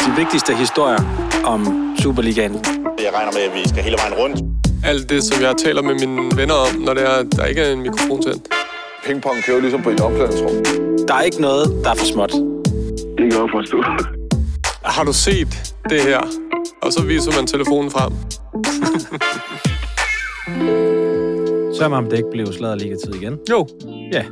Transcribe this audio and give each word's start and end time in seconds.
De 0.00 0.16
vigtigste 0.16 0.54
historier 0.54 0.98
om 1.44 1.60
Superligaen. 1.98 2.52
Jeg 2.52 3.10
regner 3.14 3.32
med, 3.32 3.40
at 3.40 3.54
vi 3.54 3.68
skal 3.68 3.82
hele 3.82 3.96
vejen 3.96 4.14
rundt. 4.14 4.36
Alt 4.84 5.10
det, 5.10 5.24
som 5.24 5.42
jeg 5.42 5.54
taler 5.64 5.82
med 5.82 5.94
mine 6.06 6.36
venner 6.36 6.54
om, 6.54 6.80
når 6.80 6.94
det 6.94 7.02
er, 7.02 7.22
der 7.22 7.44
ikke 7.44 7.60
er 7.60 7.72
en 7.72 7.82
mikrofon 7.82 8.22
tændt. 8.22 8.48
Pingpong 9.04 9.36
kører 9.46 9.60
ligesom 9.60 9.82
på 9.82 9.90
et 9.90 10.00
omklædningsrum. 10.00 10.54
Der 11.08 11.14
er 11.14 11.20
ikke 11.22 11.40
noget, 11.40 11.84
der 11.84 11.90
er 11.90 11.94
for 11.94 12.04
småt. 12.04 12.32
Det 13.18 13.32
kan 13.32 13.40
jeg 13.40 13.48
forstå. 13.52 13.82
Har 14.84 15.04
du 15.04 15.12
set 15.12 15.74
det 15.90 16.00
her? 16.00 16.20
Og 16.82 16.92
så 16.92 17.02
viser 17.02 17.32
man 17.36 17.46
telefonen 17.46 17.90
frem. 17.90 18.12
Mig, 21.88 21.98
om 21.98 22.04
det 22.04 22.16
ikke 22.16 22.30
blev 22.32 22.52
sladderliga 22.52 22.94
tid 23.04 23.14
igen. 23.14 23.38
Jo. 23.50 23.66
Ja. 24.12 24.24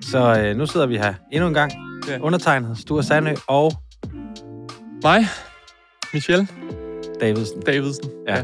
Så 0.00 0.18
øh, 0.40 0.56
nu 0.56 0.66
sidder 0.66 0.86
vi 0.86 0.96
her 0.96 1.14
endnu 1.32 1.48
en 1.48 1.54
gang. 1.54 1.72
Ja. 2.08 2.18
Undertegnet 2.18 2.78
Sture 2.78 3.02
Sandø 3.02 3.34
og 3.48 3.72
Mig, 5.02 5.26
Michelle 6.12 6.46
Davidsen. 7.20 7.60
Davidsen. 7.66 8.10
Ja. 8.28 8.42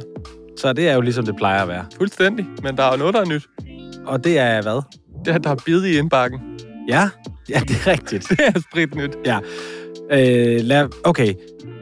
Så 0.56 0.72
det 0.72 0.88
er 0.88 0.94
jo 0.94 1.00
ligesom 1.00 1.24
det 1.26 1.36
plejer 1.36 1.62
at 1.62 1.68
være. 1.68 1.84
Fuldstændig. 1.96 2.46
Men 2.62 2.76
der 2.76 2.82
er 2.82 2.90
jo 2.90 2.96
noget, 2.96 3.14
der 3.14 3.20
er 3.20 3.24
nyt. 3.24 3.48
Og 4.06 4.24
det 4.24 4.38
er 4.38 4.62
hvad? 4.62 4.82
Det 5.24 5.34
er, 5.34 5.38
der 5.38 5.50
er 5.50 5.54
bid 5.66 5.84
i 5.84 5.98
indbakken. 5.98 6.40
Ja, 6.88 7.08
ja 7.48 7.60
det 7.60 7.70
er 7.70 7.86
rigtigt. 7.86 8.28
Det 8.30 8.40
er 8.40 8.60
sprit 8.70 8.94
nyt. 8.94 9.16
ja. 9.26 9.38
Øh, 10.10 10.60
lad, 10.64 10.88
okay, 11.04 11.34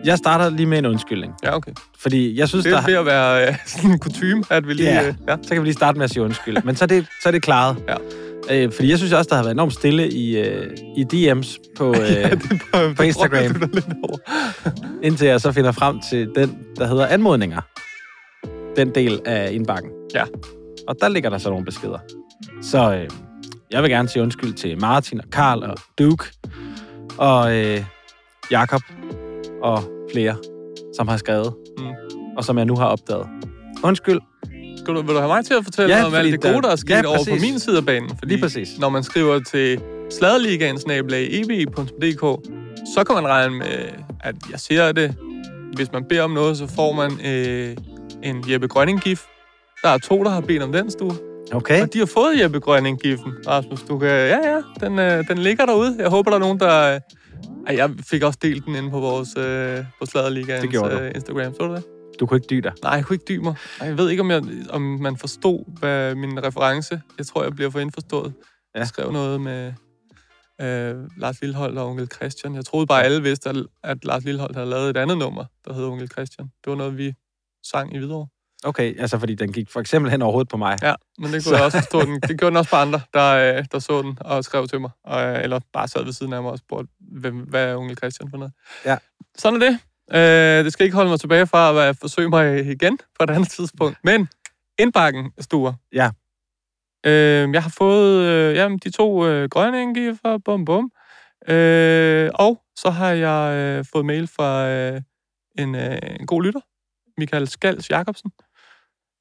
jeg 0.04 0.18
starter 0.18 0.50
lige 0.50 0.66
med 0.66 0.78
en 0.78 0.86
undskyldning. 0.86 1.32
Ja, 1.44 1.56
okay. 1.56 1.72
Fordi 1.98 2.38
jeg 2.38 2.48
synes, 2.48 2.64
Det 2.64 2.72
der... 2.72 2.82
er 2.82 2.86
ved 2.86 2.94
at 2.94 3.06
være 3.06 3.48
øh, 3.48 3.54
sådan 3.66 3.90
en 3.90 3.98
kutume, 3.98 4.44
at 4.50 4.68
vi 4.68 4.72
lige... 4.74 4.92
Ja, 4.92 5.08
øh, 5.08 5.14
ja. 5.28 5.36
så 5.42 5.48
kan 5.48 5.62
vi 5.62 5.66
lige 5.66 5.74
starte 5.74 5.98
med 5.98 6.04
at 6.04 6.10
sige 6.10 6.22
undskyld. 6.22 6.56
Men 6.64 6.76
så 6.76 6.84
er 6.84 6.86
det, 6.86 7.06
så 7.22 7.28
er 7.28 7.30
det 7.30 7.42
klaret. 7.42 7.76
Ja. 7.88 7.94
Øh, 8.50 8.72
fordi 8.72 8.90
jeg 8.90 8.98
synes 8.98 9.12
også, 9.12 9.28
der 9.28 9.36
har 9.36 9.42
været 9.42 9.54
enormt 9.54 9.72
stille 9.72 10.10
i, 10.12 10.38
øh, 10.38 10.76
i 10.96 11.04
DM's 11.12 11.56
på, 11.76 11.94
øh, 12.02 12.10
ja, 12.10 12.30
på, 12.96 13.02
Instagram. 13.02 13.42
Lidt 13.72 13.86
over. 14.02 14.16
indtil 15.06 15.26
jeg 15.28 15.40
så 15.40 15.52
finder 15.52 15.72
frem 15.72 16.00
til 16.10 16.30
den, 16.34 16.58
der 16.76 16.86
hedder 16.86 17.06
anmodninger. 17.06 17.60
Den 18.76 18.94
del 18.94 19.20
af 19.24 19.52
indbakken. 19.52 19.90
Ja. 20.14 20.24
Og 20.88 20.96
der 21.00 21.08
ligger 21.08 21.30
der 21.30 21.38
så 21.38 21.50
nogle 21.50 21.64
beskeder. 21.64 21.98
Så 22.62 22.94
øh, 22.94 23.08
jeg 23.70 23.82
vil 23.82 23.90
gerne 23.90 24.08
sige 24.08 24.22
undskyld 24.22 24.52
til 24.54 24.80
Martin 24.80 25.20
og 25.20 25.30
Karl 25.32 25.62
og 25.62 25.76
Duke 25.98 26.24
og 27.18 27.56
øh, 27.56 27.84
Jakob 28.50 28.80
og 29.62 29.82
flere, 30.12 30.36
som 30.96 31.08
har 31.08 31.16
skrevet, 31.16 31.54
Mm. 31.78 31.84
og 32.36 32.44
som 32.44 32.58
jeg 32.58 32.66
nu 32.66 32.76
har 32.76 32.86
opdaget. 32.86 33.26
Undskyld. 33.84 34.18
Skal 34.86 34.94
du, 34.94 35.00
vil 35.02 35.14
du 35.14 35.18
have 35.18 35.28
mig 35.28 35.44
til 35.44 35.54
at 35.54 35.64
fortælle 35.64 35.96
Ja, 35.96 36.04
om 36.04 36.14
alt 36.14 36.32
det 36.32 36.40
gode, 36.40 36.62
der- 36.62 36.68
er 36.70 36.76
sket 36.76 36.90
ja, 36.90 37.06
over 37.06 37.18
på 37.28 37.34
min 37.40 37.58
side 37.58 37.76
af 37.76 37.86
banen? 37.86 38.08
Fordi 38.08 38.26
Lige 38.32 38.42
præcis. 38.42 38.78
når 38.78 38.88
man 38.88 39.02
skriver 39.02 39.40
til 39.40 39.80
sladeligaen 40.10 40.78
eb.dk, 41.40 42.48
så 42.94 43.04
kan 43.04 43.14
man 43.14 43.26
regne 43.28 43.54
med, 43.58 43.66
at 44.20 44.34
jeg 44.50 44.60
ser 44.60 44.92
det. 44.92 45.14
Hvis 45.74 45.92
man 45.92 46.04
beder 46.08 46.22
om 46.22 46.30
noget, 46.30 46.56
så 46.56 46.66
får 46.76 46.92
man 46.92 47.12
øh, 47.26 47.76
en 48.22 48.44
Jeppe 48.52 48.68
Grønning-gif. 48.68 49.22
Der 49.82 49.88
er 49.88 49.98
to, 49.98 50.24
der 50.24 50.30
har 50.30 50.40
bedt 50.40 50.62
om 50.62 50.72
den, 50.72 50.90
Stue. 50.90 51.12
Okay. 51.52 51.82
Og 51.82 51.92
de 51.92 51.98
har 51.98 52.06
fået 52.06 52.40
Jeppe 52.42 52.60
Grønning-giffen. 52.60 53.32
Rasmus, 53.48 53.82
du 53.82 53.98
kan... 53.98 54.08
Ja, 54.08 54.38
ja, 54.52 54.86
den, 54.86 54.98
øh, 54.98 55.28
den 55.28 55.38
ligger 55.38 55.66
derude. 55.66 55.96
Jeg 55.98 56.08
håber, 56.08 56.30
der 56.30 56.36
er 56.36 56.40
nogen, 56.40 56.60
der... 56.60 56.94
Øh... 56.94 57.76
Jeg 57.76 57.90
fik 58.10 58.22
også 58.22 58.38
delt 58.42 58.64
den 58.66 58.74
inde 58.76 58.90
på 58.90 59.00
vores 59.00 59.28
øh, 59.38 59.78
på 60.00 60.06
du. 60.90 61.00
øh, 61.00 61.12
Instagram. 61.14 61.54
Så 61.54 61.66
du 61.66 61.74
det? 61.74 61.84
Du 62.20 62.26
kunne 62.26 62.36
ikke 62.36 62.46
dybe 62.50 62.62
dig. 62.68 62.72
Nej, 62.82 62.92
jeg 62.92 63.04
kunne 63.04 63.14
ikke 63.14 63.24
dybe 63.28 63.42
mig. 63.44 63.54
Jeg 63.80 63.98
ved 63.98 64.10
ikke, 64.10 64.20
om, 64.22 64.30
jeg, 64.30 64.42
om 64.70 64.82
man 64.82 65.16
forstod 65.16 65.78
hvad 65.78 66.14
min 66.14 66.44
reference. 66.44 67.00
Jeg 67.18 67.26
tror, 67.26 67.42
jeg 67.42 67.54
bliver 67.54 67.70
for 67.70 67.78
indforstået. 67.80 68.32
Ja. 68.74 68.78
Jeg 68.78 68.88
skrev 68.88 69.12
noget 69.12 69.40
med 69.40 69.72
øh, 70.60 70.96
Lars 71.16 71.40
Lillehold 71.40 71.78
og 71.78 71.86
Onkel 71.86 72.08
Christian. 72.14 72.54
Jeg 72.54 72.64
troede 72.64 72.86
bare, 72.86 73.02
alle 73.04 73.22
vidste, 73.22 73.48
at, 73.50 73.56
at 73.84 74.04
Lars 74.04 74.24
Lillehold 74.24 74.54
havde 74.54 74.68
lavet 74.70 74.90
et 74.90 74.96
andet 74.96 75.18
nummer, 75.18 75.44
der 75.64 75.72
hed 75.74 75.84
Onkel 75.84 76.08
Christian. 76.10 76.46
Det 76.64 76.70
var 76.70 76.76
noget, 76.76 76.98
vi 76.98 77.14
sang 77.70 77.94
i 77.94 77.98
Hvidovre. 77.98 78.26
Okay, 78.64 79.00
altså 79.00 79.18
fordi 79.18 79.34
den 79.34 79.52
gik 79.52 79.70
for 79.70 79.80
eksempel 79.80 80.10
hen 80.10 80.22
over 80.22 80.32
hovedet 80.32 80.48
på 80.48 80.56
mig. 80.56 80.78
Ja, 80.82 80.94
men 81.18 81.24
det 81.24 81.32
kunne 81.32 81.42
Så- 81.42 81.54
jeg 81.56 81.64
også 81.64 81.78
forstå. 81.78 82.00
Den. 82.00 82.20
Det 82.20 82.38
gjorde 82.38 82.50
den 82.50 82.56
også 82.56 82.70
på 82.70 82.76
andre, 82.76 83.00
der, 83.14 83.56
øh, 83.58 83.64
der 83.72 83.78
så 83.78 84.02
den 84.02 84.18
og 84.20 84.44
skrev 84.44 84.68
til 84.68 84.80
mig. 84.80 84.90
Og, 85.04 85.22
øh, 85.24 85.42
eller 85.42 85.60
bare 85.72 85.88
sad 85.88 86.04
ved 86.04 86.12
siden 86.12 86.32
af 86.32 86.42
mig 86.42 86.52
og 86.52 86.58
spurgte, 86.58 86.92
hvem, 87.00 87.34
hvad 87.36 87.64
er 87.64 87.76
Onkel 87.76 87.96
Christian 87.96 88.30
for 88.30 88.36
noget? 88.36 88.52
Ja. 88.84 88.96
Sådan 89.38 89.62
er 89.62 89.70
det. 89.70 89.78
Øh, 90.14 90.64
det 90.64 90.72
skal 90.72 90.84
ikke 90.84 90.96
holde 90.96 91.10
mig 91.10 91.20
tilbage 91.20 91.46
fra 91.46 91.88
at 91.88 91.96
forsøge 91.96 92.28
mig 92.28 92.66
igen 92.66 92.98
på 93.18 93.24
et 93.24 93.30
andet 93.30 93.48
tidspunkt. 93.48 93.98
Men 94.04 94.28
indbakken, 94.78 95.32
Sture. 95.38 95.74
Ja. 95.92 96.10
Øh, 97.06 97.54
jeg 97.54 97.62
har 97.62 97.74
fået 97.78 98.24
øh, 98.24 98.54
jamen, 98.54 98.78
de 98.78 98.90
to 98.90 99.26
øh, 99.26 99.48
grønne 99.48 99.82
indgiver, 99.82 100.38
bum 100.44 100.64
bum. 100.64 100.90
Øh, 101.48 102.30
og 102.34 102.62
så 102.76 102.90
har 102.90 103.10
jeg 103.10 103.56
øh, 103.56 103.84
fået 103.92 104.06
mail 104.06 104.26
fra 104.26 104.68
øh, 104.68 105.02
en, 105.58 105.74
øh, 105.74 105.98
en 106.20 106.26
god 106.26 106.42
lytter, 106.42 106.60
Michael 107.18 107.48
Skals 107.48 107.90
Jacobsen. 107.90 108.30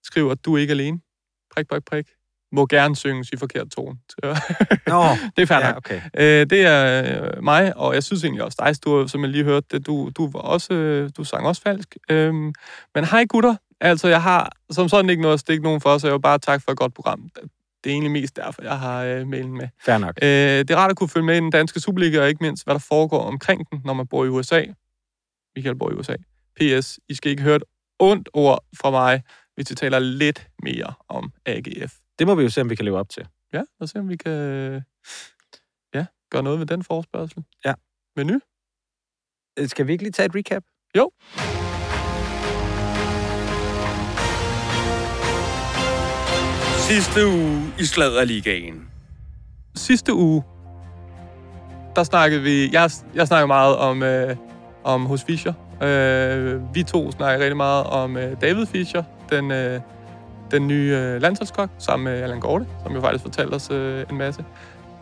Skriver, 0.04 0.32
at 0.32 0.46
du 0.46 0.56
er 0.56 0.58
ikke 0.58 0.72
alene. 0.72 1.00
Prik, 1.56 1.68
prik, 1.68 1.86
prik. 1.86 2.15
Må 2.56 2.66
gerne 2.66 2.96
synges 2.96 3.30
i 3.34 3.38
forkert 3.38 3.68
tone. 3.70 3.98
Nå, 4.88 5.04
det 5.36 5.42
er 5.42 5.46
fair 5.46 5.60
ja, 5.60 5.78
okay. 5.78 6.02
Øh, 6.18 6.46
det 6.50 6.62
er 6.66 7.04
øh, 7.04 7.44
mig, 7.44 7.78
og 7.78 7.94
jeg 7.94 8.04
synes 8.04 8.24
egentlig 8.24 8.44
også 8.44 8.58
dig, 8.66 8.76
Sture, 8.76 9.10
som 9.10 9.22
jeg 9.22 9.30
lige 9.30 9.44
hørte 9.44 9.68
det. 9.72 9.88
Du, 9.88 10.12
du, 10.18 10.30
var 10.32 10.40
også, 10.40 10.74
øh, 10.74 11.10
du 11.18 11.24
sang 11.24 11.48
også 11.48 11.62
falsk. 11.62 11.96
Øhm, 12.10 12.54
men 12.96 13.06
hej 13.06 13.26
gutter. 13.26 13.56
Altså, 13.82 14.08
jeg 14.08 14.22
har 14.22 14.52
som 14.72 14.90
sådan 14.90 15.10
ikke 15.10 15.22
noget 15.22 15.34
at 15.34 15.40
stikke 15.40 15.64
nogen 15.64 15.82
for, 15.82 15.98
så 15.98 16.08
jeg 16.08 16.14
vil 16.14 16.22
bare 16.22 16.40
takke 16.40 16.64
for 16.64 16.72
et 16.72 16.78
godt 16.78 16.94
program. 16.94 17.30
Det 17.84 17.90
er 17.90 17.94
egentlig 17.94 18.12
mest 18.12 18.36
derfor, 18.36 18.62
jeg 18.64 18.80
har 18.80 19.04
øh, 19.04 19.28
mailen 19.28 19.58
med. 19.58 19.68
Fair 19.86 19.98
nok. 19.98 20.20
Øh, 20.22 20.28
det 20.30 20.72
er 20.72 20.76
rart 20.76 20.92
at 20.92 20.98
kunne 20.98 21.10
følge 21.10 21.26
med 21.26 21.36
i 21.36 21.40
den 21.40 21.52
danske 21.52 21.80
Superliga, 21.80 22.22
og 22.22 22.28
ikke 22.28 22.44
mindst, 22.44 22.64
hvad 22.64 22.74
der 22.74 22.80
foregår 22.80 23.22
omkring 23.22 23.70
den, 23.72 23.82
når 23.86 23.94
man 23.94 24.08
bor 24.08 24.26
i 24.26 24.28
USA. 24.28 24.64
Michael 25.56 25.76
bor 25.76 25.92
i 25.92 25.94
USA. 25.94 26.16
P.S. 26.60 27.00
I 27.10 27.14
skal 27.14 27.32
ikke 27.32 27.44
høre 27.44 27.56
et 27.56 27.64
ondt 28.00 28.30
ord 28.34 28.66
fra 28.78 28.90
mig, 28.90 29.22
hvis 29.56 29.70
vi 29.70 29.76
taler 29.76 30.00
lidt 30.00 30.48
mere 30.64 30.94
om 31.10 31.32
AGF. 31.46 31.94
Det 32.20 32.28
må 32.28 32.36
vi 32.36 32.44
jo 32.44 32.50
se, 32.50 32.62
om 32.62 32.70
vi 32.70 32.76
kan 32.76 32.86
leve 32.86 32.98
op 32.98 33.10
til. 33.10 33.28
Ja, 33.54 33.62
og 33.80 33.90
se 33.90 34.00
om 34.00 34.10
vi 34.10 34.16
kan 34.18 34.32
ja, 35.94 36.06
gøre 36.32 36.44
noget 36.44 36.60
ved 36.60 36.66
den 36.66 36.84
forespørgsel. 36.84 37.44
Ja. 37.66 37.74
Menu? 38.16 38.40
Øh, 39.60 39.68
Skal 39.68 39.88
vi 39.88 39.92
ikke 39.92 40.04
lige 40.04 40.12
tage 40.12 40.26
et 40.26 40.36
recap? 40.36 40.64
Jo. 40.98 41.12
Sidste 46.90 47.28
uge 47.28 47.74
i 47.80 47.86
Sladderligaen. 47.86 48.90
Sidste 49.76 50.14
uge, 50.14 50.44
der 51.96 52.04
snakkede 52.04 52.42
vi... 52.42 52.70
Jeg, 52.72 52.90
jeg 53.16 53.28
snakkede 53.28 53.48
meget 53.48 53.76
om, 53.78 54.04
øh, 54.04 54.36
om 54.84 55.06
hos 55.06 55.24
Fischer. 55.24 55.54
Øh, 55.84 56.76
vi 56.76 56.84
to 56.84 57.12
snakkede 57.12 57.44
rigtig 57.44 57.58
meget 57.58 57.86
om 57.86 58.18
øh, 58.18 58.42
David 58.42 58.66
Fischer, 58.66 59.04
den, 59.30 59.52
øh, 59.52 59.82
den 60.60 60.68
nye 60.68 60.96
øh, 60.96 61.22
landsholdskok, 61.22 61.70
sammen 61.78 62.04
med 62.04 62.22
Allan 62.22 62.40
Gorte, 62.40 62.66
som 62.84 62.94
jo 62.96 63.02
faktisk 63.02 63.24
fortalte 63.24 63.54
os 63.54 63.72
øh, 63.72 64.06
en 64.12 64.18
masse. 64.18 64.46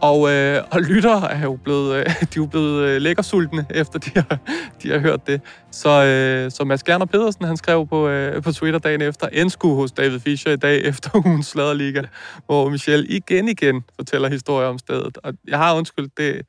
Og, 0.02 0.31
øh, 0.31 0.64
og 0.72 0.81
lyttere 0.81 1.31
er 1.31 1.44
jo 1.44 1.56
blevet, 1.56 1.96
øh, 1.96 2.06
de 2.06 2.12
er 2.22 2.28
jo 2.38 2.46
blevet 2.46 2.88
øh, 2.88 3.02
lækkersultne, 3.02 3.66
efter 3.69 4.00
de 4.00 4.12
har, 4.16 4.40
de 4.84 4.92
har 4.92 5.00
hørt 5.00 5.28
det. 5.28 5.42
Så, 5.72 6.03
øh, 6.03 6.52
så 6.52 6.63
Mads 6.63 6.84
Gerner 6.84 7.06
Pedersen, 7.06 7.46
han 7.46 7.58
skrev 7.58 7.88
på, 7.88 8.08
øh, 8.08 8.44
på 8.44 8.52
Twitter 8.52 8.80
dagen 8.80 9.02
efter, 9.02 9.28
endsku 9.28 9.75
hos 9.75 9.92
David 9.92 10.19
Fischer 10.19 10.52
i 10.52 10.56
dag 10.58 10.84
efter 10.84 11.09
ugens 11.25 11.47
Sladerliga, 11.47 12.02
hvor 12.46 12.69
Michel 12.69 13.06
igen 13.09 13.47
igen 13.50 13.84
fortæller 13.96 14.30
historier 14.30 14.68
om 14.68 14.78
stedet. 14.78 15.18
Og 15.24 15.34
jeg 15.47 15.58
har 15.58 15.75
undskyldt 15.75 16.18
det, 16.18 16.42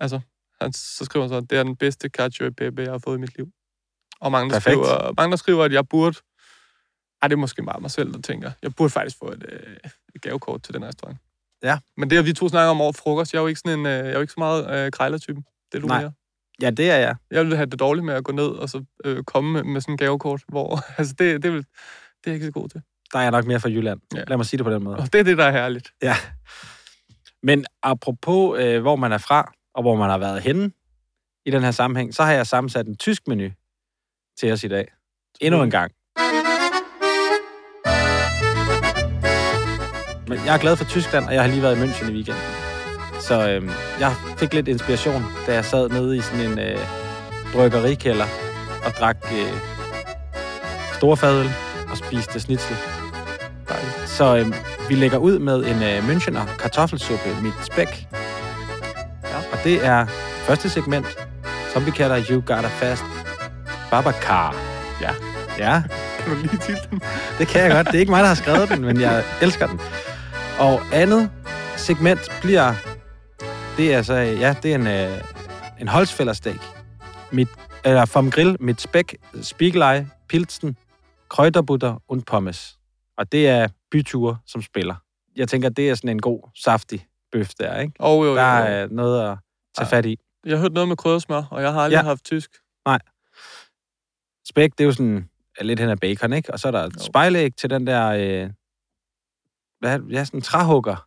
altså, 0.00 0.20
han, 0.60 0.72
så 0.72 1.04
skriver 1.04 1.24
han 1.24 1.30
så, 1.30 1.40
det 1.40 1.58
er 1.58 1.62
den 1.62 1.76
bedste 1.76 2.08
cacio 2.08 2.46
e 2.46 2.50
pepe, 2.50 2.82
jeg 2.82 2.90
har 2.90 3.00
fået 3.04 3.16
i 3.16 3.20
mit 3.20 3.36
liv. 3.36 3.48
Og 4.20 4.32
mange, 4.32 4.50
der 4.50 4.56
Perfekt. 4.56 4.86
skriver, 4.86 5.12
mange, 5.16 5.30
der 5.30 5.36
skriver, 5.36 5.64
at 5.64 5.72
jeg 5.72 5.88
burde, 5.88 6.16
ej, 7.22 7.28
det 7.28 7.32
er 7.32 7.40
måske 7.40 7.62
bare 7.62 7.80
mig 7.80 7.90
selv, 7.90 8.12
der 8.12 8.20
tænker, 8.20 8.50
jeg 8.62 8.74
burde 8.74 8.90
faktisk 8.90 9.18
få 9.18 9.30
et, 9.30 9.44
øh, 9.48 9.76
et 10.14 10.22
gavekort 10.22 10.62
til 10.62 10.74
den 10.74 10.84
restaurant. 10.84 11.18
Ja. 11.62 11.78
Men 11.96 12.10
det 12.10 12.16
har 12.16 12.22
vi 12.22 12.32
to 12.32 12.48
snakker 12.48 12.70
om 12.70 12.80
over 12.80 12.92
frokost. 12.92 13.32
Jeg 13.32 13.38
er 13.38 13.42
jo 13.42 13.46
ikke, 13.46 13.60
sådan 13.60 13.78
en, 13.78 13.86
øh, 13.86 13.92
jeg 13.92 14.06
er 14.06 14.12
jo 14.12 14.20
ikke 14.20 14.32
så 14.32 14.40
meget 14.40 14.86
øh, 14.86 14.90
krejlertypen. 14.90 15.44
Det 15.72 15.78
er 15.78 15.82
du 15.82 15.86
Nej. 15.86 16.00
mere. 16.00 16.12
Ja, 16.62 16.70
det 16.70 16.90
er 16.90 16.96
jeg. 16.96 17.16
Jeg 17.30 17.40
ville 17.40 17.56
have 17.56 17.66
det 17.66 17.80
dårligt 17.80 18.04
med 18.04 18.14
at 18.14 18.24
gå 18.24 18.32
ned 18.32 18.48
og 18.48 18.68
så 18.68 18.84
øh, 19.04 19.24
komme 19.24 19.52
med, 19.52 19.62
med 19.62 19.80
sådan 19.80 19.92
en 19.92 19.98
gavekort, 19.98 20.42
hvor, 20.48 20.80
altså 20.98 21.14
det, 21.18 21.42
det, 21.42 21.52
vil, 21.52 21.58
det 21.58 21.66
er 22.24 22.30
jeg 22.30 22.34
ikke 22.34 22.46
så 22.46 22.52
god 22.52 22.68
til. 22.68 22.82
Der 23.12 23.18
er 23.18 23.22
jeg 23.22 23.30
nok 23.30 23.46
mere 23.46 23.60
fra 23.60 23.68
Jylland. 23.68 24.00
Ja. 24.14 24.24
Lad 24.28 24.36
mig 24.36 24.46
sige 24.46 24.58
det 24.58 24.64
på 24.64 24.72
den 24.72 24.82
måde. 24.82 24.96
Og 24.96 25.12
det 25.12 25.20
er 25.20 25.24
det, 25.24 25.38
der 25.38 25.44
er 25.44 25.50
herligt. 25.50 25.92
Ja. 26.02 26.16
Men 27.42 27.66
apropos, 27.82 28.60
øh, 28.60 28.80
hvor 28.80 28.96
man 28.96 29.12
er 29.12 29.18
fra, 29.18 29.52
og 29.74 29.82
hvor 29.82 29.96
man 29.96 30.10
har 30.10 30.18
været 30.18 30.42
henne 30.42 30.72
i 31.46 31.50
den 31.50 31.62
her 31.62 31.70
sammenhæng, 31.70 32.14
så 32.14 32.22
har 32.22 32.32
jeg 32.32 32.46
sammensat 32.46 32.86
en 32.86 32.96
tysk 32.96 33.28
menu 33.28 33.48
til 34.38 34.52
os 34.52 34.64
i 34.64 34.68
dag. 34.68 34.92
Endnu 35.40 35.62
en 35.62 35.70
gang. 35.70 35.92
Men 40.30 40.38
jeg 40.46 40.54
er 40.54 40.58
glad 40.58 40.76
for 40.76 40.84
Tyskland, 40.84 41.26
og 41.26 41.34
jeg 41.34 41.42
har 41.42 41.48
lige 41.48 41.62
været 41.62 41.76
i 41.76 41.80
München 41.80 42.10
i 42.10 42.12
weekenden. 42.12 42.42
Så 43.20 43.48
øh, 43.48 43.70
jeg 44.00 44.14
fik 44.36 44.54
lidt 44.54 44.68
inspiration, 44.68 45.24
da 45.46 45.54
jeg 45.54 45.64
sad 45.64 45.88
nede 45.88 46.16
i 46.16 46.20
sådan 46.20 46.40
en 46.52 46.58
øh, 46.58 46.78
bryggerikælder 47.52 48.26
og 48.84 48.92
drak 48.92 49.16
øh, 49.32 49.52
store 50.92 51.16
fadøl 51.16 51.50
og 51.90 51.96
spiste. 51.96 52.76
Dejligt. 53.68 54.08
Så 54.08 54.36
øh, 54.36 54.46
vi 54.88 54.94
lægger 54.94 55.18
ud 55.18 55.38
med 55.38 55.56
en 55.56 55.82
øh, 55.82 56.08
Münchener 56.08 56.56
kartoffelsuppe 56.58 57.36
mit 57.42 57.52
spæk. 57.72 58.06
Ja. 59.24 59.36
Og 59.52 59.58
det 59.64 59.86
er 59.86 60.06
første 60.46 60.68
segment. 60.70 61.06
Zombie 61.72 61.92
Katter, 61.92 62.22
You 62.30 62.42
Got 62.46 62.64
a 62.64 62.68
Fast. 62.68 63.04
Babacar. 63.90 64.56
Ja. 65.00 65.10
Ja, 65.58 65.82
Kan 66.18 66.32
du 66.34 66.40
lige 66.40 66.56
titlen? 66.56 67.00
det 67.38 67.48
kan 67.48 67.62
jeg 67.62 67.70
godt. 67.70 67.86
Det 67.86 67.94
er 67.94 67.98
ikke 67.98 68.10
mig, 68.12 68.20
der 68.20 68.28
har 68.28 68.34
skrevet 68.34 68.68
den, 68.68 68.80
men 68.84 69.00
jeg 69.00 69.24
elsker 69.42 69.66
den. 69.66 69.80
Og 70.60 70.80
andet 70.92 71.30
segment 71.76 72.20
bliver... 72.42 72.74
Det 73.76 73.94
er 73.94 74.02
så... 74.02 74.14
Ja, 74.14 74.54
det 74.62 74.70
er 74.70 74.74
en, 74.74 74.86
øh, 74.86 75.24
en 75.80 75.88
holzfællersteak. 75.88 76.60
Mit, 77.32 77.48
eller 77.84 78.06
vom 78.14 78.30
Grill, 78.30 78.56
mit 78.60 78.80
spæk, 78.80 79.16
spiegelei, 79.42 80.04
pilsen, 80.28 80.76
krøjterbutter 81.28 82.02
und 82.08 82.22
pommes. 82.22 82.78
Og 83.18 83.32
det 83.32 83.48
er 83.48 83.68
byture, 83.90 84.38
som 84.46 84.62
spiller. 84.62 84.94
Jeg 85.36 85.48
tænker, 85.48 85.68
det 85.68 85.90
er 85.90 85.94
sådan 85.94 86.10
en 86.10 86.20
god, 86.20 86.50
saftig 86.64 87.06
bøf 87.32 87.48
der, 87.58 87.80
ikke? 87.80 87.92
Og 87.98 88.24
jo, 88.24 88.30
jo, 88.30 88.36
Der 88.36 88.42
er 88.42 88.86
noget 88.90 89.30
at 89.30 89.38
tage 89.76 89.88
fat 89.88 90.06
i. 90.06 90.16
Jeg 90.46 90.56
har 90.56 90.60
hørt 90.62 90.72
noget 90.72 90.88
med 90.88 90.96
kryddersmør, 90.96 91.42
og 91.50 91.62
jeg 91.62 91.72
har 91.72 91.80
aldrig 91.80 91.96
Ja. 91.96 92.02
ja. 92.02 92.08
haft 92.08 92.24
tysk. 92.24 92.50
Spæk, 94.48 94.70
det 94.70 94.80
er 94.80 94.84
jo 94.84 94.92
sådan 94.92 95.28
er 95.58 95.64
lidt 95.64 95.80
hen 95.80 95.88
af 95.88 95.98
bacon, 96.00 96.32
ikke? 96.32 96.52
Og 96.52 96.60
så 96.60 96.68
er 96.68 96.72
der 96.72 96.84
et 96.84 97.00
spejlæg 97.02 97.56
til 97.56 97.70
den 97.70 97.86
der... 97.86 98.06
Øh, 98.08 98.50
hvad, 99.80 99.94
er- 100.00 100.06
ja, 100.10 100.24
sådan 100.24 100.38
en 100.38 100.42
træhugger 100.42 101.06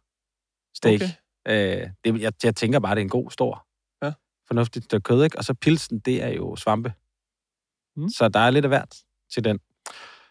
steak. 0.75 1.01
Okay. 1.01 1.81
Øh, 1.81 1.89
det, 2.05 2.21
jeg, 2.21 2.33
jeg 2.43 2.55
tænker 2.55 2.79
bare, 2.79 2.95
det 2.95 2.99
er 3.01 3.05
en 3.05 3.09
god, 3.09 3.31
stor, 3.31 3.67
Ja. 4.05 4.11
fornuftigt 4.47 4.85
stykke 4.85 5.03
kød, 5.03 5.23
ikke? 5.23 5.37
Og 5.37 5.43
så 5.43 5.53
pilsen, 5.53 5.99
det 5.99 6.23
er 6.23 6.29
jo 6.29 6.55
svampe. 6.55 6.93
Mm. 7.95 8.09
Så 8.09 8.27
der 8.29 8.39
er 8.39 8.49
lidt 8.49 8.65
af 8.65 8.69
hvert 8.69 8.95
til 9.33 9.43
den. 9.43 9.59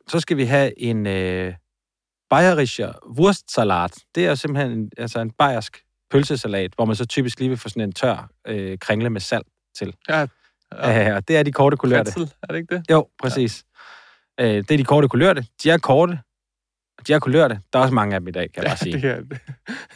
Så 0.09 0.21
skal 0.21 0.37
vi 0.37 0.45
have 0.45 0.81
en 0.81 1.07
øh, 1.07 1.55
bayerischer 2.31 2.93
Wurstsalat. 3.19 3.95
Det 4.15 4.25
er 4.25 4.29
jo 4.29 4.37
simpelthen 4.37 4.73
en, 4.79 4.91
altså 4.99 5.21
en 5.21 5.31
bayersk 5.31 5.83
pølsesalat, 6.11 6.73
hvor 6.75 6.85
man 6.85 6.97
så 6.97 7.07
typisk 7.07 7.39
lige 7.39 7.49
vil 7.49 7.59
få 7.59 7.69
sådan 7.69 7.83
en 7.83 7.93
tør 7.93 8.31
øh, 8.47 8.79
kringle 8.79 9.11
med 9.11 9.21
salt 9.21 9.47
til. 9.79 9.95
Ja, 10.09 10.27
Ja. 10.73 11.11
Øh, 11.11 11.17
og 11.17 11.29
det 11.29 11.37
er 11.37 11.43
de 11.43 11.53
korte 11.53 11.77
kulørte. 11.77 12.13
Pretzel, 12.13 12.35
er 12.43 12.47
det 12.47 12.57
ikke 12.57 12.75
det? 12.77 12.91
Jo, 12.91 13.09
præcis. 13.23 13.65
Ja. 14.39 14.45
Øh, 14.45 14.55
det 14.57 14.71
er 14.71 14.77
de 14.77 14.85
korte 14.85 15.09
kulørte. 15.09 15.47
De 15.63 15.71
er 15.71 15.79
korte, 15.79 16.21
de 17.07 17.13
er 17.13 17.19
kulørte. 17.19 17.61
Der 17.73 17.79
er 17.79 17.83
også 17.83 17.95
mange 17.95 18.15
af 18.15 18.21
dem 18.21 18.29
i 18.29 18.31
dag, 18.31 18.53
kan 18.55 18.63
jeg 18.63 18.65
Ja, 18.65 18.69
bare 18.69 18.77
sige. 18.77 18.93
det 18.93 19.05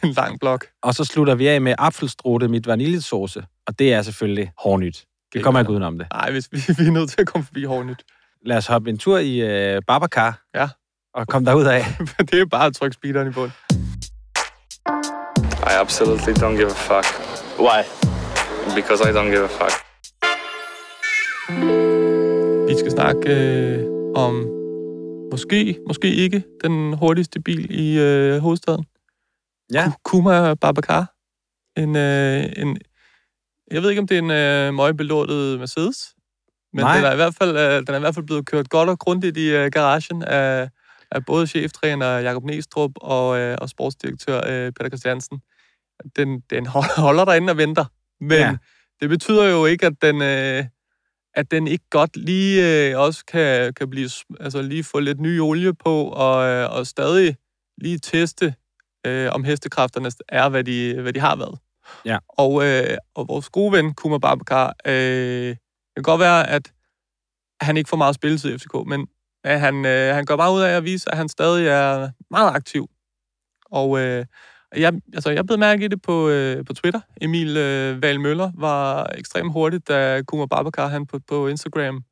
er 0.02 0.06
en 0.06 0.12
lang 0.12 0.40
blok. 0.40 0.66
Og 0.82 0.94
så 0.94 1.04
slutter 1.04 1.34
vi 1.34 1.46
af 1.48 1.60
med 1.60 1.74
apfelstrute 1.78 2.48
mit 2.48 2.66
vaniljesauce, 2.66 3.42
og 3.66 3.78
det 3.78 3.92
er 3.92 4.02
selvfølgelig 4.02 4.52
hårdnyt. 4.58 5.04
Det 5.32 5.42
kommer 5.44 5.60
ikke 5.60 5.72
udenom 5.72 5.98
det. 5.98 6.06
Nej, 6.12 6.30
hvis 6.30 6.48
vi, 6.52 6.56
vi 6.78 6.86
er 6.86 6.90
nødt 6.90 7.10
til 7.10 7.20
at 7.20 7.26
komme 7.26 7.44
forbi 7.44 7.64
hårdnyt. 7.64 8.02
Lad 8.46 8.56
os 8.56 8.66
hoppe 8.66 8.90
en 8.90 8.98
tur 8.98 9.18
i 9.18 9.40
øh, 9.40 9.82
Babacar. 9.86 10.40
Ja. 10.54 10.68
Og 11.14 11.26
komme 11.28 11.46
derud 11.46 11.64
af. 11.64 11.84
det 12.30 12.40
er 12.40 12.46
bare 12.46 12.66
at 12.66 12.74
trykke 12.74 12.94
speederen 12.94 13.28
i 13.28 13.30
bund. 13.30 13.50
I 15.62 15.72
absolutely 15.80 16.32
don't 16.32 16.56
give 16.56 16.70
a 16.70 16.74
fuck 16.74 17.06
Why? 17.58 17.82
because 18.74 19.00
I 19.10 19.12
don't 19.12 19.30
give 19.30 19.44
a 19.44 19.52
fuck. 19.60 19.74
Vi 22.68 22.78
skal 22.78 22.90
snakke 22.90 23.20
øh, 23.30 23.84
om 24.16 24.46
måske, 25.36 25.78
måske 25.86 26.14
ikke 26.14 26.44
den 26.64 26.92
hurtigste 26.92 27.40
bil 27.40 27.70
i 27.70 27.98
øh, 27.98 28.38
hovedstaden. 28.38 28.84
Ja. 29.72 29.92
Kuma 30.04 30.54
Babacar. 30.54 31.12
En, 31.80 31.96
øh, 31.96 32.44
en, 32.56 32.78
jeg 33.70 33.82
ved 33.82 33.90
ikke, 33.90 34.00
om 34.00 34.06
det 34.06 34.18
er 34.18 34.22
en 34.22 34.30
øh, 34.30 34.74
møgbelortet 34.74 35.58
Mercedes, 35.58 36.14
men 36.72 36.84
Nej. 36.84 36.96
den 36.96 37.04
er, 37.04 37.12
i 37.12 37.16
hvert 37.16 37.34
fald, 37.34 37.56
øh, 37.56 37.86
den 37.86 37.94
er 37.94 37.96
i 37.96 38.00
hvert 38.00 38.14
fald 38.14 38.26
blevet 38.26 38.46
kørt 38.46 38.68
godt 38.68 38.88
og 38.88 38.98
grundigt 38.98 39.36
i 39.36 39.48
øh, 39.48 39.70
garagen 39.72 40.22
af, 40.22 40.68
af 41.10 41.24
både 41.26 41.46
cheftræner 41.46 42.18
Jakob 42.18 42.44
Næstrup 42.44 42.90
og, 42.96 43.38
øh, 43.38 43.58
og 43.60 43.68
sportsdirektør 43.68 44.40
øh, 44.46 44.72
Peter 44.72 44.88
Christiansen. 44.88 45.40
Den, 46.16 46.40
den 46.40 46.66
hold- 46.66 47.00
holder 47.00 47.24
derinde 47.24 47.50
og 47.50 47.56
venter, 47.56 47.84
men 48.20 48.38
ja. 48.38 48.56
det 49.00 49.08
betyder 49.08 49.44
jo 49.44 49.66
ikke, 49.66 49.86
at 49.86 49.94
den... 50.02 50.22
Øh, 50.22 50.64
at 51.36 51.50
den 51.50 51.66
ikke 51.66 51.84
godt 51.90 52.16
lige 52.16 52.88
øh, 52.90 52.98
også 52.98 53.24
kan, 53.24 53.74
kan 53.74 53.90
blive, 53.90 54.10
altså 54.40 54.62
lige 54.62 54.84
få 54.84 55.00
lidt 55.00 55.20
ny 55.20 55.40
olie 55.40 55.74
på, 55.74 56.04
og, 56.04 56.48
øh, 56.48 56.72
og 56.72 56.86
stadig 56.86 57.36
lige 57.78 57.98
teste, 57.98 58.54
øh, 59.06 59.28
om 59.32 59.44
hestekræfterne 59.44 60.10
er, 60.28 60.48
hvad 60.48 60.64
de, 60.64 61.00
hvad 61.02 61.12
de 61.12 61.20
har 61.20 61.36
været. 61.36 61.58
Ja. 62.04 62.18
Og, 62.28 62.64
øh, 62.66 62.98
og 63.14 63.28
vores 63.28 63.48
gode 63.48 63.72
ven, 63.72 63.94
Kuma 63.94 64.18
Babacar, 64.18 64.74
øh, 64.86 65.48
det 65.48 65.96
kan 65.96 66.02
godt 66.02 66.20
være, 66.20 66.50
at 66.50 66.72
han 67.60 67.76
ikke 67.76 67.88
får 67.88 67.96
meget 67.96 68.14
spilletid 68.14 68.54
i 68.54 68.58
FCK, 68.58 68.74
men 68.86 69.06
at 69.44 69.60
han, 69.60 69.84
øh, 69.84 70.14
han 70.14 70.26
gør 70.26 70.36
meget 70.36 70.54
ud 70.54 70.60
af 70.60 70.76
at 70.76 70.84
vise, 70.84 71.10
at 71.10 71.16
han 71.16 71.28
stadig 71.28 71.66
er 71.66 72.10
meget 72.30 72.54
aktiv. 72.54 72.90
Og 73.70 74.00
øh, 74.00 74.26
jeg, 74.76 74.92
altså, 75.14 75.30
jeg 75.30 75.46
blev 75.46 75.58
mærke 75.58 75.84
i 75.84 75.88
det 75.88 76.02
på, 76.02 76.28
øh, 76.28 76.64
på 76.64 76.72
Twitter. 76.72 77.00
Emil 77.20 77.56
øh, 77.56 78.02
Val 78.02 78.20
Møller 78.20 78.50
var 78.58 79.10
ekstremt 79.18 79.52
hurtigt, 79.52 79.88
da 79.88 80.22
Kuma 80.26 80.46
Babacar 80.46 80.88
han 80.88 81.06
på, 81.06 81.18
på 81.28 81.48
Instagram 81.48 82.02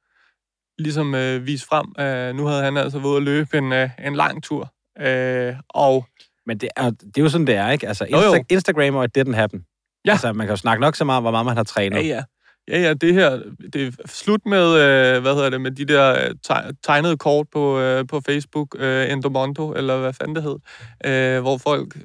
ligesom 0.79 1.15
øh, 1.15 1.47
viste 1.47 1.67
frem, 1.67 1.87
at 1.99 2.37
nu 2.37 2.47
havde 2.47 2.63
han 2.63 2.77
altså 2.77 2.99
været 2.99 3.17
at 3.17 3.23
løbe 3.23 3.59
en, 3.59 3.73
øh, 3.73 3.91
en 4.07 4.15
lang 4.17 4.43
tur. 4.43 4.73
Øh, 5.01 5.55
og 5.69 6.07
Men 6.47 6.59
det 6.59 6.69
er, 6.77 6.91
det 6.91 7.19
er 7.19 7.23
jo 7.23 7.29
sådan, 7.29 7.47
det 7.47 7.55
er, 7.55 7.71
ikke? 7.71 7.89
Altså, 7.89 8.07
Jo, 8.13 8.17
jo. 8.21 8.35
Insta- 8.35 8.45
Instagram 8.51 8.95
og 8.95 9.05
it 9.05 9.19
didn't 9.19 9.35
happen. 9.35 9.65
Ja. 10.07 10.11
Altså, 10.11 10.33
man 10.33 10.47
kan 10.47 10.53
jo 10.53 10.57
snakke 10.57 10.81
nok 10.81 10.97
så 10.97 11.05
meget 11.05 11.17
om, 11.17 11.23
hvor 11.23 11.31
meget 11.31 11.47
man 11.47 11.57
har 11.57 11.65
trænet. 11.65 11.97
ja, 11.97 12.03
ja. 12.07 12.23
Ja, 12.69 12.81
ja, 12.81 12.95
det 12.95 13.15
her, 13.15 13.43
det 13.73 13.87
er 13.87 13.91
slut 14.07 14.41
med, 14.47 14.67
øh, 14.75 15.23
hvad 15.23 15.35
hedder 15.35 15.51
det, 15.51 15.61
med 15.61 15.71
de 15.71 15.85
der 15.85 16.13
øh, 16.13 16.35
teg- 16.51 16.73
tegnede 16.83 17.17
kort 17.17 17.47
på, 17.53 17.81
øh, 17.81 18.07
på 18.07 18.21
Facebook, 18.27 18.77
øh, 18.79 19.13
Endomondo, 19.13 19.73
eller 19.73 19.99
hvad 19.99 20.13
fanden 20.13 20.37
det 20.37 20.43
hed, 20.43 20.57
øh, 21.05 21.41
hvor 21.41 21.59
folk 21.59 21.97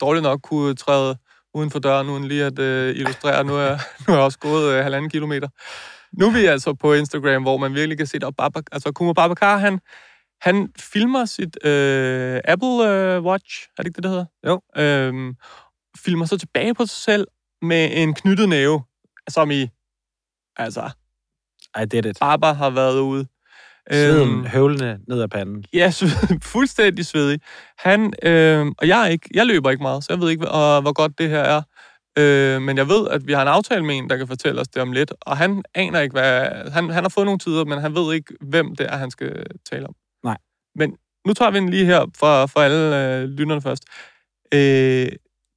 dårligt 0.00 0.22
nok 0.22 0.40
kunne 0.42 0.74
træde 0.74 1.16
uden 1.54 1.70
for 1.70 1.78
døren, 1.78 2.08
uden 2.08 2.24
lige 2.24 2.44
at 2.44 2.58
øh, 2.58 2.96
illustrere, 2.96 3.44
nu 3.44 3.54
er, 3.54 3.78
nu 4.08 4.14
er 4.14 4.16
jeg 4.16 4.24
også 4.24 4.38
gået 4.38 4.72
øh, 4.72 4.82
halvanden 4.82 5.10
kilometer. 5.10 5.48
Nu 6.12 6.26
er 6.26 6.32
vi 6.32 6.44
altså 6.44 6.74
på 6.74 6.92
Instagram, 6.92 7.42
hvor 7.42 7.56
man 7.56 7.74
virkelig 7.74 7.98
kan 7.98 8.06
se, 8.06 8.18
at 8.26 8.36
Baba, 8.36 8.60
altså 8.72 8.92
Kuma 8.92 9.12
Babacar, 9.12 9.56
han, 9.56 9.80
han 10.40 10.72
filmer 10.78 11.24
sit 11.24 11.66
øh, 11.66 12.40
Apple 12.44 12.88
øh, 12.88 13.22
Watch, 13.22 13.68
er 13.78 13.82
det 13.82 13.86
ikke 13.86 13.96
det, 13.96 14.02
det 14.02 14.10
hedder? 14.10 14.26
Jo. 14.46 14.60
Øhm, 14.76 15.34
filmer 15.96 16.26
så 16.26 16.38
tilbage 16.38 16.74
på 16.74 16.86
sig 16.86 17.02
selv 17.02 17.26
med 17.62 17.90
en 17.92 18.14
knyttet 18.14 18.48
næve, 18.48 18.82
som 19.28 19.50
i, 19.50 19.68
altså, 20.56 20.90
I 21.82 21.84
did 21.84 22.04
it. 22.04 22.18
Baba 22.20 22.52
har 22.52 22.70
været 22.70 23.00
ude. 23.00 23.26
Sveden 23.90 24.46
høvlende 24.46 24.98
ned 25.08 25.22
ad 25.22 25.28
panden. 25.28 25.64
Ja, 25.72 25.90
sved- 25.98 26.38
fuldstændig 26.42 27.06
svedig. 27.06 27.40
Han, 27.78 28.12
øh, 28.22 28.66
og 28.78 28.88
jeg, 28.88 29.02
er 29.02 29.06
ikke, 29.06 29.28
jeg 29.34 29.46
løber 29.46 29.70
ikke 29.70 29.82
meget, 29.82 30.04
så 30.04 30.12
jeg 30.12 30.20
ved 30.20 30.30
ikke, 30.30 30.40
hvor, 30.46 30.80
hvor 30.80 30.92
godt 30.92 31.18
det 31.18 31.28
her 31.28 31.40
er. 31.40 31.62
Øh, 32.18 32.62
men 32.62 32.76
jeg 32.78 32.88
ved, 32.88 33.08
at 33.08 33.26
vi 33.26 33.32
har 33.32 33.42
en 33.42 33.48
aftale 33.48 33.84
med 33.84 33.96
en, 33.96 34.10
der 34.10 34.16
kan 34.16 34.28
fortælle 34.28 34.60
os 34.60 34.68
det 34.68 34.82
om 34.82 34.92
lidt. 34.92 35.12
Og 35.20 35.36
han 35.36 35.62
aner 35.74 36.00
ikke, 36.00 36.12
hvad... 36.12 36.48
Han, 36.70 36.90
han 36.90 37.04
har 37.04 37.08
fået 37.08 37.24
nogle 37.24 37.38
tider, 37.38 37.64
men 37.64 37.78
han 37.78 37.94
ved 37.94 38.14
ikke, 38.14 38.34
hvem 38.40 38.76
det 38.76 38.86
er, 38.92 38.96
han 38.96 39.10
skal 39.10 39.46
tale 39.70 39.86
om. 39.86 39.94
Nej. 40.24 40.38
Men 40.74 40.96
nu 41.26 41.32
tager 41.34 41.50
vi 41.50 41.58
den 41.58 41.68
lige 41.68 41.84
her 41.84 42.06
for, 42.16 42.46
for 42.46 42.60
alle 42.60 43.16
øh, 43.16 43.24
lytterne 43.28 43.62
først. 43.62 43.84
Øh, 44.54 45.08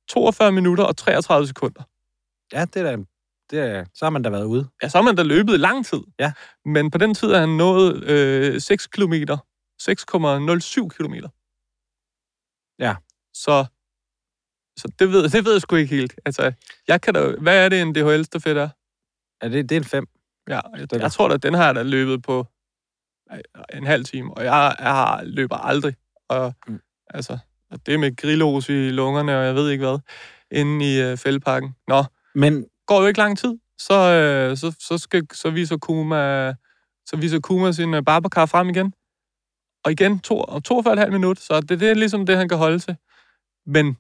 42 0.10 0.52
minutter 0.52 0.84
og 0.84 0.98
33 0.98 1.48
sekunder. 1.48 1.84
Ja, 2.54 2.66
det 2.74 2.76
er 2.76 2.84
da... 2.84 3.04
Det 3.52 3.88
så 3.94 4.06
har 4.06 4.10
man 4.10 4.22
da 4.22 4.30
været 4.30 4.46
ude. 4.46 4.68
Ja, 4.84 4.90
så 4.90 4.98
har 4.98 5.04
man 5.04 5.16
da 5.16 5.24
løbet 5.24 5.60
lang 5.60 5.86
tid. 5.86 6.02
Ja. 6.20 6.34
Men 6.66 6.92
på 6.92 6.98
den 6.98 7.14
tid 7.14 7.28
er 7.28 7.40
han 7.40 7.50
nået 7.50 8.04
øh, 8.04 8.62
6 8.62 8.88
km. 8.88 9.14
6,07 9.82 10.88
km. 10.88 11.14
Ja. 12.80 12.96
Så, 13.34 13.66
så 14.78 14.88
det, 15.00 15.12
ved, 15.12 15.30
det 15.30 15.46
ved 15.46 15.52
jeg 15.52 15.62
sgu 15.62 15.76
ikke 15.76 15.96
helt. 15.96 16.20
Altså, 16.26 16.54
jeg 16.88 17.02
kan 17.02 17.14
da, 17.14 17.36
hvad 17.42 17.66
er 17.66 17.70
det, 17.70 17.82
en 17.82 17.96
DHL-stafet 17.96 18.58
er? 18.58 18.70
Ja, 19.44 19.50
det, 19.50 19.70
det 19.70 19.76
er 19.76 19.80
en 19.80 19.86
fem. 19.86 20.08
Ja, 20.50 20.60
jeg, 20.78 20.88
jeg 20.92 21.12
tror 21.12 21.28
da, 21.28 21.38
den 21.38 21.54
har 21.54 21.66
jeg 21.66 21.76
da 21.76 21.84
løbet 21.84 22.24
på 22.24 22.48
en 23.74 23.86
halv 23.86 24.06
time, 24.06 24.34
og 24.38 24.44
jeg, 24.44 24.76
jeg 24.80 24.92
har 24.92 25.24
løber 25.24 25.56
aldrig. 25.56 25.96
Og, 26.30 26.54
mm. 26.68 26.80
altså, 27.10 27.38
og 27.72 27.86
det 27.86 28.00
med 28.00 28.16
grillos 28.16 28.70
i 28.70 28.90
lungerne, 28.90 29.38
og 29.38 29.46
jeg 29.46 29.56
ved 29.56 29.70
ikke 29.70 29.86
hvad, 29.86 30.00
inde 30.52 30.94
i 30.94 31.02
øh, 31.02 31.18
fældeparken. 31.18 31.76
Nå, 31.88 32.04
Men 32.36 32.66
går 32.86 33.02
jo 33.02 33.08
ikke 33.08 33.20
lang 33.20 33.38
tid, 33.38 33.58
så, 33.78 33.94
øh, 33.94 34.58
så, 34.58 34.76
så, 34.80 34.98
skal, 34.98 35.28
så 35.34 35.50
viser 35.50 35.78
Kuma, 35.78 36.54
så 37.06 37.18
viser 37.18 37.40
Kuma 37.40 37.72
sin 37.72 37.94
øh, 37.94 38.04
barberkar 38.04 38.46
frem 38.46 38.70
igen. 38.70 38.94
Og 39.84 39.92
igen, 39.92 40.20
to, 40.20 40.42
om 40.42 40.62
42,5 40.72 41.10
minut, 41.10 41.40
så 41.40 41.62
det, 41.62 41.80
det 41.80 41.90
er 41.90 41.94
ligesom 41.94 42.26
det, 42.26 42.38
han 42.38 42.50
kan 42.50 42.58
holde 42.58 42.80
til. 42.80 42.96
Men 43.66 43.98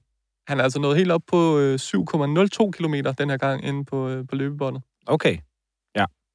han 0.48 0.60
er 0.60 0.63
altså 0.63 0.80
nået 0.80 0.98
helt 0.98 1.12
op 1.12 1.22
på 1.27 1.60
øh, 1.60 1.80
7,02 1.82 2.72
km 2.72 2.94
den 3.18 3.30
her 3.30 3.38
gang 3.38 3.65
inde 3.65 3.86
på, 3.86 4.10
øh, 4.10 4.27
på 4.27 4.36
løbebåndet. 4.36 4.84
okay. 5.08 5.38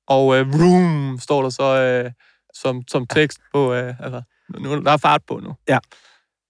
Og 0.06 0.36
øh, 0.36 0.52
vroom, 0.52 1.18
står 1.20 1.42
der 1.42 1.50
så 1.50 1.80
øh, 1.82 2.12
som, 2.54 2.82
som 2.88 3.06
tekst 3.06 3.38
på, 3.52 3.74
øh, 3.74 4.00
altså, 4.00 4.22
nu, 4.58 4.82
der 4.82 4.90
er 4.90 4.96
fart 4.96 5.22
på 5.26 5.40
nu. 5.40 5.54
Ja. 5.68 5.78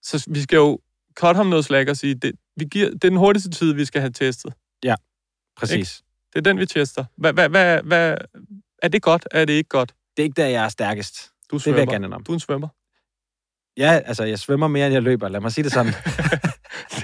Så 0.03 0.27
vi 0.31 0.43
skal 0.43 0.57
jo 0.57 0.79
cut 1.15 1.37
ham 1.37 1.47
noget 1.47 1.65
slag 1.65 1.91
og 1.91 1.97
sige, 1.97 2.15
det, 2.15 2.33
vi 2.57 2.65
giver, 2.65 2.87
det 2.87 3.05
er 3.05 3.09
den 3.09 3.19
hurtigste 3.19 3.51
tid, 3.51 3.75
vi 3.75 3.85
skal 3.85 4.01
have 4.01 4.13
testet. 4.13 4.55
Præcis. 5.57 6.03
Det 6.33 6.39
er 6.39 6.43
den, 6.43 6.59
vi 6.59 6.67
tester. 6.67 7.05
Hvad, 7.17 7.33
hvad, 7.33 7.49
hvad, 7.49 7.83
hvad, 7.83 8.17
er 8.83 8.89
det 8.89 9.03
godt? 9.03 9.29
Er 9.31 9.45
det 9.45 9.53
ikke 9.53 9.69
godt? 9.69 9.95
Det 10.17 10.23
er 10.23 10.25
ikke 10.25 10.43
der, 10.43 10.47
jeg 10.47 10.65
er 10.65 10.69
stærkest. 10.69 11.31
Du 11.51 11.57
Det 11.59 11.67
vil 11.67 11.71
jeg 11.73 11.77
svømmer. 11.77 11.93
gerne 11.93 12.15
om. 12.15 12.25
Du 12.25 12.33
er 12.33 12.37
en 12.37 12.41
svømmer. 12.41 12.69
Ja, 13.77 14.01
altså, 14.05 14.25
jeg 14.25 14.39
svømmer 14.39 14.69
mere, 14.69 14.87
end 14.87 14.93
jeg 14.93 15.03
løber. 15.03 15.29
Lad 15.29 15.41
mig 15.41 15.53
sige 15.53 15.65
det 15.65 15.73
sådan. 15.73 15.93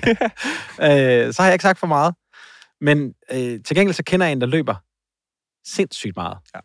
øh, 0.86 1.32
så 1.32 1.42
har 1.42 1.48
jeg 1.48 1.52
ikke 1.52 1.62
sagt 1.62 1.78
for 1.78 1.86
meget. 1.86 2.14
Men 2.80 3.14
øh, 3.32 3.62
til 3.64 3.76
gengæld 3.76 3.94
så 3.94 4.02
kender 4.04 4.26
jeg 4.26 4.32
en, 4.32 4.40
der 4.40 4.46
løber 4.46 4.74
sindssygt 5.66 6.16
meget. 6.16 6.38
Ja. 6.54 6.60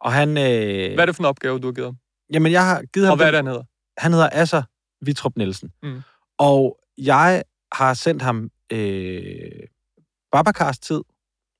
Og 0.00 0.12
han... 0.12 0.28
Øh, 0.28 0.94
Hvad 0.94 0.98
er 0.98 1.06
det 1.06 1.16
for 1.16 1.22
en 1.22 1.26
opgave, 1.26 1.58
du 1.58 1.66
har 1.66 1.72
givet 1.72 1.86
ham? 1.86 1.96
Jamen, 2.32 2.52
jeg 2.52 2.64
har 2.64 2.82
givet 2.92 3.06
ham... 3.06 3.12
Og 3.12 3.16
hvad 3.16 3.26
er 3.26 3.30
det, 3.30 3.38
han 3.38 3.46
hedder? 3.46 3.62
Han 3.98 4.12
hedder 4.12 4.28
Asser 4.32 4.62
Vitrup 5.00 5.36
Nielsen. 5.36 5.72
Mm. 5.82 6.02
Og 6.38 6.78
jeg 6.98 7.42
har 7.72 7.94
sendt 7.94 8.22
ham 8.22 8.50
øh, 8.72 9.50
Babakars 10.32 10.78
tid, 10.78 11.00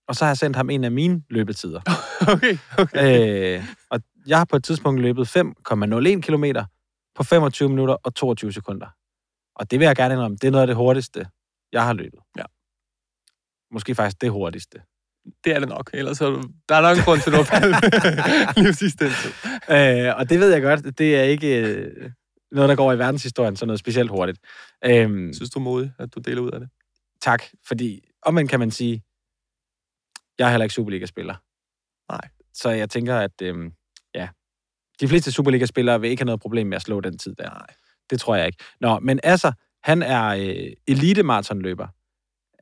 og 0.09 0.15
så 0.17 0.25
har 0.25 0.31
jeg 0.31 0.37
sendt 0.39 0.57
ham 0.57 0.71
en 0.71 0.85
af 0.85 0.91
mine 0.93 1.23
løbetider. 1.31 1.81
Okay, 2.33 2.59
okay. 2.79 3.57
øh, 3.59 3.65
og 3.91 4.01
jeg 4.27 4.39
har 4.39 4.45
på 4.45 4.57
et 4.57 4.65
tidspunkt 4.65 5.01
løbet 5.01 5.37
5,01 5.37 6.21
km 6.21 6.45
på 7.15 7.23
25 7.23 7.69
minutter 7.69 7.95
og 7.95 8.15
22 8.15 8.53
sekunder. 8.53 8.87
Og 9.57 9.71
det 9.71 9.79
vil 9.79 9.87
jeg 9.87 9.97
gerne 9.97 10.15
indrømme, 10.15 10.37
det 10.37 10.47
er 10.47 10.51
noget 10.51 10.63
af 10.63 10.67
det 10.67 10.77
hurtigste, 10.77 11.27
jeg 11.73 11.85
har 11.85 11.93
løbet. 11.93 12.21
Ja. 12.39 12.43
Måske 13.73 13.95
faktisk 13.95 14.21
det 14.21 14.31
hurtigste. 14.31 14.79
Det 15.45 15.55
er 15.55 15.61
det 15.61 15.69
nok. 15.69 15.91
Ellers 15.95 16.21
er 16.21 16.27
du, 16.31 16.43
der 16.69 16.75
er 16.75 16.81
nok 16.81 16.97
en 16.99 17.05
grund 17.05 17.21
til, 17.21 17.31
at 17.31 17.37
du 17.37 17.45
har 17.49 18.73
tid. 18.79 20.07
Øh, 20.09 20.17
og 20.19 20.31
det 20.31 20.41
ved 20.41 20.53
jeg 20.53 20.63
godt, 20.63 20.99
det 20.99 21.17
er 21.17 21.23
ikke 21.23 21.61
øh, 21.61 22.11
noget, 22.53 22.69
der 22.69 22.77
går 22.77 22.93
i 22.93 22.99
verdenshistorien, 22.99 23.57
så 23.57 23.67
noget 23.67 23.81
specielt 23.81 24.11
hurtigt. 24.11 24.39
Øh, 24.85 25.35
Synes 25.35 25.51
du 25.51 25.59
er 25.59 25.63
modig, 25.63 25.93
at 25.99 26.15
du 26.15 26.21
deler 26.21 26.41
ud 26.41 26.51
af 26.51 26.61
det? 26.61 26.69
tak, 27.21 27.43
fordi 27.69 28.08
omvendt 28.23 28.51
kan 28.51 28.61
man 28.61 28.71
sige, 28.71 29.03
jeg 30.39 30.47
er 30.47 30.51
heller 30.51 30.65
ikke 30.65 30.75
Superliga-spiller. 30.75 31.35
Nej. 32.13 32.29
Så 32.55 32.71
jeg 32.71 32.91
tænker, 32.91 33.17
at 33.17 33.43
øh, 33.43 33.71
ja, 34.15 34.29
de 35.01 35.09
fleste 35.09 35.33
Superliga-spillere 35.33 36.01
vil 36.01 36.11
ikke 36.11 36.21
have 36.21 36.27
noget 36.27 36.41
problem 36.41 36.67
med 36.67 36.77
at 36.77 36.83
slå 36.83 37.01
den 37.01 37.19
tid 37.19 37.35
der. 37.35 37.51
Nej. 37.51 37.67
Det 38.11 38.21
tror 38.21 38.37
jeg 38.37 38.47
ikke. 38.47 38.65
Nå, 38.81 38.99
men 38.99 39.21
altså, 39.23 39.53
han 39.83 40.03
er 40.03 40.25
øh, 40.29 40.73
elite-maratonløber. 40.87 41.87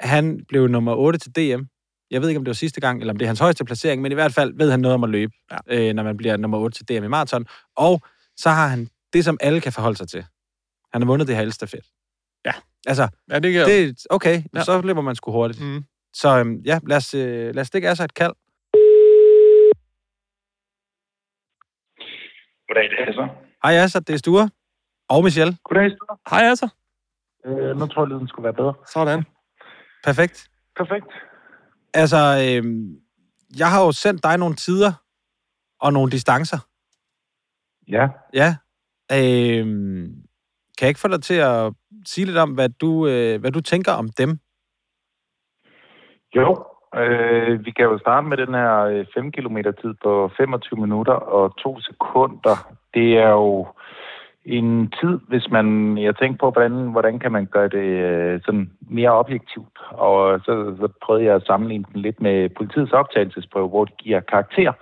Han 0.00 0.44
blev 0.48 0.66
nummer 0.68 0.94
8 0.94 1.18
til 1.18 1.32
DM. 1.36 1.62
Jeg 2.10 2.20
ved 2.22 2.28
ikke, 2.28 2.38
om 2.38 2.44
det 2.44 2.50
var 2.50 2.54
sidste 2.54 2.80
gang, 2.80 3.00
eller 3.00 3.12
om 3.12 3.18
det 3.18 3.24
er 3.24 3.28
hans 3.28 3.38
højeste 3.38 3.64
placering, 3.64 4.02
men 4.02 4.12
i 4.12 4.14
hvert 4.14 4.34
fald 4.34 4.54
ved 4.56 4.70
han 4.70 4.80
noget 4.80 4.94
om 4.94 5.04
at 5.04 5.10
løbe, 5.10 5.32
Ja. 5.50 5.58
øh, 5.88 5.94
når 5.94 6.02
man 6.02 6.16
bliver 6.16 6.36
nummer 6.36 6.58
8 6.58 6.78
til 6.84 6.88
DM 6.88 7.04
i 7.04 7.08
maraton. 7.08 7.46
Og 7.76 8.00
så 8.36 8.50
har 8.50 8.68
han 8.68 8.88
det, 9.12 9.24
som 9.24 9.38
alle 9.40 9.60
kan 9.60 9.72
forholde 9.72 9.96
sig 9.96 10.08
til. 10.08 10.26
Han 10.92 11.02
har 11.02 11.06
vundet 11.06 11.28
det 11.28 11.36
her 11.36 11.42
elstafet. 11.42 11.80
Ja. 12.44 12.52
Altså, 12.86 13.08
Ja, 13.30 13.38
det 13.38 13.52
kan 13.52 13.66
det, 13.66 14.06
okay, 14.10 14.42
Ja. 14.54 14.64
så 14.64 14.80
løber 14.80 15.00
man 15.02 15.14
sgu 15.16 15.32
hurtigt. 15.32 15.60
Mm. 15.64 15.84
Så 16.12 16.38
øhm, 16.38 16.56
ja, 16.64 16.78
lad 16.86 16.96
os, 16.96 17.14
øh, 17.14 17.54
lad 17.54 17.58
os 17.60 17.66
stikke 17.66 17.88
altså 17.88 18.04
et 18.04 18.14
kald. 18.14 18.32
Goddag, 22.68 22.90
det 22.90 22.98
er 23.08 23.12
så. 23.12 23.28
Hej 23.62 23.74
Asser, 23.74 24.00
det 24.00 24.14
er 24.14 24.18
Sture. 24.18 24.50
Og 25.08 25.24
Michelle. 25.24 25.56
Goddag, 25.64 25.90
Sture. 25.90 26.18
Hej 26.30 26.48
altså. 26.48 26.68
Øh, 27.46 27.76
nu 27.76 27.86
tror 27.86 28.02
jeg, 28.02 28.08
lyden 28.08 28.28
skulle 28.28 28.44
være 28.44 28.54
bedre. 28.54 28.74
Sådan. 28.92 29.24
Perfekt. 30.04 30.48
Perfekt. 30.76 31.06
Altså, 31.94 32.16
øhm, 32.16 32.96
jeg 33.58 33.70
har 33.70 33.84
jo 33.84 33.92
sendt 33.92 34.22
dig 34.22 34.38
nogle 34.38 34.54
tider 34.56 34.92
og 35.80 35.92
nogle 35.92 36.10
distancer. 36.10 36.58
Ja. 37.88 38.08
Ja. 38.34 38.56
Øhm, 39.12 40.25
kan 40.76 40.84
jeg 40.84 40.88
ikke 40.88 41.00
få 41.00 41.08
dig 41.08 41.22
til 41.22 41.34
at 41.34 41.72
sige 42.06 42.26
lidt 42.26 42.38
om, 42.38 42.50
hvad 42.50 42.68
du, 42.68 43.06
øh, 43.06 43.40
hvad 43.40 43.50
du 43.50 43.60
tænker 43.60 43.92
om 43.92 44.08
dem? 44.18 44.30
Jo, 46.36 46.64
øh, 46.96 47.64
vi 47.64 47.70
kan 47.70 47.84
jo 47.84 47.98
starte 47.98 48.26
med 48.26 48.36
den 48.36 48.54
her 48.54 48.74
øh, 48.80 49.06
5 49.14 49.32
km 49.32 49.56
tid 49.82 49.94
på 50.04 50.30
25 50.36 50.80
minutter 50.80 51.12
og 51.12 51.56
2 51.62 51.80
sekunder. 51.80 52.56
Det 52.94 53.18
er 53.18 53.30
jo 53.30 53.66
en 54.44 54.92
tid, 55.00 55.20
hvis 55.28 55.50
man... 55.50 55.98
Jeg 55.98 56.16
tænker 56.16 56.38
på, 56.38 56.50
hvordan, 56.50 56.72
hvordan 56.72 57.18
kan 57.18 57.32
man 57.32 57.46
gøre 57.46 57.68
det 57.68 57.88
øh, 58.08 58.40
sådan 58.44 58.70
mere 58.80 59.10
objektivt. 59.10 59.78
Og 59.90 60.40
så, 60.40 60.76
så 60.80 60.88
prøvede 61.02 61.24
jeg 61.24 61.34
at 61.34 61.46
sammenligne 61.46 61.84
den 61.92 62.02
lidt 62.02 62.20
med 62.20 62.48
politiets 62.48 62.92
optagelsesprøve, 62.92 63.68
hvor 63.68 63.84
de 63.84 63.92
giver 63.98 64.20
karakter 64.20 64.72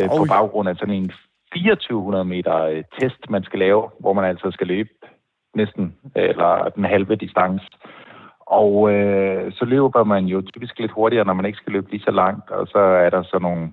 øh, 0.00 0.08
på 0.08 0.24
baggrund 0.28 0.68
af 0.68 0.76
sådan 0.76 0.94
en 0.94 1.12
2400 1.52 2.24
meter 2.24 2.56
øh, 2.62 2.84
test, 3.00 3.30
man 3.30 3.44
skal 3.44 3.58
lave, 3.58 3.90
hvor 4.00 4.12
man 4.12 4.24
altså 4.24 4.50
skal 4.50 4.66
løbe 4.66 4.90
næsten, 5.54 5.96
eller 6.16 6.68
den 6.76 6.84
halve 6.84 7.16
distance. 7.16 7.66
Og 8.40 8.92
øh, 8.92 9.52
så 9.52 9.64
løber 9.64 10.04
man 10.04 10.24
jo 10.24 10.42
typisk 10.54 10.78
lidt 10.78 10.92
hurtigere, 10.92 11.24
når 11.24 11.32
man 11.32 11.46
ikke 11.46 11.56
skal 11.56 11.72
løbe 11.72 11.90
lige 11.90 12.02
så 12.02 12.10
langt, 12.10 12.50
og 12.50 12.66
så 12.66 12.78
er 12.78 13.10
der 13.10 13.22
så 13.22 13.38
nogle 13.38 13.72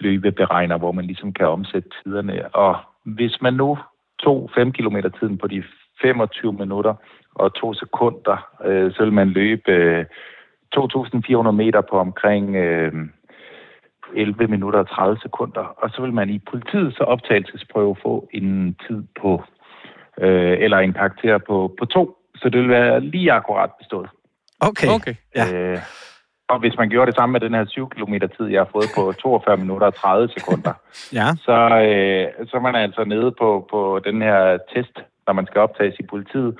løbeberegner, 0.00 0.78
hvor 0.78 0.92
man 0.92 1.04
ligesom 1.04 1.32
kan 1.32 1.48
omsætte 1.48 1.88
tiderne. 2.02 2.54
Og 2.54 2.76
hvis 3.04 3.42
man 3.42 3.54
nu 3.54 3.78
tog 4.18 4.50
5 4.54 4.72
km 4.72 4.96
tiden 5.20 5.38
på 5.38 5.46
de 5.46 5.62
25 6.02 6.52
minutter 6.52 6.94
og 7.34 7.54
2 7.54 7.74
sekunder, 7.74 8.48
øh, 8.64 8.92
så 8.92 9.04
vil 9.04 9.12
man 9.12 9.28
løbe 9.28 9.72
øh, 9.72 10.04
2.400 10.76 11.50
meter 11.50 11.80
på 11.80 11.98
omkring 11.98 12.56
øh, 12.56 12.92
11 14.14 14.46
minutter 14.46 14.78
og 14.78 14.88
30 14.88 15.18
sekunder. 15.22 15.60
Og 15.60 15.90
så 15.90 16.02
vil 16.02 16.12
man 16.12 16.30
i 16.30 16.38
politiets 16.38 17.00
optagelsesprøve 17.00 17.96
få 18.02 18.28
en 18.32 18.76
tid 18.88 19.02
på, 19.20 19.42
øh, 20.20 20.56
eller 20.60 20.78
en 20.78 20.92
karakter 20.92 21.38
på, 21.38 21.74
på 21.78 21.84
2. 21.84 22.14
Så 22.36 22.48
det 22.48 22.60
vil 22.60 22.68
være 22.68 23.00
lige 23.00 23.32
akkurat 23.32 23.70
bestået. 23.78 24.10
Okay. 24.60 24.88
Okay. 24.88 25.14
Ja. 25.36 25.54
Øh, 25.54 25.78
og 26.48 26.58
hvis 26.58 26.76
man 26.78 26.88
gjorde 26.88 27.06
det 27.10 27.16
samme 27.18 27.32
med 27.32 27.40
den 27.40 27.54
her 27.54 27.64
7 27.68 27.88
km 27.88 28.14
tid, 28.36 28.46
jeg 28.46 28.60
har 28.60 28.68
fået 28.72 28.88
på 28.96 29.12
42 29.22 29.56
minutter 29.56 29.86
og 29.86 29.94
30 29.94 30.28
sekunder, 30.36 30.72
Ja. 31.12 31.26
så, 31.46 31.56
øh, 31.86 32.46
så 32.48 32.56
er 32.56 32.60
man 32.60 32.74
altså 32.74 33.04
nede 33.04 33.34
på, 33.40 33.66
på 33.70 34.00
den 34.04 34.22
her 34.22 34.58
test, 34.74 34.98
når 35.26 35.32
man 35.32 35.46
skal 35.46 35.60
optages 35.60 35.94
i 35.98 36.02
politiet, 36.02 36.58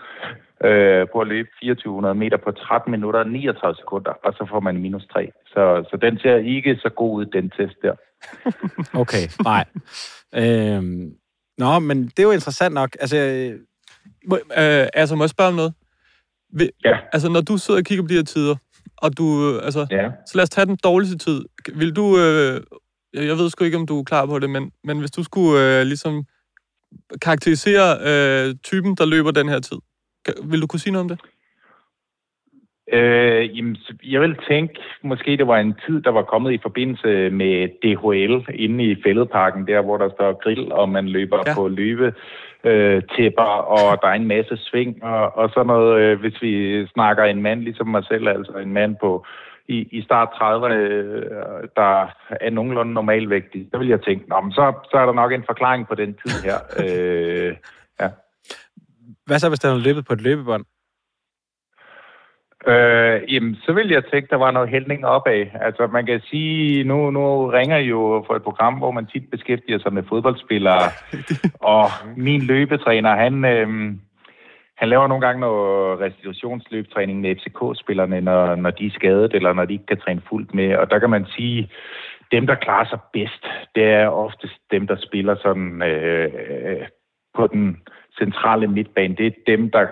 øh, 0.64 1.06
på 1.12 1.20
at 1.20 1.26
løbe 1.26 1.48
2400 1.60 2.14
meter 2.14 2.36
på 2.36 2.52
13 2.52 2.90
minutter 2.90 3.20
og 3.20 3.28
39 3.28 3.74
sekunder, 3.76 4.10
og 4.24 4.32
så 4.32 4.46
får 4.50 4.60
man 4.60 4.76
minus 4.76 5.06
3. 5.12 5.30
Så, 5.46 5.84
så 5.90 5.96
den 5.96 6.18
ser 6.18 6.36
ikke 6.36 6.76
så 6.76 6.88
god 6.88 7.18
ud, 7.20 7.24
den 7.26 7.50
test 7.50 7.76
der. 7.82 7.94
Okay, 9.02 9.24
nej. 9.44 9.64
øhm, 10.34 11.12
nå, 11.58 11.78
men 11.78 12.04
det 12.04 12.18
er 12.18 12.22
jo 12.22 12.30
interessant 12.30 12.74
nok. 12.74 12.96
Altså, 13.00 13.16
øh, 13.16 13.60
Må, 14.26 14.36
øh, 14.36 14.86
altså, 14.94 15.16
må 15.16 15.24
jeg 15.24 15.30
spørge 15.30 15.48
om 15.48 15.54
noget? 15.54 15.74
Vil, 16.52 16.70
Ja. 16.84 16.96
Altså, 17.12 17.28
når 17.28 17.40
du 17.40 17.56
sidder 17.56 17.80
og 17.80 17.84
kigger 17.84 18.02
på 18.04 18.08
de 18.08 18.14
her 18.14 18.22
tider, 18.22 18.56
og 18.96 19.18
du, 19.18 19.58
altså, 19.58 19.86
Ja. 19.90 20.08
så 20.26 20.32
lad 20.34 20.42
os 20.42 20.50
tage 20.50 20.66
den 20.66 20.78
dårligste 20.84 21.18
tid. 21.18 21.44
Vil 21.74 21.96
du, 21.96 22.18
øh, 22.18 22.60
jeg 23.14 23.38
ved 23.38 23.50
sgu 23.50 23.64
ikke, 23.64 23.76
om 23.76 23.86
du 23.86 24.00
er 24.00 24.04
klar 24.04 24.26
på 24.26 24.38
det, 24.38 24.50
men, 24.50 24.72
men 24.84 24.98
hvis 24.98 25.10
du 25.10 25.22
skulle 25.22 25.80
øh, 25.80 25.86
ligesom 25.86 26.24
karakterisere 27.22 27.98
øh, 28.00 28.54
typen, 28.64 28.94
der 28.94 29.06
løber 29.06 29.30
den 29.30 29.48
her 29.48 29.60
tid, 29.60 29.76
vil 30.44 30.60
du 30.60 30.66
kunne 30.66 30.80
sige 30.80 30.92
noget 30.92 31.02
om 31.02 31.08
det? 31.08 31.20
Øh, 32.92 33.56
jamen, 33.56 33.76
jeg 34.04 34.20
vil 34.20 34.36
tænke, 34.48 34.80
måske 35.02 35.36
det 35.36 35.46
var 35.46 35.56
en 35.58 35.74
tid, 35.86 36.00
der 36.02 36.10
var 36.10 36.22
kommet 36.22 36.52
i 36.52 36.58
forbindelse 36.62 37.30
med 37.30 37.68
DHL 37.82 38.54
inde 38.54 38.84
i 38.84 39.02
fældeparken, 39.06 39.66
der 39.66 39.82
hvor 39.82 39.96
der 39.96 40.10
står 40.14 40.32
grill, 40.42 40.72
og 40.72 40.88
man 40.88 41.08
løber 41.08 41.38
Ja. 41.46 41.54
på 41.54 41.68
løbe 41.68 42.14
øh, 42.64 43.02
tæpper, 43.16 43.42
og 43.76 43.98
der 44.02 44.08
er 44.08 44.12
en 44.14 44.26
masse 44.28 44.56
sving, 44.56 45.04
og, 45.04 45.36
og 45.36 45.50
sådan 45.50 45.66
noget, 45.66 46.00
øh, 46.00 46.20
hvis 46.20 46.42
vi 46.42 46.86
snakker 46.86 47.24
en 47.24 47.42
mand 47.42 47.60
ligesom 47.60 47.86
mig 47.88 48.04
selv, 48.04 48.28
altså 48.28 48.52
en 48.52 48.72
mand 48.72 48.96
på 49.00 49.26
i, 49.68 49.88
i 49.98 50.02
start 50.02 50.28
30'erne, 50.28 50.72
øh, 50.72 51.22
der 51.76 52.06
er 52.30 52.50
nogenlunde 52.50 52.92
normalvægtig, 52.92 53.68
så 53.72 53.78
vil 53.78 53.88
jeg 53.88 54.02
tænke, 54.02 54.28
Nå, 54.28 54.40
men 54.40 54.52
så, 54.52 54.72
så 54.90 54.96
er 54.96 55.06
der 55.06 55.12
nok 55.12 55.32
en 55.32 55.44
forklaring 55.46 55.88
på 55.88 55.94
den 55.94 56.14
tid 56.14 56.34
her. 56.44 56.56
øh, 56.82 57.56
ja. 58.00 58.08
hvad 59.26 59.38
så, 59.38 59.48
hvis 59.48 59.58
den 59.60 59.70
har 59.70 59.78
løbet 59.78 60.04
på 60.06 60.12
et 60.12 60.20
løbebånd? 60.20 60.64
Øh, 62.66 63.34
jamen, 63.34 63.54
så 63.54 63.72
vil 63.72 63.88
jeg 63.88 64.04
tænke, 64.04 64.28
der 64.30 64.36
var 64.36 64.50
noget 64.50 64.68
hældning 64.68 65.06
opad. 65.06 65.46
Altså, 65.60 65.86
man 65.86 66.06
kan 66.06 66.20
sige, 66.20 66.84
nu, 66.84 67.10
nu 67.10 67.46
ringer 67.46 67.76
I 67.76 67.84
jo 67.84 68.24
for 68.26 68.34
et 68.34 68.42
program, 68.42 68.74
hvor 68.74 68.90
man 68.90 69.06
tit 69.06 69.30
beskæftiger 69.30 69.78
sig 69.78 69.92
med 69.92 70.02
fodboldspillere, 70.08 70.82
og 71.74 71.84
min 72.16 72.42
løbetræner, 72.42 73.16
han, 73.16 73.44
øh, 73.44 73.68
han 74.76 74.88
laver 74.88 75.06
nogle 75.06 75.26
gange 75.26 75.40
noget 75.40 76.00
restitutionsløbetræning 76.00 77.20
med 77.20 77.36
FCK-spillerne, 77.36 78.20
når, 78.20 78.54
når 78.54 78.70
de 78.70 78.86
er 78.86 78.90
skadet, 78.90 79.34
eller 79.34 79.52
når 79.52 79.64
de 79.64 79.72
ikke 79.72 79.86
kan 79.86 80.00
træne 80.00 80.22
fuldt 80.28 80.54
med, 80.54 80.76
og 80.76 80.90
der 80.90 80.98
kan 80.98 81.10
man 81.10 81.26
sige, 81.36 81.70
dem, 82.32 82.46
der 82.46 82.54
klarer 82.54 82.88
sig 82.88 82.98
bedst, 83.12 83.46
det 83.74 83.84
er 83.84 84.08
oftest 84.08 84.58
dem, 84.70 84.86
der 84.86 84.96
spiller 84.96 85.36
sådan 85.42 85.82
øh, 85.82 86.32
øh, 86.50 86.86
på 87.34 87.46
den 87.46 87.82
centrale 88.18 88.66
midtbane. 88.66 89.14
Det 89.16 89.26
er 89.26 89.30
dem, 89.46 89.70
der 89.70 89.86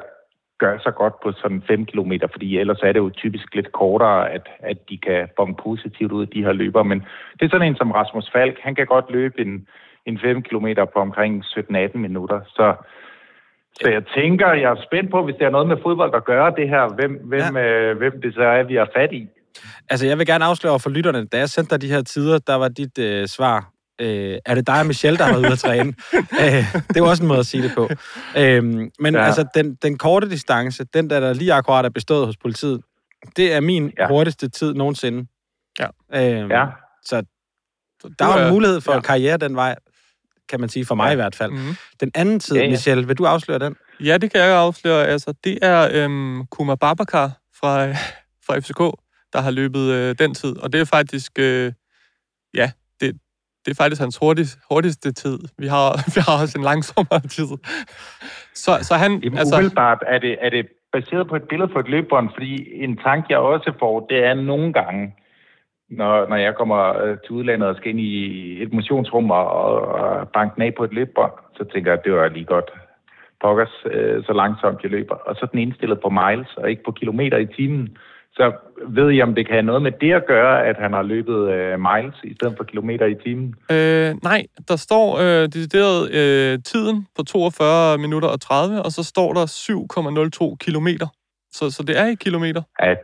gør 0.59 0.79
sig 0.79 0.95
godt 0.95 1.15
på 1.23 1.33
sådan 1.33 1.63
5 1.67 1.87
km, 1.87 2.13
fordi 2.33 2.59
ellers 2.59 2.81
er 2.83 2.93
det 2.93 3.01
jo 3.01 3.11
typisk 3.11 3.55
lidt 3.55 3.73
kortere, 3.73 4.31
at, 4.31 4.47
at 4.59 4.79
de 4.91 4.99
kan 4.99 5.29
bonge 5.37 5.57
positivt 5.63 6.13
ud 6.13 6.23
af 6.23 6.29
de 6.29 6.45
her 6.45 6.53
løber. 6.53 6.83
Men 6.83 6.99
det 7.37 7.45
er 7.45 7.49
sådan 7.51 7.69
en 7.69 7.77
som 7.77 7.91
Rasmus 7.91 8.31
Falk, 8.33 8.57
han 8.63 8.75
kan 8.75 8.87
godt 8.87 9.11
løbe 9.11 9.41
en, 9.41 9.67
en 10.07 10.19
5 10.19 10.43
km 10.43 10.67
på 10.93 10.99
omkring 11.07 11.45
17-18 11.45 11.97
minutter. 11.99 12.41
Så, 12.49 12.75
så 13.81 13.89
jeg 13.91 14.03
tænker, 14.17 14.53
jeg 14.53 14.71
er 14.71 14.83
spændt 14.87 15.11
på, 15.11 15.25
hvis 15.25 15.37
det 15.39 15.47
er 15.47 15.51
noget 15.51 15.69
med 15.69 15.77
fodbold 15.83 16.15
at 16.15 16.25
gøre 16.25 16.53
det 16.57 16.69
her, 16.69 16.95
hvem, 16.95 17.13
hvem, 17.25 17.57
ja. 17.57 17.63
øh, 17.65 17.99
hvem 17.99 18.21
det 18.23 18.35
så 18.35 18.43
er, 18.43 18.63
vi 18.63 18.75
har 18.75 18.89
fat 18.97 19.13
i. 19.13 19.29
Altså, 19.91 20.07
jeg 20.07 20.19
vil 20.19 20.27
gerne 20.27 20.45
afsløre 20.45 20.79
for 20.81 20.91
lytterne, 20.91 21.27
da 21.27 21.39
jeg 21.39 21.49
sendte 21.49 21.71
dig 21.75 21.83
de 21.83 21.93
her 21.95 22.03
tider, 22.03 22.39
der 22.39 22.55
var 22.55 22.69
dit 22.69 22.99
øh, 22.99 23.27
svar, 23.27 23.71
øh, 24.01 24.39
er 24.47 24.55
det 24.55 24.67
dig 24.67 24.81
og 24.81 24.87
Michelle, 24.87 25.19
der 25.19 25.25
har 25.25 25.33
været 25.33 25.43
ude 25.45 25.53
at 25.53 25.59
træne? 25.59 25.95
øh, 26.43 26.75
det 26.95 27.03
var 27.03 27.09
også 27.09 27.23
en 27.23 27.27
måde 27.29 27.39
at 27.41 27.47
sige 27.47 27.63
det 27.63 27.73
på. 27.75 27.89
Øh, 28.37 28.65
men 28.65 29.15
ja. 29.15 29.25
Altså, 29.25 29.45
den, 29.55 29.75
den 29.75 29.99
korte 29.99 30.31
distance, 30.31 30.85
den 30.95 31.11
der, 31.11 31.21
der 31.21 31.33
lige 31.33 31.53
akkurat 31.53 31.85
er 31.85 31.89
bestået 31.91 32.27
hos 32.27 32.37
politiet, 32.37 32.81
det 33.37 33.53
er 33.53 33.61
min 33.61 33.93
ja. 33.99 34.09
Hurtigste 34.09 34.49
tid 34.49 34.75
nogensinde. 34.75 35.27
Ja. 35.79 35.87
Øh, 36.43 36.51
Ja. 36.51 36.65
Så 37.05 37.23
der 38.19 38.25
er 38.25 38.33
jo 38.39 38.41
er- 38.43 38.47
en 38.47 38.53
mulighed 38.53 38.81
for 38.81 38.93
ja. 38.93 39.01
karriere 39.01 39.37
den 39.37 39.57
vej, 39.57 39.77
kan 40.49 40.61
man 40.61 40.69
sige, 40.69 40.85
for 40.87 40.95
mig 40.95 41.07
Ja. 41.07 41.13
i 41.13 41.15
hvert 41.15 41.35
fald. 41.37 41.51
Mhm. 41.53 41.77
Den 42.01 42.11
anden 42.15 42.41
tid, 42.41 42.57
ja. 42.57 42.63
ja. 42.63 42.71
Michelle, 42.71 43.07
vil 43.07 43.19
du 43.19 43.27
afsløre 43.27 43.59
den? 43.59 43.77
Ja, 44.01 44.19
det 44.19 44.33
kan 44.33 44.41
jeg 44.41 44.57
afsløre. 44.57 45.07
Altså, 45.07 45.35
det 45.45 45.59
er 45.63 45.89
øhm, 45.93 46.47
Kuma 46.47 46.75
Babakar 46.75 47.33
fra, 47.61 47.87
fra 48.47 48.59
FCK, 48.59 49.01
der 49.33 49.41
har 49.41 49.51
løbet 49.51 49.81
øh, 49.81 50.15
den 50.19 50.35
tid. 50.35 50.57
Og 50.59 50.73
det 50.73 50.81
er 50.81 50.85
faktisk, 50.85 51.33
øh, 51.39 51.73
ja, 52.55 52.71
det, 53.67 53.73
er 53.73 53.83
faktisk 53.83 54.01
hans 54.01 54.19
hurtigst, 54.23 54.59
hurtigste 54.71 55.13
tid. 55.13 55.39
Vi 55.59 55.67
har, 55.67 55.89
vi 56.15 56.21
har 56.27 56.43
også 56.43 56.59
en 56.59 56.65
langsommere 56.65 57.21
tid. 57.21 57.51
Så, 58.55 58.73
så 58.83 58.95
han, 58.95 59.13
Jamen, 59.25 59.39
altså, 59.39 59.57
umiddelbart 59.57 60.03
er 60.07 60.19
det, 60.19 60.37
er 60.41 60.51
det 60.51 60.67
baseret 60.93 61.29
på 61.29 61.37
et 61.37 61.43
billede 61.43 61.73
på 61.73 61.79
et 61.79 61.89
løbbånd, 61.89 62.29
fordi 62.35 62.53
en 62.85 62.97
tanke, 62.97 63.27
jeg 63.31 63.39
også 63.39 63.73
får, 63.79 64.07
det 64.11 64.19
er 64.25 64.35
nogle 64.35 64.73
gange, 64.73 65.15
når, 65.91 66.29
når 66.29 66.37
jeg 66.37 66.55
kommer 66.55 67.03
øh, 67.03 67.17
til 67.25 67.33
udlandet 67.33 67.69
og 67.69 67.77
skal 67.77 67.91
ind 67.91 68.01
i 68.01 68.63
et 68.63 68.73
motionsrum 68.73 69.31
og, 69.31 69.47
og, 69.51 70.29
banke 70.29 70.55
den 70.55 70.63
af 70.63 70.75
på 70.75 70.85
et 70.85 70.93
løbbånd, 70.93 71.33
så 71.57 71.65
tænker 71.65 71.91
jeg, 71.91 71.99
at 71.99 72.05
det 72.05 72.13
var 72.13 72.29
lige 72.29 72.45
godt. 72.45 72.71
Pokkers, 73.43 73.85
øh, 73.91 74.25
så 74.25 74.33
langsomt 74.33 74.83
jeg 74.83 74.91
løber. 74.91 75.15
Og 75.15 75.35
så 75.35 75.41
er 75.43 75.47
den 75.47 75.59
indstillet 75.59 76.01
på 76.01 76.09
miles 76.11 76.57
og 76.57 76.71
ikke 76.71 76.85
på 76.85 76.93
kilometer 76.93 77.39
i 77.39 77.47
timen. 77.47 77.97
Så 78.37 78.53
ved 78.89 79.11
jeg, 79.11 79.23
om 79.23 79.35
det 79.35 79.47
kan 79.47 79.55
have 79.55 79.63
noget 79.63 79.83
med 79.83 79.93
det 80.01 80.13
at 80.13 80.25
gøre, 80.27 80.67
at 80.67 80.77
han 80.79 80.93
har 80.93 81.03
løbet 81.03 81.51
øh, 81.53 81.81
miles 81.81 82.15
i 82.25 82.35
stedet 82.35 82.55
for 82.57 82.65
kilometer 82.65 83.07
i 83.07 83.15
timen. 83.25 83.55
øh, 83.71 84.15
nej, 84.23 84.47
der 84.69 84.77
står 84.77 85.19
øh, 85.19 85.49
decideret 85.49 86.11
øh, 86.13 86.59
tiden 86.65 87.07
på 87.17 87.23
42 87.23 87.99
minutter 87.99 88.29
og 88.29 88.41
30, 88.41 88.83
og 88.83 88.93
så 88.93 89.03
står 89.03 89.33
der 89.33 89.47
7,02 90.53 90.57
kilometer. 90.57 91.07
Så, 91.53 91.71
så 91.71 91.83
det 91.83 91.99
er 91.99 92.07
i 92.07 92.15
kilometer. 92.15 92.63
At 92.79 92.99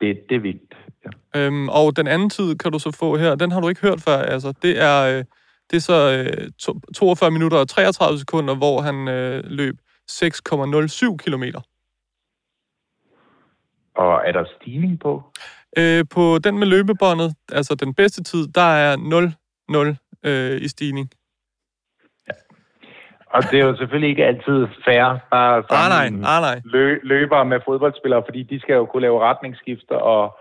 det, 0.00 0.18
det 0.28 0.34
er 0.36 0.40
vildt. 0.40 0.74
Ja. 1.04 1.40
Øhm, 1.40 1.68
og 1.68 1.96
den 1.96 2.06
anden 2.06 2.30
tid 2.30 2.56
kan 2.56 2.72
du 2.72 2.78
så 2.78 2.90
få 2.90 3.16
her, 3.16 3.34
den 3.34 3.50
har 3.52 3.60
du 3.60 3.68
ikke 3.68 3.80
hørt 3.80 4.00
før. 4.00 4.16
Altså, 4.16 4.52
det 4.62 4.82
er, 4.82 5.02
øh, 5.18 5.24
det 5.70 5.76
er 5.76 5.80
så 5.80 6.24
øh, 6.38 6.50
to- 6.58 6.80
42 6.96 7.30
minutter 7.30 7.58
og 7.58 7.68
33 7.68 8.18
sekunder, 8.18 8.54
hvor 8.54 8.80
han 8.80 9.08
øh, 9.08 9.44
løb 9.44 9.74
6,07 10.10 11.16
kilometer. 11.16 11.60
Og 14.00 14.22
er 14.26 14.32
der 14.32 14.44
stigning 14.60 15.00
på? 15.00 15.12
Øh, 15.78 16.04
på 16.14 16.38
den 16.44 16.58
med 16.58 16.66
løbebåndet, 16.66 17.34
altså 17.52 17.74
den 17.74 17.94
bedste 17.94 18.22
tid, 18.22 18.48
der 18.48 18.68
er 18.86 18.96
0-0 20.26 20.28
øh, 20.28 20.60
i 20.60 20.68
stigning. 20.68 21.10
Og 23.34 23.42
det 23.50 23.60
er 23.60 23.64
jo 23.64 23.76
selvfølgelig 23.76 24.10
ikke 24.10 24.24
altid 24.24 24.66
fair, 24.84 25.04
bare 25.30 25.62
Nej, 25.70 25.88
nej, 25.88 26.06
sammen 26.06 26.20
nej, 26.20 26.60
lø- 26.74 27.00
løbere 27.02 27.44
med 27.44 27.60
fodboldspillere, 27.64 28.22
fordi 28.26 28.42
de 28.42 28.60
skal 28.60 28.74
jo 28.74 28.84
kunne 28.86 29.00
lave 29.00 29.20
retningsskifter 29.20 29.94
og 29.94 30.38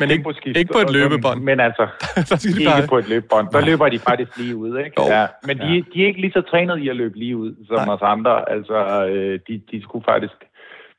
Men 0.00 0.10
ikke, 0.10 0.34
ikke 0.56 0.72
på 0.72 0.78
et 0.78 0.90
løbebånd. 0.90 1.40
Men 1.42 1.60
altså, 1.60 1.84
der 2.30 2.36
skal 2.36 2.52
de 2.52 2.58
ikke 2.60 2.70
bare... 2.70 2.88
på 2.88 2.98
et 2.98 3.08
løbebånd. 3.08 3.48
Der 3.52 3.60
løber 3.60 3.88
de 3.88 3.98
faktisk 3.98 4.36
lige 4.36 4.56
ud, 4.56 4.78
ikke? 4.78 4.96
Jo. 4.98 5.04
Ja. 5.16 5.26
Men 5.46 5.58
de, 5.58 5.84
de 5.94 6.02
er 6.02 6.06
ikke 6.06 6.20
lige 6.20 6.32
så 6.32 6.42
trænet 6.50 6.78
i 6.78 6.88
at 6.88 6.96
løbe 6.96 7.18
lige 7.18 7.36
ud, 7.36 7.52
som 7.68 7.76
Nej. 7.86 7.94
os 7.94 8.02
andre. 8.02 8.50
Altså, 8.50 9.06
øh, 9.06 9.40
de, 9.48 9.62
de 9.70 9.82
skulle 9.82 10.04
faktisk 10.04 10.38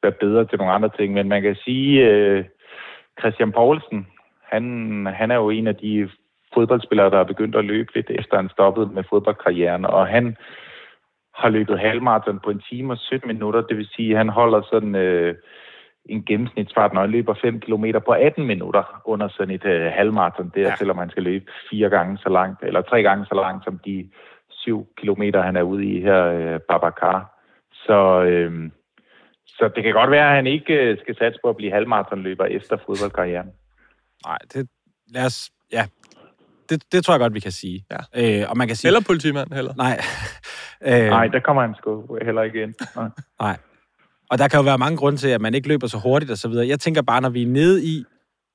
være 0.03 0.11
bedre 0.11 0.45
til 0.45 0.57
nogle 0.57 0.73
andre 0.73 0.89
ting. 0.97 1.13
Men 1.13 1.29
man 1.29 1.41
kan 1.41 1.55
sige, 1.55 2.07
øh, 2.09 2.45
Christian 3.19 3.51
Poulsen, 3.51 4.07
han, 4.51 4.63
han 5.05 5.31
er 5.31 5.35
jo 5.35 5.49
en 5.49 5.67
af 5.67 5.75
de 5.75 6.09
fodboldspillere, 6.53 7.09
der 7.09 7.19
er 7.19 7.23
begyndt 7.33 7.55
at 7.55 7.65
løbe 7.65 7.95
lidt 7.95 8.09
efter 8.09 8.35
han 8.35 8.49
stoppede 8.49 8.89
med 8.93 9.03
fodboldkarrieren. 9.09 9.85
Og 9.85 10.07
han 10.07 10.35
har 11.35 11.49
løbet 11.49 11.79
halvmarathon 11.79 12.39
på 12.43 12.49
en 12.49 12.61
time 12.69 12.93
og 12.93 12.97
17 12.97 13.27
minutter. 13.27 13.61
Det 13.61 13.77
vil 13.77 13.87
sige, 13.95 14.11
at 14.11 14.17
han 14.17 14.29
holder 14.29 14.61
sådan 14.61 14.95
øh, 14.95 15.35
en 16.05 16.25
gennemsnitsfart, 16.25 16.93
når 16.93 17.01
han 17.01 17.09
løber 17.09 17.33
5 17.41 17.59
km 17.59 17.85
på 18.05 18.11
18 18.11 18.45
minutter 18.45 19.01
under 19.05 19.27
sådan 19.27 19.53
et 19.53 19.65
øh, 19.65 19.91
halvmarathon 19.91 20.51
der, 20.55 20.61
ja. 20.61 20.75
selvom 20.75 20.97
han 20.97 21.09
skal 21.09 21.23
løbe 21.23 21.51
fire 21.69 21.89
gange 21.89 22.17
så 22.17 22.29
langt, 22.29 22.63
eller 22.63 22.81
tre 22.81 23.03
gange 23.03 23.25
så 23.25 23.35
langt 23.35 23.63
som 23.63 23.79
de 23.85 24.09
7 24.49 24.87
kilometer, 24.97 25.41
han 25.41 25.55
er 25.55 25.61
ude 25.61 25.85
i 25.85 26.01
her, 26.01 26.25
øh, 26.25 26.59
Babacar. 26.59 27.37
Så, 27.73 28.23
øh, 28.23 28.71
så 29.57 29.71
det 29.75 29.83
kan 29.83 29.93
godt 29.93 30.11
være, 30.11 30.29
at 30.29 30.35
han 30.35 30.47
ikke 30.47 30.73
øh, 30.73 30.97
skal 31.01 31.15
satse 31.17 31.39
på 31.43 31.49
at 31.49 31.55
blive 31.55 31.71
halvmaratonløber 31.71 32.45
efter 32.45 32.77
fodboldkarrieren. 32.85 33.49
Nej, 34.25 34.37
det, 34.53 34.69
lad 35.13 35.25
os, 35.25 35.49
ja, 35.71 35.85
det, 36.71 36.83
det 36.91 37.05
tror 37.05 37.13
jeg 37.13 37.19
godt, 37.19 37.33
vi 37.33 37.39
kan 37.39 37.51
sige. 37.51 37.85
Ja. 37.91 38.41
Øh, 38.41 38.49
og 38.49 38.57
man 38.57 38.67
kan 38.67 38.75
sige... 38.75 38.89
Eller 38.89 39.01
politimand 39.07 39.53
heller. 39.53 39.73
Nej. 39.73 40.01
øh, 41.03 41.09
Nej, 41.09 41.27
der 41.27 41.39
kommer 41.39 41.61
han 41.61 41.75
sgu 41.75 42.17
heller 42.25 42.41
ikke 42.41 42.63
ind. 42.63 42.73
Nej. 42.95 43.09
Nej. 43.39 43.57
Og 44.29 44.37
der 44.37 44.47
kan 44.47 44.59
jo 44.59 44.63
være 44.63 44.77
mange 44.77 44.97
grunde 44.97 45.17
til, 45.17 45.27
at 45.27 45.41
man 45.41 45.53
ikke 45.53 45.67
løber 45.67 45.87
så 45.87 45.97
hurtigt 45.97 46.31
og 46.31 46.37
så 46.37 46.47
videre. 46.47 46.67
Jeg 46.67 46.79
tænker 46.79 47.01
bare, 47.01 47.21
når 47.21 47.29
vi 47.29 47.43
er 47.43 47.47
nede 47.47 47.83
i 47.85 48.05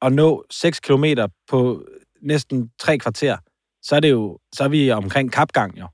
at 0.02 0.12
nå 0.12 0.44
6 0.50 0.80
km 0.80 1.04
på 1.50 1.84
næsten 2.22 2.70
tre 2.78 2.98
kvarter, 2.98 3.36
så 3.82 3.96
er 3.96 4.00
det 4.00 4.10
jo, 4.10 4.38
så 4.52 4.64
er 4.64 4.68
vi 4.68 4.90
omkring 4.90 5.32
kapgang 5.32 5.78
jo. 5.78 5.86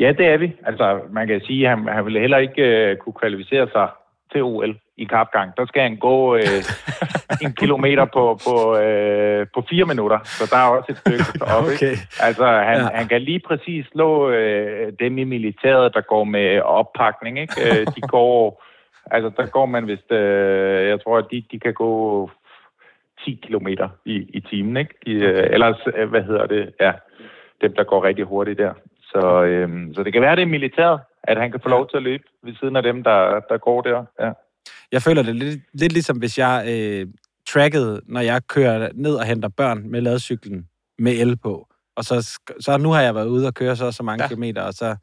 Ja, 0.00 0.12
det 0.18 0.26
er 0.26 0.36
vi. 0.36 0.52
Altså, 0.66 1.00
man 1.10 1.26
kan 1.26 1.40
sige, 1.40 1.68
at 1.68 1.78
han, 1.78 1.88
han 1.88 2.04
ville 2.04 2.20
heller 2.20 2.38
ikke 2.38 2.62
øh, 2.62 2.96
kunne 2.96 3.12
kvalificere 3.12 3.68
sig 3.72 3.88
til 4.32 4.42
OL 4.42 4.76
i 4.96 5.04
kapgang. 5.04 5.52
Der 5.56 5.66
skal 5.66 5.82
han 5.82 5.96
gå 5.96 6.36
øh, 6.36 6.62
en 7.44 7.52
kilometer 7.52 8.04
på, 8.04 8.38
på, 8.46 8.78
øh, 8.78 9.46
på 9.54 9.64
fire 9.70 9.84
minutter, 9.84 10.18
så 10.24 10.44
der 10.50 10.56
er 10.56 10.68
også 10.76 10.92
et 10.92 10.98
stykke 10.98 11.24
op. 11.56 11.64
Ikke? 11.64 11.74
Okay. 11.74 11.96
Altså, 12.20 12.46
han, 12.46 12.76
Ja. 12.76 12.82
ja. 12.82 12.88
han 12.98 13.08
kan 13.08 13.22
lige 13.22 13.40
præcis 13.48 13.86
slå 13.92 14.30
øh, 14.30 14.92
dem 15.00 15.18
i 15.18 15.24
militæret, 15.24 15.94
der 15.94 16.00
går 16.00 16.24
med 16.24 16.60
oppakning. 16.60 17.38
Ikke? 17.40 17.54
Øh, 17.64 17.86
de 17.96 18.00
går, 18.16 18.64
altså, 19.10 19.30
der 19.36 19.46
går 19.46 19.66
man 19.66 19.86
vist, 19.86 20.12
øh, 20.12 20.88
jeg 20.88 21.00
tror, 21.02 21.18
at 21.18 21.26
de, 21.30 21.44
de 21.52 21.58
kan 21.60 21.74
gå 21.74 22.30
10 23.24 23.40
kilometer 23.42 23.88
i, 24.04 24.14
i 24.14 24.40
timen. 24.40 24.76
Ikke? 24.76 24.94
De, 25.06 25.12
øh, 25.12 25.46
ellers, 25.50 25.76
øh, 25.96 26.08
hvad 26.08 26.22
hedder 26.22 26.46
det, 26.46 26.72
ja, 26.80 26.92
dem, 27.60 27.74
der 27.74 27.84
går 27.84 28.04
rigtig 28.04 28.24
hurtigt 28.24 28.58
der. 28.58 28.72
Så, 29.14 29.42
øhm, 29.44 29.94
så 29.94 30.02
det 30.02 30.12
kan 30.12 30.22
være, 30.22 30.36
det 30.36 30.42
er 30.42 30.46
militæret, 30.46 31.00
at 31.22 31.36
han 31.40 31.50
kan 31.50 31.60
få 31.62 31.68
lov 31.68 31.88
til 31.90 31.96
at 31.96 32.02
løbe 32.02 32.24
ved 32.44 32.54
siden 32.60 32.76
af 32.76 32.82
dem, 32.82 33.02
der, 33.02 33.40
der 33.48 33.58
går 33.58 33.80
der. 33.82 34.04
Ja. 34.20 34.30
Jeg 34.92 35.02
føler 35.02 35.22
det 35.22 35.36
lidt, 35.36 35.60
lidt 35.74 35.92
ligesom, 35.92 36.18
hvis 36.18 36.38
jeg 36.38 36.64
øh, 36.68 37.06
trackede, 37.48 38.00
når 38.06 38.20
jeg 38.20 38.46
kører 38.46 38.88
ned 38.94 39.14
og 39.14 39.24
henter 39.24 39.48
børn 39.48 39.90
med 39.90 40.00
ladcyklen 40.00 40.68
med 40.98 41.12
el 41.12 41.36
på. 41.36 41.68
Og 41.96 42.04
så, 42.04 42.38
så 42.60 42.76
nu 42.78 42.90
har 42.90 43.00
jeg 43.00 43.14
været 43.14 43.26
ude 43.26 43.46
og 43.46 43.54
køre 43.54 43.76
så, 43.76 43.92
så 43.92 44.02
mange 44.02 44.22
Ja. 44.22 44.24
ja. 44.24 44.28
kilometer, 44.28 44.62
og 44.62 44.72
så 44.74 44.96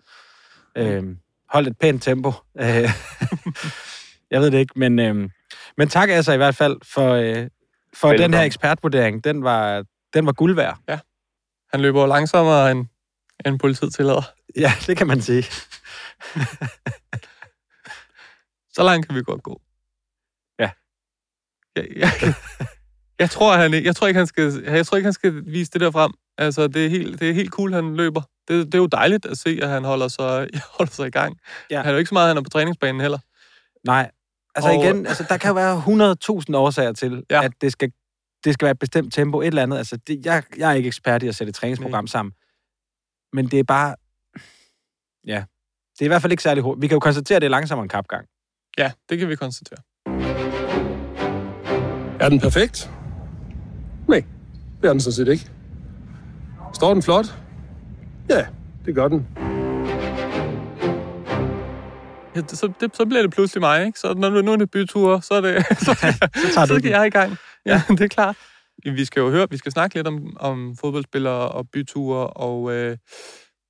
øh, 0.77 1.03
holdt 1.49 1.67
et 1.67 1.77
pænt 1.77 2.03
tempo. 2.03 2.31
Jeg 4.31 4.41
ved 4.41 4.51
det 4.51 4.57
ikke, 4.59 4.73
men, 4.75 4.99
øh, 4.99 5.29
men 5.77 5.87
tak 5.87 6.09
altså 6.09 6.33
i 6.33 6.37
hvert 6.37 6.55
fald 6.55 6.77
for, 6.93 7.11
øh, 7.13 7.47
for 7.95 8.09
den 8.13 8.33
her 8.33 8.41
ekspertvurdering. 8.41 9.23
Den 9.23 9.43
var, 9.43 9.83
den 10.13 10.25
var 10.25 10.31
guld 10.31 10.55
værd. 10.55 10.77
Han 11.71 11.81
løber 11.81 12.07
langsommere, 12.07 12.71
end, 12.71 12.85
end 13.45 13.59
politiet 13.59 13.93
tillader. 13.93 14.21
Ja, 14.55 14.73
det 14.87 14.97
kan 14.97 15.07
man 15.07 15.21
sige. 15.21 15.43
Så 18.73 18.83
langt 18.83 19.07
kan 19.07 19.15
vi 19.15 19.23
godt 19.23 19.43
gå. 19.43 19.61
Ja. 20.59 20.69
Jeg, 21.75 21.87
jeg, 21.95 22.33
jeg, 23.19 23.29
tror, 23.29 23.55
han, 23.57 23.73
jeg, 23.73 23.95
tror 23.95 24.07
ikke, 24.07 24.17
han 24.17 24.27
skal, 24.27 24.63
jeg 24.65 24.85
tror 24.85 24.97
ikke, 24.97 25.05
han 25.05 25.13
skal 25.13 25.43
vise 25.45 25.71
det 25.71 25.81
der 25.81 25.91
frem. 25.91 26.11
Altså, 26.37 26.67
det 26.67 26.85
er 26.85 26.89
helt, 26.89 27.19
det 27.19 27.29
er 27.29 27.33
helt 27.33 27.51
cool, 27.51 27.73
han 27.73 27.95
løber. 27.95 28.21
Det, 28.47 28.65
det 28.65 28.73
er 28.73 28.77
jo 28.77 28.85
dejligt 28.85 29.25
at 29.25 29.37
se, 29.37 29.59
at 29.61 29.69
han 29.69 29.83
holder 29.83 30.07
sig, 30.07 30.47
holder 30.77 30.91
sig 30.91 31.07
i 31.07 31.11
gang. 31.11 31.37
Ja. 31.69 31.77
Han 31.77 31.87
er 31.87 31.91
jo 31.91 31.97
ikke 31.97 32.09
så 32.09 32.15
meget, 32.15 32.27
han 32.27 32.37
er 32.37 32.41
på 32.41 32.49
træningsbanen 32.49 33.01
heller. 33.01 33.19
Nej. 33.85 34.11
Altså 34.55 34.69
Og- 34.71 34.83
igen, 34.83 35.05
altså, 35.07 35.25
der 35.29 35.37
kan 35.37 35.47
jo 35.47 35.53
være 35.53 35.83
100.000 36.49 36.55
årsager 36.55 36.93
til, 36.93 37.23
Ja. 37.29 37.43
at 37.43 37.51
det 37.61 37.71
skal, 37.71 37.91
det 38.43 38.53
skal 38.53 38.65
være 38.65 38.71
et 38.71 38.79
bestemt 38.79 39.13
tempo, 39.13 39.41
et 39.41 39.47
eller 39.47 39.63
andet. 39.63 39.77
Altså, 39.77 39.97
det, 40.07 40.25
jeg, 40.25 40.43
jeg 40.57 40.69
er 40.71 40.73
ikke 40.73 40.87
ekspert 40.87 41.23
i 41.23 41.27
at 41.27 41.35
sætte 41.35 41.49
et 41.49 41.55
træningsprogram 41.55 42.07
sammen. 42.07 42.33
Men 43.33 43.47
det 43.47 43.59
er 43.59 43.63
bare... 43.63 43.95
Ja. 45.27 45.43
Det 45.93 46.01
er 46.01 46.05
i 46.05 46.07
hvert 46.07 46.21
fald 46.21 46.31
ikke 46.31 46.43
særlig 46.43 46.63
hurtigt. 46.63 46.81
Vi 46.81 46.87
kan 46.87 46.95
jo 46.95 46.99
konstatere, 46.99 47.35
at 47.35 47.41
det 47.41 47.45
er 47.45 47.49
langsommere 47.51 47.83
end 47.83 47.89
kapgang. 47.89 48.25
Ja, 48.77 48.91
det 49.09 49.19
kan 49.19 49.29
vi 49.29 49.35
konstatere. 49.35 49.79
Er 52.19 52.29
den 52.29 52.39
perfekt? 52.39 52.91
Nej, 54.07 54.23
det 54.81 54.87
er 54.87 54.91
den 54.91 54.99
sådan 55.01 55.13
set 55.13 55.27
ikke. 55.27 55.51
Står 56.73 56.93
den 56.93 57.03
flot? 57.03 57.25
Ja, 58.29 58.45
det 58.85 58.95
gør 58.95 59.07
den. 59.07 59.27
Ja, 62.35 62.41
det, 62.41 62.57
så, 62.57 62.73
det, 62.79 62.95
så 62.95 63.05
bliver 63.05 63.21
det 63.21 63.31
pludselig 63.31 63.61
mig, 63.61 63.85
ikke? 63.85 63.99
Så 63.99 64.13
når 64.13 64.29
nu, 64.29 64.41
nu 64.41 64.51
er 64.51 64.55
det 64.55 64.71
byture, 64.71 65.21
så 65.21 65.33
er 65.33 65.41
det... 65.41 65.65
Så, 65.79 65.85
så, 65.85 65.95
tager 66.53 66.65
så 66.67 66.73
du 66.73 66.79
skal 66.79 66.83
den. 66.83 66.91
jeg 66.91 67.07
i 67.07 67.09
gang. 67.09 67.37
Ja, 67.65 67.81
det 67.89 68.01
er 68.01 68.07
klart. 68.07 68.35
Vi 68.85 69.05
skal 69.05 69.21
jo 69.21 69.29
høre, 69.29 69.47
vi 69.49 69.57
skal 69.57 69.71
snakke 69.71 69.95
lidt 69.95 70.07
om, 70.07 70.37
om 70.39 70.75
fodboldspillere 70.79 71.49
og 71.49 71.69
byture, 71.69 72.27
og 72.27 72.73
øh, 72.73 72.97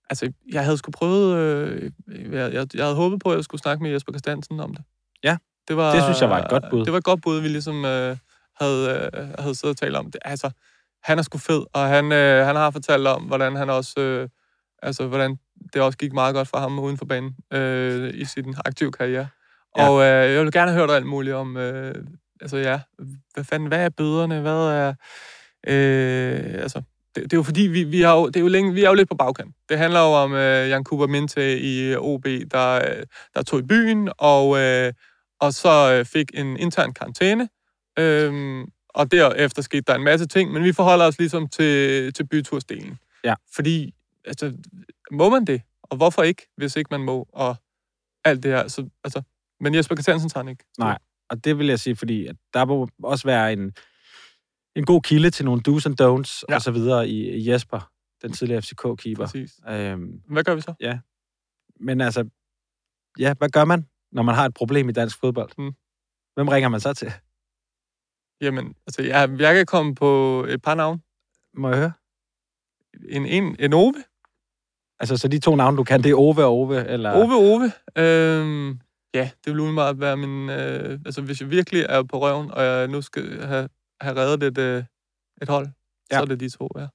altså, 0.10 0.32
jeg 0.52 0.64
havde 0.64 0.78
sgu 0.78 0.92
prøvet, 0.92 1.38
øh, 1.38 1.92
jeg, 2.08 2.54
jeg, 2.54 2.68
jeg 2.74 2.84
havde 2.84 2.96
håbet 2.96 3.20
på, 3.20 3.30
at 3.30 3.36
jeg 3.36 3.44
skulle 3.44 3.62
snakke 3.62 3.84
med 3.84 3.92
Jesper 3.92 4.14
Christiansen 4.14 4.60
om 4.60 4.74
det. 4.74 4.84
Ja, 5.24 5.38
det, 5.68 5.78
var, 5.78 5.94
det 5.94 6.04
synes 6.04 6.22
jeg 6.22 6.30
var 6.30 6.40
et 6.40 6.50
godt 6.50 6.64
bud. 6.72 6.86
Det 6.86 6.92
var 6.92 6.98
et 6.98 7.04
godt 7.04 7.22
bud, 7.22 7.40
vi 7.40 7.48
ligesom 7.48 7.86
øh, 7.86 8.18
havde, 8.62 9.10
øh, 9.14 9.28
havde 9.40 9.56
siddet 9.56 9.76
og 9.76 9.78
talt 9.78 9.96
om. 9.96 10.12
Det, 10.12 10.22
altså, 10.26 10.50
han 11.04 11.20
er 11.20 11.22
sgu 11.22 11.38
fed, 11.38 11.66
og 11.74 11.88
han, 11.88 12.12
øh, 12.12 12.46
han 12.46 12.56
har 12.56 12.72
fortalt 12.72 13.08
om, 13.08 13.24
hvordan 13.24 13.56
han 13.56 13.70
også, 13.70 14.00
øh, 14.00 14.30
altså, 14.82 15.08
hvordan 15.08 15.38
det 15.74 15.82
også 15.82 15.98
gik 15.98 16.14
meget 16.14 16.36
godt 16.36 16.48
for 16.48 16.58
ham 16.58 16.80
uden 16.80 16.98
for 16.98 17.06
banen 17.06 17.36
øh, 17.54 18.12
i 18.14 18.26
sin 18.26 18.56
aktive 18.66 18.92
karriere. 18.92 19.28
Ja. 19.78 19.90
Og 19.90 20.02
øh, 20.02 20.34
jeg 20.34 20.44
vil 20.44 20.52
gerne 20.52 20.74
høre 20.74 20.88
dig 20.88 20.96
alt 20.96 21.06
muligt 21.06 21.36
om, 21.36 21.58
øh, 21.58 21.96
altså 22.42 22.58
ja, 22.58 22.80
hvad 23.34 23.44
fanden, 23.44 23.68
hvad 23.68 23.86
er 23.86 23.90
bøderne, 23.90 24.42
hvad 24.42 24.68
er, 24.68 24.94
øh, 25.68 26.62
altså, 26.62 26.82
det, 27.16 27.24
det 27.24 27.34
er 27.34 27.38
jo 27.38 27.44
fordi, 27.44 27.62
vi, 27.62 27.84
vi, 27.84 28.02
har 28.02 28.16
jo, 28.16 28.28
det 28.28 28.36
er 28.36 28.40
jo 28.40 28.48
længe, 28.48 28.74
vi 28.74 28.84
er 28.84 28.90
jo 28.90 28.96
lidt 28.96 29.10
på 29.10 29.16
bagkant. 29.16 29.56
Det 29.70 29.78
handler 29.78 30.00
jo 30.00 30.06
om 30.06 30.34
øh, 30.34 30.70
Jan 30.70 30.84
Cooper 30.84 31.08
Minte 31.08 31.60
i 31.60 31.96
OB, 31.96 32.26
der, 32.26 32.76
øh, 32.76 33.06
der 33.34 33.44
tog 33.44 33.60
i 33.60 33.64
byen, 33.64 34.10
og, 34.18 34.60
øh, 34.60 34.94
og 35.40 35.54
så 35.54 35.94
øh, 35.94 36.06
fik 36.06 36.32
en 36.34 36.58
intern 36.58 36.94
karantæne. 36.94 37.50
Øh, 38.00 38.64
og 38.90 39.12
derefter 39.12 39.62
skete 39.62 39.84
der 39.88 39.96
en 39.96 40.04
masse 40.04 40.28
ting, 40.28 40.52
men 40.52 40.64
vi 40.64 40.74
forholder 40.74 41.06
os 41.06 41.20
ligesom 41.20 41.48
til, 41.48 42.14
til 42.14 42.28
bytursdelen. 42.28 42.98
Ja. 43.24 43.34
Fordi, 43.56 43.94
altså, 44.26 44.54
må 45.12 45.30
man 45.30 45.46
det? 45.46 45.62
Og 45.84 45.98
hvorfor 45.98 46.24
ikke, 46.24 46.48
hvis 46.58 46.76
ikke 46.76 46.88
man 46.92 47.02
må? 47.02 47.28
Og 47.34 47.56
alt 48.26 48.44
det 48.44 48.52
her. 48.52 48.68
Så, 48.68 48.90
altså, 49.04 49.22
men 49.60 49.76
Jesper 49.76 49.96
Christiansen 49.96 50.30
tager 50.30 50.42
den 50.42 50.50
ikke. 50.50 50.64
Nej, 50.80 50.98
og 51.32 51.44
det 51.44 51.58
vil 51.58 51.68
jeg 51.68 51.80
sige, 51.80 51.96
fordi 51.96 52.26
at 52.28 52.36
der 52.54 52.66
må 52.66 52.90
også 53.04 53.28
være 53.28 53.54
en, 53.54 53.74
en 54.76 54.86
god 54.86 55.02
kilde 55.02 55.30
til 55.30 55.46
nogle 55.46 55.62
do's 55.68 55.86
and 55.86 56.02
don'ts 56.02 56.44
Ja. 56.50 56.56
og 56.56 56.62
så 56.62 56.72
videre 56.72 57.10
i, 57.10 57.30
i 57.30 57.52
Jesper, 57.52 57.92
den 58.22 58.34
tidligere 58.34 58.62
FCK-keeper. 58.62 59.26
Præcis. 59.26 59.60
Øhm, 59.70 60.22
Hvad 60.30 60.44
gør 60.44 60.56
vi 60.56 60.62
så? 60.62 60.74
men 61.80 62.02
altså, 62.02 62.30
ja, 63.20 63.34
hvad 63.38 63.50
gør 63.50 63.66
man, 63.66 63.86
når 64.12 64.24
man 64.24 64.36
har 64.36 64.46
et 64.46 64.54
problem 64.54 64.90
i 64.90 64.92
dansk 64.92 65.20
fodbold? 65.20 65.52
Mm. 65.58 65.72
Hvem 66.34 66.48
ringer 66.48 66.70
man 66.70 66.80
så 66.80 66.94
til? 66.94 67.12
Jamen, 68.42 68.76
altså, 68.88 69.02
jeg, 69.02 69.30
jeg 69.40 69.56
kan 69.56 69.66
komme 69.66 69.96
på 69.96 70.44
et 70.50 70.62
par 70.62 70.76
navne. 70.76 71.02
Må 71.54 71.70
jeg 71.70 71.78
høre? 71.78 71.92
En, 73.10 73.26
en, 73.26 73.56
en 73.60 73.74
Ove. 73.74 74.04
Altså, 75.00 75.18
så 75.18 75.28
de 75.28 75.40
to 75.40 75.56
navne, 75.56 75.78
du 75.78 75.84
kan, 75.84 76.04
det 76.04 76.12
er 76.12 76.16
Ove 76.16 76.46
og 76.46 76.52
Ove, 76.54 76.88
eller... 76.88 77.12
Ove 77.12 77.36
Ove. 77.36 77.72
Øhm, 77.98 78.80
ja, 79.14 79.30
det 79.46 79.54
vil 79.54 79.60
umiddelbart 79.60 80.00
være 80.00 80.18
min... 80.18 80.50
Øh, 80.50 81.00
altså, 81.06 81.22
hvis 81.22 81.42
jeg 81.42 81.50
virkelig 81.50 81.86
er 81.90 82.04
på 82.04 82.20
røven, 82.22 82.52
og 82.52 82.64
jeg 82.64 82.88
nu 82.88 83.02
skal 83.02 83.42
have, 83.42 83.70
have 84.02 84.16
reddet 84.18 84.44
et, 84.44 84.58
øh, 84.58 84.84
et 85.42 85.50
hold, 85.50 85.66
ja. 85.66 85.72
Ja. 86.12 86.18
så 86.18 86.22
er 86.22 86.26
det 86.26 86.40
de 86.40 86.50
to, 86.50 86.70
ja. 86.80 86.88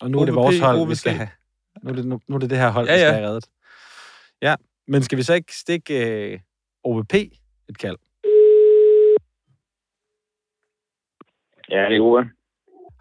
Og 0.00 0.10
nu 0.10 0.20
er 0.20 0.24
det 0.24 0.34
OVP, 0.34 0.42
vores 0.44 0.58
hold, 0.60 0.76
vi 0.76 0.82
OVC. 0.82 0.98
skal 0.98 1.12
have. 1.12 1.28
Nu 1.82 1.90
er 1.90 1.94
det, 1.94 2.06
nu, 2.06 2.20
nu 2.28 2.34
er 2.34 2.38
det 2.38 2.50
det 2.50 2.58
her 2.58 2.70
hold, 2.70 2.86
Ja, 2.88 2.92
ja, 2.92 2.98
vi 2.98 3.00
skal 3.00 3.08
ja. 3.08 3.14
have 3.20 3.28
reddet. 3.28 3.44
Ja, 4.42 4.54
men 4.88 5.02
skal 5.02 5.18
vi 5.18 5.22
så 5.22 5.34
ikke 5.34 5.56
stikke 5.56 6.08
øh, 6.32 6.40
OVP 6.84 7.14
et 7.14 7.78
kald? 7.78 7.96
Ja, 11.70 11.82
det 11.88 11.96
er 11.96 12.00
Ove. 12.00 12.30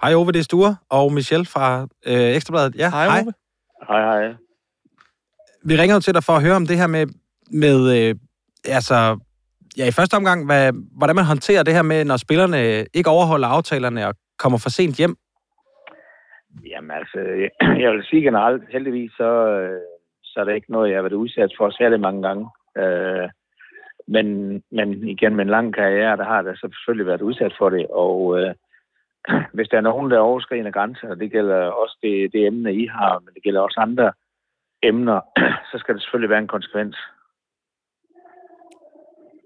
Hej 0.01 0.13
Ove, 0.15 0.31
det 0.31 0.39
er 0.39 0.43
Sture 0.43 0.75
og 0.89 1.13
Michelle 1.13 1.45
fra 1.45 1.87
øh, 2.05 2.35
Ekstrabladet. 2.35 2.75
Ja, 2.75 2.89
Hej, 2.89 3.05
Ove. 3.07 3.33
Hej, 3.87 4.01
hej. 4.01 4.33
Vi 5.63 5.75
ringer 5.77 5.95
jo 5.95 5.99
til 5.99 6.13
dig 6.13 6.23
for 6.23 6.33
at 6.33 6.41
høre 6.41 6.55
om 6.55 6.67
det 6.67 6.77
her 6.77 6.87
med, 6.87 7.07
med 7.51 7.79
øh, 7.97 8.15
altså, 8.65 9.19
ja, 9.77 9.87
i 9.87 9.91
første 9.91 10.15
omgang, 10.15 10.45
hvad, 10.45 10.73
hvordan 10.97 11.15
man 11.15 11.25
håndterer 11.25 11.63
det 11.63 11.73
her 11.73 11.81
med, 11.81 12.05
når 12.05 12.17
spillerne 12.17 12.85
ikke 12.93 13.09
overholder 13.09 13.47
aftalerne 13.47 14.07
og 14.07 14.15
kommer 14.37 14.57
for 14.63 14.69
sent 14.69 14.95
hjem. 14.95 15.15
Jamen 16.71 16.91
altså, 16.91 17.19
jeg 17.79 17.91
vil 17.95 18.05
sige 18.09 18.21
generelt, 18.21 18.63
heldigvis, 18.71 19.11
så, 19.11 19.29
øh, 19.47 19.79
så 20.23 20.39
er 20.39 20.43
det 20.43 20.55
ikke 20.55 20.71
noget, 20.71 20.89
jeg 20.89 20.97
har 20.97 21.01
været 21.01 21.23
udsat 21.23 21.51
for 21.57 21.69
særlig 21.69 21.99
mange 21.99 22.21
gange. 22.27 22.49
Øh, 22.77 23.29
men, 24.07 24.27
men 24.71 25.07
igen, 25.07 25.35
med 25.35 25.45
en 25.45 25.51
lang 25.51 25.73
karriere, 25.73 26.17
der 26.17 26.23
har 26.23 26.43
jeg 26.43 26.55
så 26.55 26.69
selvfølgelig 26.73 27.07
været 27.07 27.21
udsat 27.21 27.53
for 27.57 27.69
det, 27.69 27.87
og 27.87 28.39
øh, 28.39 28.53
hvis 29.55 29.67
der 29.67 29.77
er 29.77 29.81
nogen, 29.81 30.11
der 30.11 30.19
overskrider 30.19 30.71
grænser, 30.71 31.09
og 31.09 31.19
det 31.19 31.31
gælder 31.31 31.57
også 31.57 31.97
det, 32.03 32.33
det 32.33 32.47
emne, 32.47 32.75
I 32.75 32.87
har, 32.87 33.19
men 33.19 33.33
det 33.33 33.43
gælder 33.43 33.61
også 33.61 33.79
andre 33.79 34.11
emner, 34.83 35.19
så 35.71 35.77
skal 35.77 35.95
det 35.95 36.01
selvfølgelig 36.01 36.29
være 36.29 36.39
en 36.39 36.55
konsekvens. 36.55 36.97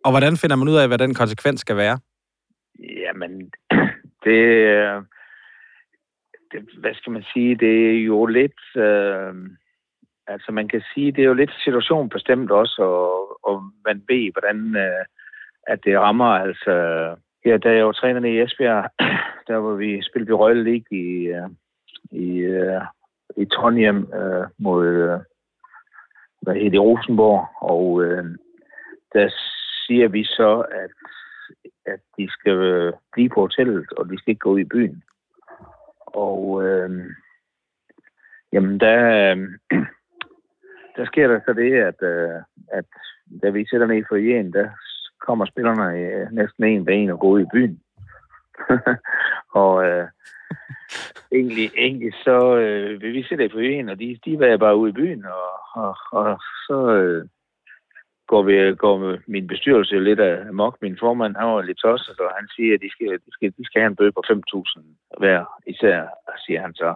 Og 0.04 0.12
hvordan 0.12 0.38
finder 0.38 0.56
man 0.56 0.68
ud 0.68 0.78
af, 0.78 0.88
hvad 0.88 0.98
den 0.98 1.14
konsekvens 1.14 1.60
skal 1.60 1.78
være? 1.78 2.00
Jamen, 2.80 3.52
det, 4.26 4.40
det, 6.52 6.60
hvad 6.78 6.94
skal 6.94 7.12
man 7.12 7.24
sige, 7.34 7.56
det 7.56 7.90
er 7.90 8.04
jo 8.04 8.26
lidt, 8.26 8.62
øh, 8.76 9.34
altså 10.28 10.52
man 10.52 10.68
kan 10.68 10.82
sige, 10.94 11.12
det 11.12 11.22
er 11.22 11.28
jo 11.28 11.34
lidt 11.34 11.52
situationbestemt 11.64 12.52
også, 12.52 12.82
og, 12.82 13.40
og 13.44 13.64
man 13.86 14.04
ved, 14.08 14.32
hvordan 14.32 14.76
øh, 14.76 15.06
at 15.68 15.80
det 15.86 16.00
rammer, 16.00 16.26
altså, 16.26 16.74
ja, 17.46 17.58
da 17.58 17.70
jeg 17.76 17.86
var 17.86 17.92
træner 17.92 18.30
i 18.30 18.42
Esbjerg, 18.42 18.90
der 19.48 19.60
hvor 19.60 19.76
vi 19.76 20.02
spillede 20.02 20.32
ved 20.32 20.40
Royal 20.40 20.64
League 20.64 20.92
i, 20.92 21.28
øh, 21.38 21.50
i, 22.12 22.38
øh, 22.38 22.82
i 23.38 23.46
Trondheim 23.46 24.14
øh, 24.14 24.48
mod, 24.58 24.88
øh, 24.88 25.20
hvad 26.42 26.54
hedder 26.54 26.70
det, 26.70 26.82
Rosenborg, 26.82 27.48
og 27.62 28.04
øh, 28.04 28.26
der 29.14 29.30
siger 29.90 30.08
vi 30.08 30.24
så, 30.24 30.66
at 30.72 30.92
at 31.86 32.00
de 32.18 32.30
skal 32.32 32.58
øh, 32.58 32.94
blive 33.14 33.30
på 33.30 33.42
hotellet, 33.42 33.86
og 33.98 34.10
de 34.10 34.18
skal 34.18 34.32
ikke 34.32 34.40
gå 34.40 34.52
ud 34.52 34.60
i 34.60 34.72
byen. 34.74 35.04
Og 36.06 36.64
øh, 36.64 36.90
jamen, 38.54 38.80
der, 38.80 38.98
øh, 39.32 39.38
der 40.98 41.06
sker 41.06 41.28
der 41.28 41.40
så 41.46 41.54
det, 41.54 41.74
at, 41.74 42.02
øh, 42.02 42.42
at 42.72 42.86
da 43.44 43.50
vi 43.50 43.66
sætter 43.66 43.88
ned 43.88 43.98
i 43.98 44.10
forjen, 44.10 44.54
der 44.54 44.70
kommer 45.20 45.46
spillerne 45.46 45.98
øh, 45.98 46.32
næsten 46.32 46.64
en 46.64 46.88
ved 46.88 46.94
en 46.94 47.10
og 47.10 47.20
går 47.20 47.30
ud 47.30 47.42
i 47.42 47.52
byen. 47.54 47.82
og 49.62 49.86
øh, 49.86 50.08
egentlig, 51.38 51.72
egentlig 51.78 52.14
så 52.24 52.58
øh, 52.58 53.02
vil 53.02 53.14
vi 53.14 53.24
sætte 53.24 53.46
i 53.46 53.50
forjen, 53.50 53.90
og 53.90 54.00
de, 54.00 54.20
de 54.26 54.40
var 54.40 54.58
bare 54.58 54.76
ude 54.76 54.90
i 54.90 54.94
byen, 54.94 55.26
og, 55.26 55.84
og, 55.84 55.96
og 56.12 56.40
så... 56.68 56.96
Øh, 56.96 57.26
går, 58.32 58.42
vi, 58.44 58.76
går 58.76 59.18
min 59.28 59.48
bestyrelse 59.48 60.00
lidt 60.00 60.20
af 60.20 60.54
mok. 60.54 60.76
Min 60.82 60.98
formand, 61.00 61.36
han 61.36 61.48
var 61.48 61.62
lidt 61.62 61.78
tosset, 61.78 62.20
og 62.20 62.32
han 62.40 62.48
siger, 62.56 62.74
at 62.74 62.82
de 62.82 62.92
skal, 62.92 63.08
de 63.26 63.32
skal, 63.36 63.54
de 63.58 63.66
skal 63.66 63.82
have 63.82 63.90
en 63.90 63.96
bøde 63.96 64.12
på 64.12 64.24
5.000 64.32 64.82
hver 65.20 65.40
især, 65.68 65.98
siger 66.46 66.62
han 66.62 66.74
så. 66.74 66.94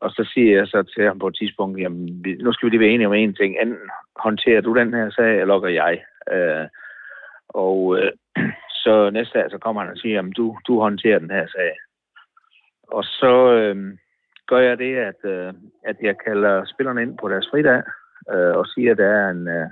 Og 0.00 0.10
så 0.10 0.30
siger 0.34 0.56
jeg 0.56 0.66
så 0.66 0.82
til 0.82 1.04
ham 1.04 1.18
på 1.18 1.26
et 1.28 1.36
tidspunkt, 1.36 1.80
jamen, 1.80 2.24
vi- 2.24 2.42
nu 2.42 2.52
skal 2.52 2.66
vi 2.66 2.70
lige 2.70 2.80
være 2.80 2.88
enige 2.94 3.06
om 3.06 3.14
en 3.14 3.34
ting. 3.34 3.56
Enten 3.62 3.90
håndterer 4.16 4.60
du 4.60 4.74
den 4.74 4.94
her 4.94 5.10
sag, 5.10 5.40
eller 5.40 5.60
gør 5.60 5.68
jeg. 5.68 6.04
Øh, 6.32 6.66
og 7.48 7.98
øh, 7.98 8.12
så 8.84 9.10
næste 9.10 9.38
dag, 9.38 9.50
så 9.50 9.58
kommer 9.58 9.82
han 9.82 9.90
og 9.90 9.96
siger, 9.98 10.14
jamen, 10.14 10.32
du, 10.32 10.56
du 10.66 10.80
håndterer 10.80 11.18
den 11.18 11.30
her 11.30 11.46
sag. 11.46 11.72
Og 12.82 13.04
så 13.04 13.52
øh, 13.52 13.76
gør 14.46 14.58
jeg 14.58 14.78
det, 14.78 14.96
at, 14.96 15.20
øh, 15.24 15.52
at 15.84 15.96
jeg 16.02 16.14
kalder 16.26 16.64
spillerne 16.64 17.02
ind 17.02 17.18
på 17.18 17.28
deres 17.28 17.48
fridag, 17.50 17.82
øh, 18.32 18.56
og 18.56 18.66
siger, 18.66 18.90
at 18.92 18.98
der 18.98 19.06
er 19.08 19.30
en... 19.30 19.48
Øh, 19.48 19.66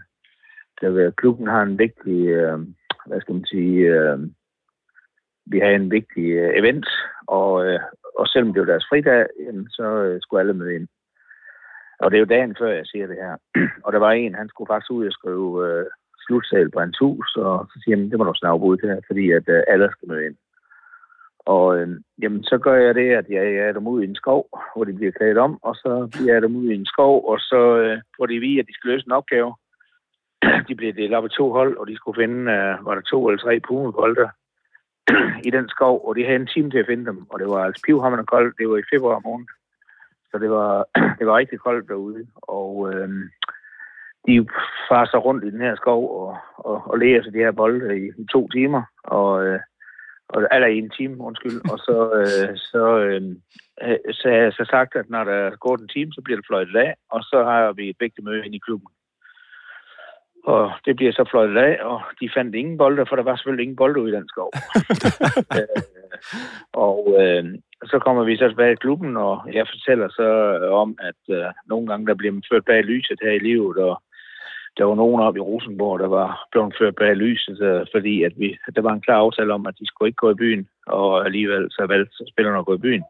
der, 0.83 1.11
klubben 1.11 1.47
har 1.47 1.63
en 1.63 1.79
vigtig, 1.79 2.27
øh, 2.27 2.59
hvad 3.07 3.21
skal 3.21 3.35
man 3.35 3.45
sige, 3.45 3.79
øh, 3.79 4.19
vi 5.47 5.59
har 5.59 5.69
en 5.69 5.91
vigtig 5.91 6.27
øh, 6.31 6.59
event, 6.59 6.87
og, 7.27 7.67
øh, 7.67 7.81
og 8.19 8.27
selvom 8.29 8.53
det 8.53 8.61
var 8.61 8.67
deres 8.67 8.87
fridag, 8.89 9.27
så 9.69 9.83
øh, 9.83 10.21
skulle 10.21 10.41
alle 10.41 10.55
med 10.55 10.71
ind. 10.71 10.89
Og 12.01 12.11
det 12.11 12.17
er 12.17 12.25
jo 12.25 12.35
dagen 12.35 12.57
før, 12.59 12.71
jeg 12.71 12.87
siger 12.87 13.07
det 13.07 13.17
her. 13.17 13.37
og 13.85 13.93
der 13.93 13.99
var 13.99 14.13
en, 14.13 14.35
han 14.35 14.49
skulle 14.49 14.73
faktisk 14.73 14.91
ud 14.91 15.07
og 15.07 15.13
skrive 15.13 15.51
øh, 15.69 15.87
slutsal 16.27 16.71
på 16.71 16.81
hans 16.81 16.99
hus, 16.99 17.37
og 17.37 17.67
så 17.71 17.81
siger 17.85 17.97
han, 17.97 18.11
det 18.11 18.19
må 18.19 18.25
du 18.25 18.35
snakke 18.35 18.65
ud 18.65 18.77
det 18.77 18.91
her, 18.91 19.01
fordi 19.07 19.31
at 19.31 19.49
øh, 19.49 19.63
alle 19.69 19.89
skal 19.93 20.09
med 20.09 20.21
ind. 20.27 20.37
Og 21.39 21.79
øh, 21.79 21.89
jamen, 22.23 22.43
så 22.45 22.59
gør 22.59 22.75
jeg 22.75 22.95
det, 22.95 23.09
at 23.11 23.27
jeg, 23.29 23.45
jeg 23.57 23.65
er 23.69 23.73
dem 23.73 23.87
ud 23.87 24.03
i 24.03 24.07
en 24.07 24.15
skov, 24.15 24.49
hvor 24.75 24.85
de 24.85 24.93
bliver 24.93 25.13
klædt 25.13 25.39
om, 25.39 25.59
og 25.63 25.75
så 25.75 26.09
bliver 26.13 26.33
jeg 26.33 26.43
dem 26.43 26.57
ud 26.57 26.71
i 26.71 26.75
en 26.75 26.87
skov, 26.87 27.29
og 27.31 27.39
så 27.39 27.77
øh, 27.83 27.99
får 28.17 28.27
de 28.27 28.41
vide, 28.41 28.59
at 28.61 28.67
de 28.69 28.75
skal 28.75 28.91
løse 28.91 29.07
en 29.07 29.13
opgave. 29.13 29.55
De 30.69 30.75
blev 30.75 30.93
delt 30.95 31.15
op 31.15 31.27
i 31.27 31.29
to 31.29 31.53
hold, 31.53 31.77
og 31.77 31.87
de 31.87 31.97
skulle 31.97 32.21
finde, 32.23 32.53
øh, 32.53 32.87
var 32.87 32.95
der 32.95 33.03
to 33.03 33.29
eller 33.29 33.43
tre 33.43 33.61
pumebolde 33.61 34.31
i 35.49 35.51
den 35.51 35.69
skov, 35.69 36.09
og 36.09 36.17
de 36.17 36.25
havde 36.25 36.41
en 36.41 36.47
time 36.55 36.71
til 36.71 36.79
at 36.79 36.87
finde 36.87 37.07
dem, 37.07 37.27
og 37.31 37.41
det 37.41 37.49
var 37.49 37.65
altså 37.65 37.83
pivhammerende 37.87 38.27
koldt, 38.27 38.59
det 38.59 38.69
var 38.69 38.77
i 38.77 38.91
februar 38.93 39.21
måned. 39.25 39.47
Så 40.31 40.39
det 40.39 40.51
var, 40.51 40.87
det 41.19 41.27
var 41.27 41.37
rigtig 41.37 41.59
koldt 41.59 41.89
derude, 41.89 42.27
og 42.43 42.95
øh, 42.95 43.09
de 44.27 44.49
farer 44.89 45.07
så 45.07 45.19
rundt 45.19 45.45
i 45.45 45.51
den 45.51 45.61
her 45.61 45.77
skov 45.77 46.03
og, 46.21 46.37
og, 46.57 46.91
og 46.91 46.99
læger 46.99 47.23
sig 47.23 47.33
de 47.33 47.39
her 47.39 47.53
bolde 47.53 47.99
i, 47.99 48.05
i 48.23 48.25
to 48.33 48.49
timer, 48.49 48.83
og, 49.05 49.47
øh, 49.47 49.61
og, 50.29 50.49
eller 50.53 50.69
i 50.69 50.79
en 50.79 50.91
time, 50.91 51.21
undskyld, 51.21 51.71
og 51.73 51.79
så, 51.79 51.97
øh, 52.21 52.57
så, 52.57 52.99
øh, 52.99 53.23
så 54.13 54.29
jeg 54.29 54.53
så 54.53 54.65
sagt, 54.71 54.97
at 54.97 55.11
når 55.11 55.25
der 55.25 55.33
er 55.33 55.57
gået 55.57 55.81
en 55.81 55.89
time, 55.89 56.13
så 56.13 56.21
bliver 56.25 56.39
det 56.39 56.47
fløjtet 56.47 56.77
af, 56.77 56.95
og 57.11 57.23
så 57.23 57.45
har 57.45 57.73
vi 57.73 57.89
et 57.89 57.97
vigtigt 58.01 58.25
møde 58.25 58.47
inde 58.47 58.57
i 58.57 58.67
klubben. 58.67 58.89
Og 60.45 60.73
det 60.85 60.97
bliver 60.97 61.13
så 61.13 61.25
fløjtet 61.31 61.57
af, 61.57 61.79
og 61.83 62.01
de 62.21 62.31
fandt 62.35 62.55
ingen 62.55 62.79
bolde, 62.79 63.07
for 63.09 63.17
der 63.17 63.23
var 63.23 63.37
selvfølgelig 63.37 63.63
ingen 63.63 63.77
bolde 63.77 64.01
ude 64.01 64.13
i 64.13 64.17
den 64.17 64.29
skov. 64.29 64.51
øh, 65.59 65.83
og 66.73 67.17
øh, 67.21 67.45
så 67.85 67.99
kommer 67.99 68.25
vi 68.25 68.37
så 68.37 68.49
tilbage 68.49 68.73
i 68.73 68.83
klubben, 68.85 69.17
og 69.17 69.43
jeg 69.53 69.67
fortæller 69.69 70.09
så 70.09 70.29
øh, 70.63 70.73
om, 70.73 70.99
at 71.01 71.37
øh, 71.37 71.45
nogle 71.67 71.87
gange 71.87 72.07
der 72.07 72.15
bliver 72.15 72.33
man 72.33 72.43
ført 72.53 72.65
bag 72.65 72.83
lyset 72.83 73.19
her 73.23 73.31
i 73.31 73.39
livet, 73.39 73.77
og 73.79 74.03
der 74.79 74.85
var 74.85 74.95
nogen 74.95 75.21
oppe 75.21 75.39
i 75.39 75.41
Rosenborg, 75.41 76.01
der 76.01 76.09
var 76.09 76.47
blevet 76.53 76.75
ført 76.79 76.95
bag 76.95 77.17
lyset, 77.17 77.59
så, 77.59 77.85
fordi 77.95 78.23
at 78.23 78.33
vi, 78.37 78.59
der 78.77 78.83
var 78.83 78.93
en 78.93 79.01
klar 79.01 79.17
aftale 79.17 79.55
om, 79.55 79.67
at 79.67 79.79
de 79.79 79.87
skulle 79.87 80.09
ikke 80.09 80.25
gå 80.25 80.31
i 80.31 80.41
byen, 80.43 80.69
og 80.87 81.25
alligevel 81.25 81.71
så 81.71 81.87
valgte 81.87 82.31
spillerne 82.33 82.59
at 82.59 82.67
gå 82.67 82.75
i 82.75 82.85
byen. 82.87 83.05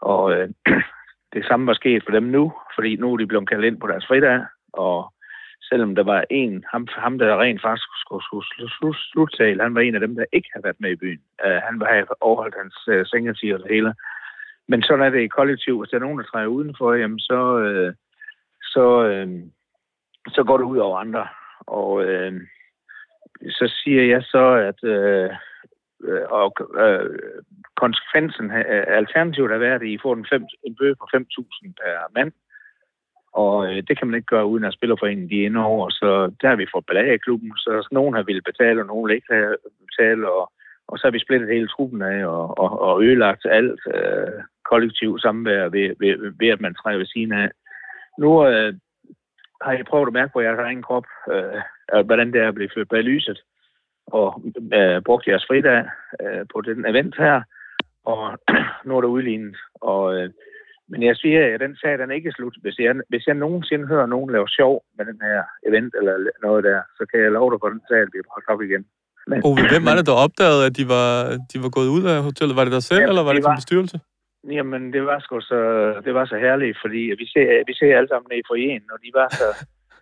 Og 0.00 0.32
øh, 0.32 0.48
det 1.34 1.44
samme 1.48 1.66
var 1.66 1.74
sket 1.74 2.02
for 2.04 2.12
dem 2.12 2.22
nu, 2.22 2.52
fordi 2.74 2.96
nu 2.96 3.12
er 3.12 3.16
de 3.16 3.26
blevet 3.26 3.48
kaldt 3.48 3.64
ind 3.64 3.80
på 3.80 3.86
deres 3.86 4.06
fridag, 4.06 4.40
og 4.72 5.13
selvom 5.68 5.94
der 5.94 6.02
var 6.02 6.24
en, 6.30 6.64
ham, 6.72 6.88
ham 6.90 7.18
der 7.18 7.40
rent 7.40 7.62
faktisk 7.62 7.88
skulle, 8.02 8.24
skulle 8.24 8.46
sl 8.46 8.62
sl 8.76 8.86
sluttale, 9.10 9.62
han 9.62 9.74
var 9.74 9.80
en 9.80 9.94
af 9.94 10.00
dem, 10.00 10.14
der 10.16 10.24
ikke 10.32 10.48
havde 10.52 10.64
været 10.64 10.80
med 10.80 10.90
i 10.90 10.96
byen. 10.96 11.22
Uh, 11.44 11.58
han 11.66 11.80
var 11.80 12.16
overholdt 12.20 12.56
hans 12.62 12.76
øh, 12.88 13.00
uh, 13.00 13.06
sengetid 13.06 13.54
og 13.54 13.60
det 13.60 13.70
hele. 13.70 13.94
Men 14.68 14.82
sådan 14.82 15.04
er 15.04 15.10
det 15.10 15.22
i 15.22 15.36
kollektiv. 15.38 15.78
Hvis 15.78 15.90
der 15.90 15.96
er 15.96 16.06
nogen, 16.06 16.18
der 16.18 16.24
træder 16.24 16.46
udenfor, 16.46 16.94
jamen 16.94 17.18
så, 17.18 17.40
uh, 17.68 17.92
så, 18.62 18.86
uh, 19.10 19.28
så 20.34 20.44
går 20.44 20.56
det 20.56 20.64
ud 20.64 20.78
over 20.78 20.98
andre. 20.98 21.26
Og 21.60 21.92
uh, 21.92 22.34
så 23.58 23.72
siger 23.82 24.02
jeg 24.02 24.22
så, 24.22 24.46
at 24.70 24.84
øh, 24.84 25.30
og, 26.30 26.52
uh, 26.82 27.16
konsekvensen, 27.76 28.46
øh, 28.50 28.84
alternativet 29.00 29.50
har 29.50 29.58
været, 29.58 29.80
at 29.80 29.86
I 29.86 29.98
får 30.02 30.14
en, 30.14 30.26
fem, 30.32 30.42
en 30.66 30.76
bøde 30.78 30.96
på 31.00 31.06
5.000 31.16 31.72
per 31.80 32.12
mand. 32.16 32.32
Og 33.42 33.54
øh, 33.66 33.82
det 33.88 33.98
kan 33.98 34.06
man 34.08 34.14
ikke 34.14 34.32
gøre, 34.34 34.46
uden 34.46 34.64
at 34.64 34.72
spillerforeningen 34.74 35.30
de 35.30 35.42
er 35.42 35.46
inde 35.46 35.60
over. 35.64 35.90
Så 35.90 36.08
der 36.40 36.48
har 36.48 36.56
vi 36.56 36.72
fået 36.72 36.86
ballade 36.86 37.14
i 37.14 37.24
klubben. 37.26 37.50
Så 37.56 37.88
nogen 37.92 38.14
har 38.14 38.22
ville 38.22 38.42
betale, 38.42 38.80
og 38.80 38.86
nogen 38.86 39.06
vil 39.06 39.14
ikke 39.14 39.34
have 39.34 39.56
betale. 39.88 40.32
Og, 40.32 40.52
og 40.88 40.98
så 40.98 41.06
har 41.06 41.12
vi 41.12 41.24
splittet 41.24 41.48
hele 41.48 41.68
truppen 41.68 42.02
af 42.02 42.26
og, 42.26 42.58
og, 42.58 42.80
og 42.80 43.02
ødelagt 43.02 43.46
alt 43.46 43.80
øh, 43.94 44.38
kollektivt 44.70 45.22
samvær 45.22 45.68
ved, 45.68 45.86
ved, 46.00 46.32
ved, 46.40 46.48
at 46.48 46.60
man 46.60 46.74
træder 46.74 46.98
ved 46.98 47.06
siden 47.06 47.32
af. 47.32 47.50
Nu 48.18 48.46
øh, 48.48 48.74
har 49.62 49.72
jeg 49.72 49.84
prøvet 49.84 50.06
at 50.06 50.12
mærke 50.12 50.32
på 50.32 50.40
jeres 50.40 50.58
egen 50.58 50.82
krop, 50.82 51.06
øh, 51.32 52.04
hvordan 52.04 52.32
det 52.32 52.40
er 52.40 52.48
at 52.48 52.54
blive 52.54 52.70
ført 52.74 52.88
bag 52.88 53.02
lyset 53.02 53.38
og 54.06 54.42
øh, 54.72 55.02
brugt 55.02 55.26
jeres 55.26 55.46
fridag 55.46 55.84
øh, 56.22 56.46
på 56.54 56.60
den 56.60 56.86
event 56.86 57.14
her, 57.18 57.42
og 58.04 58.38
nu 58.86 58.96
er 58.96 59.00
det 59.00 59.08
udlignet. 59.08 59.56
Og, 59.74 60.16
øh, 60.16 60.30
men 60.90 61.00
jeg 61.08 61.16
siger, 61.16 61.54
at 61.54 61.60
den 61.60 61.76
sag 61.76 61.98
den 61.98 62.10
er 62.10 62.14
ikke 62.14 62.36
slut. 62.36 62.56
Hvis 62.64 62.78
jeg, 62.78 62.94
hvis 63.08 63.26
jeg 63.26 63.34
nogensinde 63.34 63.86
hører 63.86 64.06
nogen 64.06 64.30
lave 64.30 64.48
sjov 64.48 64.74
med 64.96 65.04
den 65.10 65.18
her 65.26 65.42
event 65.68 65.92
eller 65.98 66.14
noget 66.42 66.64
der, 66.64 66.80
så 66.98 67.02
kan 67.10 67.20
jeg 67.20 67.30
love 67.30 67.50
dig 67.50 67.58
at 67.66 67.72
den 67.76 67.84
sag 67.88 68.00
bliver 68.12 68.26
bragt 68.30 68.48
op 68.52 68.62
igen. 68.68 68.84
Men, 69.30 69.38
Ove, 69.44 69.68
hvem 69.72 69.84
var 69.88 69.94
det, 69.96 70.06
der 70.10 70.22
opdagede, 70.26 70.66
at 70.68 70.74
de 70.78 70.84
var, 70.94 71.08
de 71.52 71.56
var 71.64 71.70
gået 71.76 71.90
ud 71.96 72.04
af 72.12 72.18
hotellet? 72.28 72.56
Var 72.56 72.64
det 72.64 72.72
dig 72.78 72.82
selv, 72.82 73.00
ja, 73.00 73.08
eller 73.08 73.22
var 73.26 73.32
det, 73.32 73.42
det 73.42 73.48
var, 73.50 73.60
bestyrelse? 73.62 73.96
Jamen, 74.58 74.82
det 74.94 75.02
var 75.10 75.18
sgu 75.20 75.40
så, 75.40 75.60
det 76.04 76.12
var 76.18 76.24
så 76.32 76.36
herligt, 76.44 76.76
fordi 76.84 77.02
vi 77.20 77.26
ser, 77.34 77.46
vi 77.68 77.74
ser 77.80 77.96
alle 77.98 78.08
sammen 78.08 78.28
nede 78.30 78.42
i 78.44 78.48
foyeren, 78.50 78.86
og 78.94 78.98
de 79.04 79.10
var 79.20 79.28
så, 79.40 79.48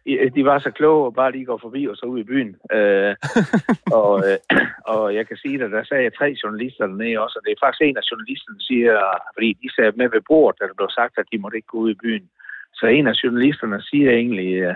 de 0.06 0.44
var 0.44 0.58
så 0.58 0.70
kloge 0.70 1.06
og 1.06 1.14
bare 1.14 1.32
lige 1.32 1.44
går 1.44 1.58
forbi 1.62 1.86
og 1.86 1.96
så 1.96 2.06
ud 2.06 2.20
i 2.20 2.30
byen. 2.32 2.56
Øh, 2.72 3.14
og, 4.00 4.14
øh, 4.28 4.38
og 4.86 5.14
jeg 5.14 5.28
kan 5.28 5.36
sige, 5.36 5.64
at 5.64 5.70
der 5.70 5.84
sagde 5.84 6.04
jeg 6.04 6.14
tre 6.14 6.36
journalister 6.42 6.86
dernede 6.86 7.18
også, 7.24 7.38
og 7.38 7.42
det 7.44 7.52
er 7.52 7.64
faktisk 7.64 7.82
en 7.82 7.96
af 7.96 8.10
journalisterne, 8.10 8.60
siger, 8.60 8.92
fordi 9.34 9.48
de 9.62 9.74
sagde 9.74 9.92
med 9.96 10.08
ved 10.10 10.22
bordet, 10.28 10.60
da 10.60 10.64
der 10.66 10.74
blev 10.76 10.90
sagt, 10.90 11.18
at 11.18 11.30
de 11.32 11.38
måtte 11.38 11.56
ikke 11.56 11.72
gå 11.72 11.78
ud 11.78 11.90
i 11.90 12.02
byen. 12.02 12.28
Så 12.74 12.86
en 12.86 13.06
af 13.06 13.14
journalisterne 13.24 13.82
siger 13.82 14.10
egentlig, 14.10 14.54
øh, 14.54 14.74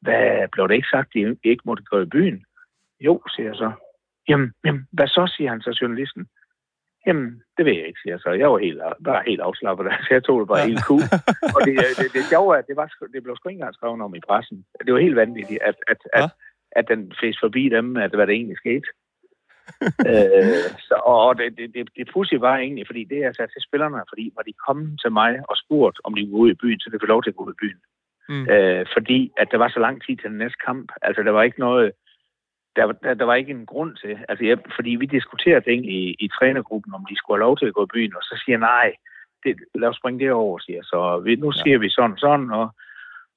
hvad 0.00 0.48
blev 0.52 0.68
det 0.68 0.74
ikke 0.74 0.94
sagt, 0.94 1.08
at 1.08 1.14
de 1.14 1.36
ikke 1.44 1.62
måtte 1.66 1.82
gå 1.82 2.00
i 2.00 2.12
byen? 2.16 2.44
Jo, 3.00 3.22
siger 3.34 3.46
jeg 3.46 3.56
så. 3.56 3.70
Jamen, 4.28 4.52
jamen, 4.64 4.86
hvad 4.92 5.08
så, 5.08 5.32
siger 5.36 5.50
han 5.50 5.60
så, 5.60 5.78
journalisten. 5.80 6.26
Jamen, 7.06 7.42
det 7.56 7.64
ved 7.66 7.72
jeg 7.72 7.86
ikke, 7.86 8.00
siger 8.02 8.14
jeg 8.14 8.20
så. 8.20 8.30
Jeg 8.30 8.48
var 8.52 8.58
helt, 8.58 8.80
bare 9.04 9.22
helt 9.26 9.40
afslappet, 9.40 9.86
så 10.04 10.08
jeg 10.10 10.24
tog 10.24 10.40
det 10.40 10.48
bare 10.48 10.64
ja. 10.64 10.70
helt 10.70 10.84
cool. 10.88 11.04
Og 11.56 11.60
det, 11.66 11.74
det, 12.00 12.08
det 12.16 12.24
sjove 12.32 12.54
er, 12.54 12.58
at 12.58 12.68
det, 12.68 12.76
var, 12.76 12.86
det 13.14 13.22
blev 13.22 13.36
sgu 13.36 13.48
ikke 13.48 13.58
engang 13.58 13.74
skrevet 13.74 14.02
om 14.02 14.14
i 14.14 14.26
pressen. 14.28 14.64
Det 14.86 14.92
var 14.94 15.00
helt 15.06 15.16
vanvittigt, 15.16 15.62
at, 15.70 15.76
at, 15.92 16.00
ja. 16.16 16.24
at, 16.24 16.30
at 16.78 16.84
den 16.88 17.12
fæs 17.20 17.36
forbi 17.44 17.68
dem, 17.68 17.96
at 17.96 18.10
hvad 18.14 18.26
der 18.26 18.32
egentlig 18.32 18.62
skete. 18.64 18.88
øh, 20.10 20.66
så, 20.88 20.96
og 21.12 21.38
det, 21.38 21.58
det, 21.58 21.74
det, 21.74 21.82
det 21.96 22.10
pudsige 22.12 22.40
var 22.40 22.56
egentlig, 22.56 22.86
fordi 22.86 23.04
det 23.04 23.18
er 23.24 23.32
sat 23.32 23.50
til 23.52 23.66
spillerne, 23.68 24.10
fordi 24.12 24.32
var 24.36 24.42
de 24.42 24.62
kommet 24.66 25.00
til 25.02 25.12
mig 25.12 25.32
og 25.50 25.56
spurgt, 25.56 25.98
om 26.04 26.14
de 26.14 26.20
ville 26.20 26.42
ud 26.44 26.50
i 26.50 26.60
byen, 26.62 26.80
så 26.80 26.90
det 26.90 27.02
få 27.02 27.06
lov 27.14 27.22
til 27.22 27.30
at 27.30 27.36
gå 27.36 27.44
ud 27.44 27.52
i 27.52 27.62
byen. 27.62 27.80
Mm. 28.32 28.46
Øh, 28.52 28.86
fordi 28.96 29.20
at 29.36 29.48
der 29.52 29.58
var 29.58 29.68
så 29.68 29.80
lang 29.80 29.96
tid 30.04 30.16
til 30.16 30.30
den 30.30 30.38
næste 30.38 30.58
kamp. 30.66 30.92
Altså, 31.02 31.22
der 31.22 31.30
var 31.30 31.42
ikke 31.42 31.60
noget 31.60 31.92
der, 32.76 32.92
der, 32.92 33.14
der 33.14 33.24
var 33.24 33.34
ikke 33.34 33.50
en 33.50 33.66
grund 33.66 33.96
til. 33.96 34.18
Altså, 34.28 34.44
jeg, 34.44 34.58
fordi 34.76 34.90
vi 34.90 35.06
diskuterede 35.06 35.64
ting 35.70 35.92
i, 35.92 36.16
i 36.24 36.28
trænergruppen, 36.28 36.94
om 36.94 37.06
de 37.10 37.16
skulle 37.16 37.36
have 37.38 37.46
lov 37.46 37.56
til 37.58 37.66
at 37.66 37.74
gå 37.74 37.84
i 37.84 37.92
byen, 37.94 38.16
og 38.16 38.22
så 38.22 38.42
siger 38.44 38.58
jeg, 38.58 38.66
nej, 38.74 38.88
det, 39.44 39.56
lad 39.74 39.88
os 39.88 39.96
springe 39.96 40.20
det 40.24 40.32
over, 40.32 40.58
siger 40.58 40.82
Så 40.82 41.22
vi, 41.24 41.36
nu 41.36 41.52
siger 41.52 41.76
ja. 41.78 41.82
vi 41.84 41.88
sådan 41.90 42.16
sådan, 42.16 42.50
og, 42.50 42.68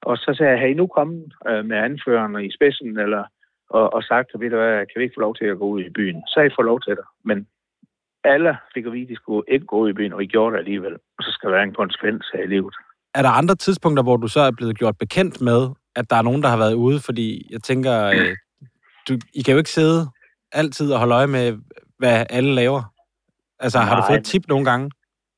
og 0.02 0.18
så 0.18 0.34
sagde 0.38 0.52
jeg, 0.52 0.60
har 0.60 0.68
I 0.68 0.74
nu 0.74 0.88
kommet 0.88 1.34
øh, 1.48 1.66
med 1.66 1.78
anførerne 1.78 2.46
i 2.46 2.52
spidsen, 2.58 3.00
eller, 3.00 3.24
og, 3.70 3.94
og 3.94 4.04
sagt, 4.04 4.30
ved 4.40 4.50
du 4.50 4.56
hvad, 4.56 4.78
kan 4.78 5.00
vi 5.00 5.04
ikke 5.04 5.18
få 5.18 5.22
lov 5.28 5.36
til 5.36 5.46
at 5.46 5.58
gå 5.58 5.66
ud 5.66 5.82
i 5.84 5.90
byen? 5.90 6.24
Så 6.28 6.34
har 6.40 6.46
I 6.46 6.56
fået 6.58 6.66
lov 6.66 6.82
til 6.82 6.96
det. 6.96 7.06
Men 7.24 7.48
alle 8.24 8.58
fik 8.74 8.86
at 8.86 8.94
vide, 8.94 9.04
at 9.04 9.10
de 9.10 9.16
skulle 9.16 9.44
ikke 9.48 9.66
gå 9.66 9.78
ud 9.78 9.90
i 9.90 9.94
byen, 9.94 10.14
og 10.14 10.24
I 10.24 10.28
gjorde 10.28 10.54
det 10.54 10.60
alligevel. 10.60 10.94
Og 10.94 11.24
så 11.24 11.32
skal 11.32 11.50
der 11.50 11.56
være 11.56 11.64
en 11.64 11.74
konsekvens 11.74 12.26
af 12.34 12.50
livet. 12.50 12.76
Er 13.16 13.22
der 13.22 13.30
andre 13.30 13.56
tidspunkter, 13.56 14.04
hvor 14.04 14.18
du 14.18 14.28
så 14.28 14.40
er 14.40 14.52
blevet 14.52 14.78
gjort 14.78 14.98
bekendt 14.98 15.42
med, 15.42 15.70
at 15.96 16.10
der 16.10 16.16
er 16.16 16.22
nogen, 16.22 16.44
der 16.44 16.50
har 16.50 16.58
været 16.58 16.74
ude? 16.74 17.00
Fordi 17.00 17.48
jeg 17.52 17.62
tænker, 17.64 18.06
øh, 18.16 18.36
du, 19.08 19.14
I 19.34 19.42
kan 19.42 19.52
jo 19.52 19.58
ikke 19.58 19.70
sidde 19.70 20.10
altid 20.52 20.94
og 20.94 21.00
holde 21.00 21.16
øje 21.16 21.28
med, 21.28 21.58
hvad 21.98 22.26
alle 22.30 22.56
laver. 22.56 22.82
Altså, 23.60 23.78
Nej. 23.78 23.88
har 23.88 23.96
du 23.96 24.04
fået 24.10 24.20
et 24.20 24.26
tip 24.26 24.48
nogle 24.48 24.66
gange? 24.66 24.92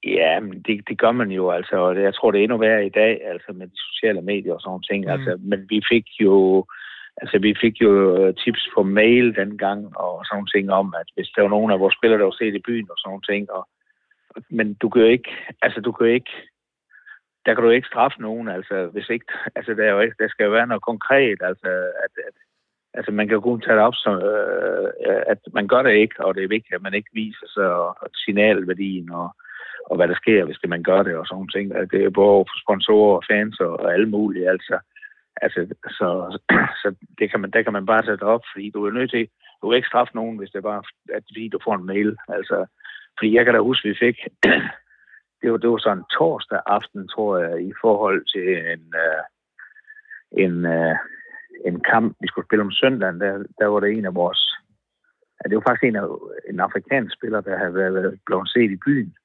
Ja, 0.06 0.40
men 0.40 0.62
det, 0.62 0.90
det 0.90 0.98
gør 1.00 1.12
man 1.12 1.32
jo, 1.32 1.52
altså, 1.52 1.76
og 1.76 2.02
jeg 2.02 2.14
tror, 2.14 2.32
det 2.32 2.40
er 2.40 2.44
endnu 2.44 2.58
værre 2.58 2.86
i 2.86 2.90
dag, 2.90 3.22
altså 3.32 3.54
med 3.54 3.68
de 3.68 3.78
sociale 3.90 4.22
medier 4.22 4.54
og 4.54 4.62
sådan 4.62 4.82
ting, 4.90 5.06
mm. 5.06 5.12
altså, 5.12 5.38
men 5.40 5.60
vi 5.70 5.82
fik 5.92 6.06
jo, 6.20 6.66
altså, 7.22 7.40
vi 7.40 7.56
fik 7.62 7.82
jo 7.82 7.92
øh, 8.18 8.36
tips 8.36 8.64
på 8.76 8.84
mail 8.84 9.36
dengang, 9.36 9.98
og 9.98 10.26
sådan 10.26 10.48
ting 10.56 10.72
om, 10.72 10.94
at 11.02 11.08
hvis 11.16 11.30
der 11.36 11.42
var 11.42 11.50
nogen 11.50 11.72
af 11.72 11.80
vores 11.80 11.96
spillere, 11.98 12.20
der 12.20 12.26
var 12.26 12.38
set 12.40 12.56
i 12.56 12.66
byen 12.68 12.88
og 12.90 12.98
sådan 12.98 13.22
ting, 13.22 13.52
og, 13.52 13.68
men 14.50 14.74
du 14.74 14.90
kan 14.90 15.02
jo 15.02 15.08
ikke, 15.08 15.32
altså, 15.62 15.82
du 15.82 15.92
kan 15.92 16.08
jo 16.08 16.14
ikke, 16.14 16.34
der 17.46 17.54
kan 17.54 17.64
du 17.64 17.70
ikke 17.70 17.92
straffe 17.92 18.22
nogen, 18.22 18.48
altså, 18.48 18.76
hvis 18.94 19.10
ikke, 19.10 19.26
altså, 19.56 19.74
der, 19.74 19.84
er 19.84 19.92
jo 19.92 20.00
ikke, 20.00 20.16
der 20.20 20.28
skal 20.28 20.44
jo 20.44 20.52
være 20.52 20.68
noget 20.68 20.84
konkret, 20.84 21.40
altså, 21.42 21.70
at, 22.06 22.14
at 22.28 22.36
altså 22.98 23.12
man 23.12 23.28
kan 23.28 23.36
jo 23.36 23.42
kun 23.42 23.62
tage 23.62 23.76
det 23.76 23.84
op, 23.84 23.96
som, 23.96 24.14
øh, 24.32 24.90
øh, 25.08 25.22
at 25.28 25.40
man 25.54 25.68
gør 25.68 25.82
det 25.82 25.94
ikke, 25.94 26.26
og 26.26 26.36
det 26.36 26.44
er 26.44 26.56
vigtigt, 26.56 26.76
at 26.76 26.82
man 26.82 26.94
ikke 26.94 27.10
viser 27.14 27.48
sig 27.48 27.68
og, 27.74 27.98
og 28.02 28.10
signalværdien 28.14 29.12
og, 29.12 29.30
og 29.90 29.96
hvad 29.96 30.08
der 30.08 30.16
sker, 30.16 30.46
hvis 30.46 30.60
det 30.62 30.70
man 30.70 30.84
gør 30.84 31.04
det 31.04 31.16
og 31.16 31.26
sådan 31.28 31.48
ting. 31.48 31.76
Altså, 31.76 31.98
det 31.98 32.06
er 32.06 32.10
både 32.10 32.46
for 32.50 32.58
sponsorer 32.64 33.16
og 33.16 33.24
fans 33.32 33.60
og, 33.60 33.80
og 33.80 33.94
alle 33.94 34.10
mulige, 34.10 34.50
altså. 34.50 34.80
Altså, 35.42 35.60
så, 35.98 36.08
så 36.82 36.96
det 37.20 37.32
kan 37.32 37.40
man, 37.40 37.52
der 37.52 37.62
kan 37.62 37.74
man 37.74 37.86
bare 37.86 38.06
sætte 38.06 38.24
op, 38.24 38.44
fordi 38.54 38.70
du 38.70 38.86
er 38.86 38.92
nødt 38.92 39.12
til, 39.12 39.28
du 39.62 39.70
kan 39.70 39.76
ikke 39.76 39.88
straffe 39.88 40.16
nogen, 40.16 40.38
hvis 40.38 40.50
det 40.50 40.58
er 40.58 40.70
bare, 40.72 40.84
at 41.14 41.24
fordi 41.30 41.50
du 41.50 41.60
får 41.64 41.76
en 41.76 41.86
mail. 41.86 42.18
Altså, 42.28 42.66
fordi 43.18 43.36
jeg 43.36 43.46
kan 43.46 43.54
da 43.54 43.60
huske, 43.60 43.90
vi 43.90 43.96
fik, 44.00 44.18
det 45.42 45.52
var, 45.52 45.58
det 45.58 45.70
var 45.70 45.78
sådan 45.78 46.04
torsdag 46.18 46.60
aften, 46.66 47.08
tror 47.08 47.38
jeg, 47.38 47.62
i 47.62 47.74
forhold 47.82 48.26
til 48.34 48.50
en, 48.74 48.84
øh, 49.06 49.24
en, 50.44 50.66
øh, 50.66 50.96
en 51.66 51.80
kamp, 51.92 52.18
vi 52.22 52.28
skulle 52.28 52.48
spille 52.48 52.66
om 52.66 52.72
søndagen, 52.72 53.20
der, 53.20 53.44
der 53.60 53.66
var 53.66 53.80
det 53.80 53.92
en 53.92 54.06
af 54.06 54.16
vores... 54.16 54.42
Ja, 55.38 55.50
det 55.50 55.56
var 55.56 55.64
faktisk 55.68 55.84
en, 55.84 55.96
af, 55.96 56.08
en 56.50 56.60
afrikansk 56.60 57.16
spiller, 57.18 57.42
der 57.42 57.58
havde 57.58 57.74
været 57.74 58.20
blevet 58.26 58.50
set 58.50 58.72
i 58.72 58.84
byen. 58.86 59.16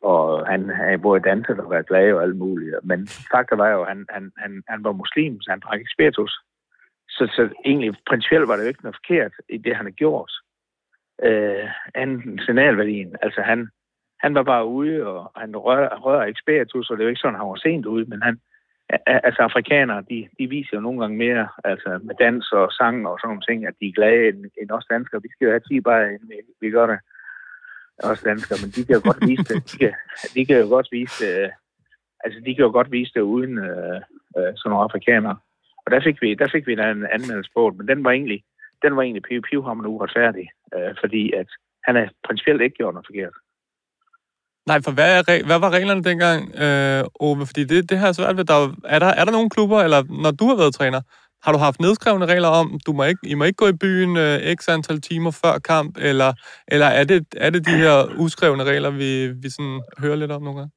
Og 0.00 0.46
han 0.46 0.68
havde 0.68 0.98
både 0.98 1.20
danset 1.20 1.60
og 1.60 1.70
været 1.70 1.88
glad 1.88 2.12
og 2.12 2.22
alt 2.22 2.36
muligt. 2.36 2.74
Men 2.82 3.08
fakta 3.32 3.54
var 3.54 3.68
jo, 3.68 3.82
at 3.82 3.88
han, 3.88 4.06
han, 4.10 4.32
han, 4.36 4.62
han 4.68 4.84
var 4.84 4.92
muslim, 4.92 5.40
så 5.40 5.50
han 5.50 5.60
drak 5.60 5.78
ikke 5.78 5.94
spiritus. 5.94 6.32
Så, 7.08 7.24
så 7.36 7.48
egentlig 7.64 7.94
principielt 8.06 8.48
var 8.48 8.56
det 8.56 8.62
jo 8.62 8.68
ikke 8.68 8.82
noget 8.82 8.96
forkert 8.96 9.32
i 9.48 9.58
det, 9.58 9.76
han 9.76 9.86
havde 9.86 10.02
gjort. 10.04 10.32
Øh, 11.22 11.68
anden 11.94 12.38
signalværdien. 12.38 13.16
Altså 13.22 13.40
han, 13.40 13.68
han 14.20 14.34
var 14.34 14.42
bare 14.42 14.66
ude, 14.66 15.06
og 15.06 15.32
han 15.36 15.56
rører, 15.56 15.98
rør 15.98 16.24
ikke 16.24 16.40
spiritus, 16.40 16.90
og 16.90 16.96
det 16.96 17.04
var 17.04 17.10
ikke 17.10 17.20
sådan, 17.20 17.40
han 17.40 17.48
var 17.48 17.54
sent 17.54 17.86
ude, 17.86 18.04
men 18.04 18.22
han, 18.22 18.40
altså 19.06 19.42
afrikanere, 19.42 20.04
de, 20.10 20.28
de 20.38 20.46
viser 20.46 20.74
jo 20.74 20.80
nogle 20.80 21.00
gange 21.00 21.16
mere, 21.16 21.48
altså 21.64 22.00
med 22.02 22.14
dans 22.14 22.52
og 22.52 22.72
sang 22.72 23.08
og 23.08 23.18
sådan 23.18 23.28
nogle 23.28 23.46
ting, 23.48 23.66
at 23.66 23.74
de 23.80 23.88
er 23.88 23.92
glade 23.92 24.28
end, 24.28 24.44
end 24.60 24.70
os 24.70 24.86
danskere. 24.90 25.22
Vi 25.22 25.28
skal 25.32 25.44
jo 25.44 25.50
have 25.50 25.68
10 25.68 25.80
bare, 25.80 26.12
end 26.12 26.28
vi, 26.28 26.36
vi 26.60 26.70
gør 26.70 26.86
det. 26.86 26.98
Os 28.02 28.22
danskere, 28.22 28.58
men 28.62 28.70
de 28.70 28.84
kan 28.84 28.94
jo 28.94 29.02
godt 29.04 29.20
vise 29.28 29.44
det. 29.50 29.72
De 29.72 29.76
kan, 29.78 29.94
de 30.34 30.46
kan 30.46 30.58
jo 30.62 30.66
godt 30.66 30.88
vise 30.92 31.24
det, 31.24 31.44
øh, 31.44 31.50
altså 32.24 32.40
de 32.46 32.54
kan 32.54 32.64
jo 32.64 32.70
godt 32.70 32.92
vise 32.92 33.12
det 33.14 33.20
uden 33.20 33.58
øh, 33.58 34.00
øh, 34.38 34.52
sådan 34.56 34.70
nogle 34.70 34.86
afrikanere. 34.88 35.36
Og 35.84 35.90
der 35.90 36.00
fik 36.06 36.22
vi, 36.22 36.34
der 36.34 36.48
fik 36.52 36.66
vi 36.66 36.72
en 36.72 37.06
anmeldelse 37.16 37.50
på, 37.56 37.74
men 37.76 37.88
den 37.88 38.04
var 38.04 38.10
egentlig, 38.10 38.44
den 38.82 38.96
var 38.96 39.02
egentlig 39.02 39.22
piv, 39.22 39.42
piv 39.42 39.64
ham 39.64 39.86
uretfærdig, 39.86 40.48
øh, 40.74 40.94
fordi 41.00 41.32
at 41.32 41.48
han 41.86 41.96
er 41.96 42.06
principielt 42.26 42.62
ikke 42.62 42.76
gjort 42.76 42.94
noget 42.94 43.06
forkert. 43.06 43.34
Nej, 44.66 44.78
for 44.84 44.92
hvad, 44.92 45.18
er, 45.18 45.46
hvad 45.46 45.58
var 45.60 45.70
reglerne 45.70 46.02
dengang, 46.10 46.40
øh, 46.64 47.04
Ove? 47.20 47.46
Fordi 47.46 47.64
det, 47.64 47.90
det 47.90 47.98
her 47.98 48.12
svært 48.12 48.36
ved. 48.36 48.44
Der, 48.44 48.74
er, 48.84 48.98
der, 48.98 49.06
er 49.06 49.24
der 49.24 49.32
nogle 49.32 49.50
klubber, 49.50 49.78
eller 49.80 50.02
når 50.22 50.30
du 50.30 50.44
har 50.48 50.56
været 50.56 50.74
træner, 50.74 51.00
har 51.44 51.52
du 51.52 51.58
haft 51.58 51.80
nedskrevne 51.80 52.26
regler 52.26 52.48
om, 52.48 52.80
du 52.86 52.92
må 52.92 53.04
ikke, 53.04 53.20
I 53.32 53.34
må 53.34 53.44
ikke 53.44 53.62
gå 53.64 53.68
i 53.68 53.80
byen 53.84 54.16
øh, 54.16 54.54
x 54.56 54.68
antal 54.68 55.00
timer 55.00 55.30
før 55.42 55.58
kamp, 55.58 55.98
eller, 56.10 56.32
eller 56.68 56.86
er, 56.86 57.04
det, 57.04 57.26
er 57.36 57.50
det 57.50 57.66
de 57.66 57.76
her 57.84 57.96
uskrevne 58.18 58.64
regler, 58.64 58.90
vi, 58.90 59.10
vi 59.42 59.48
sådan 59.50 59.80
hører 60.02 60.16
lidt 60.16 60.32
om 60.32 60.42
nogle 60.42 60.58
gange? 60.58 60.72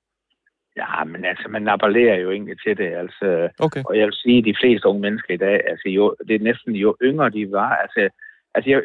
Ja, 0.82 1.04
men 1.04 1.26
altså, 1.26 1.48
man 1.50 1.68
appellerer 1.68 2.18
jo 2.24 2.32
egentlig 2.32 2.58
til 2.66 2.78
det, 2.78 2.92
altså. 3.04 3.50
Okay. 3.60 3.84
Og 3.90 3.98
jeg 3.98 4.06
vil 4.06 4.14
sige, 4.14 4.38
at 4.38 4.46
de 4.46 4.56
fleste 4.62 4.88
unge 4.88 5.02
mennesker 5.02 5.34
i 5.34 5.38
dag, 5.38 5.58
altså, 5.72 5.88
jo, 5.90 6.16
det 6.28 6.36
er 6.36 6.48
næsten 6.50 6.74
jo 6.76 6.96
yngre 7.02 7.30
de 7.30 7.52
var, 7.52 7.72
altså, 7.84 8.10
Altså, 8.56 8.70
jeg, 8.70 8.82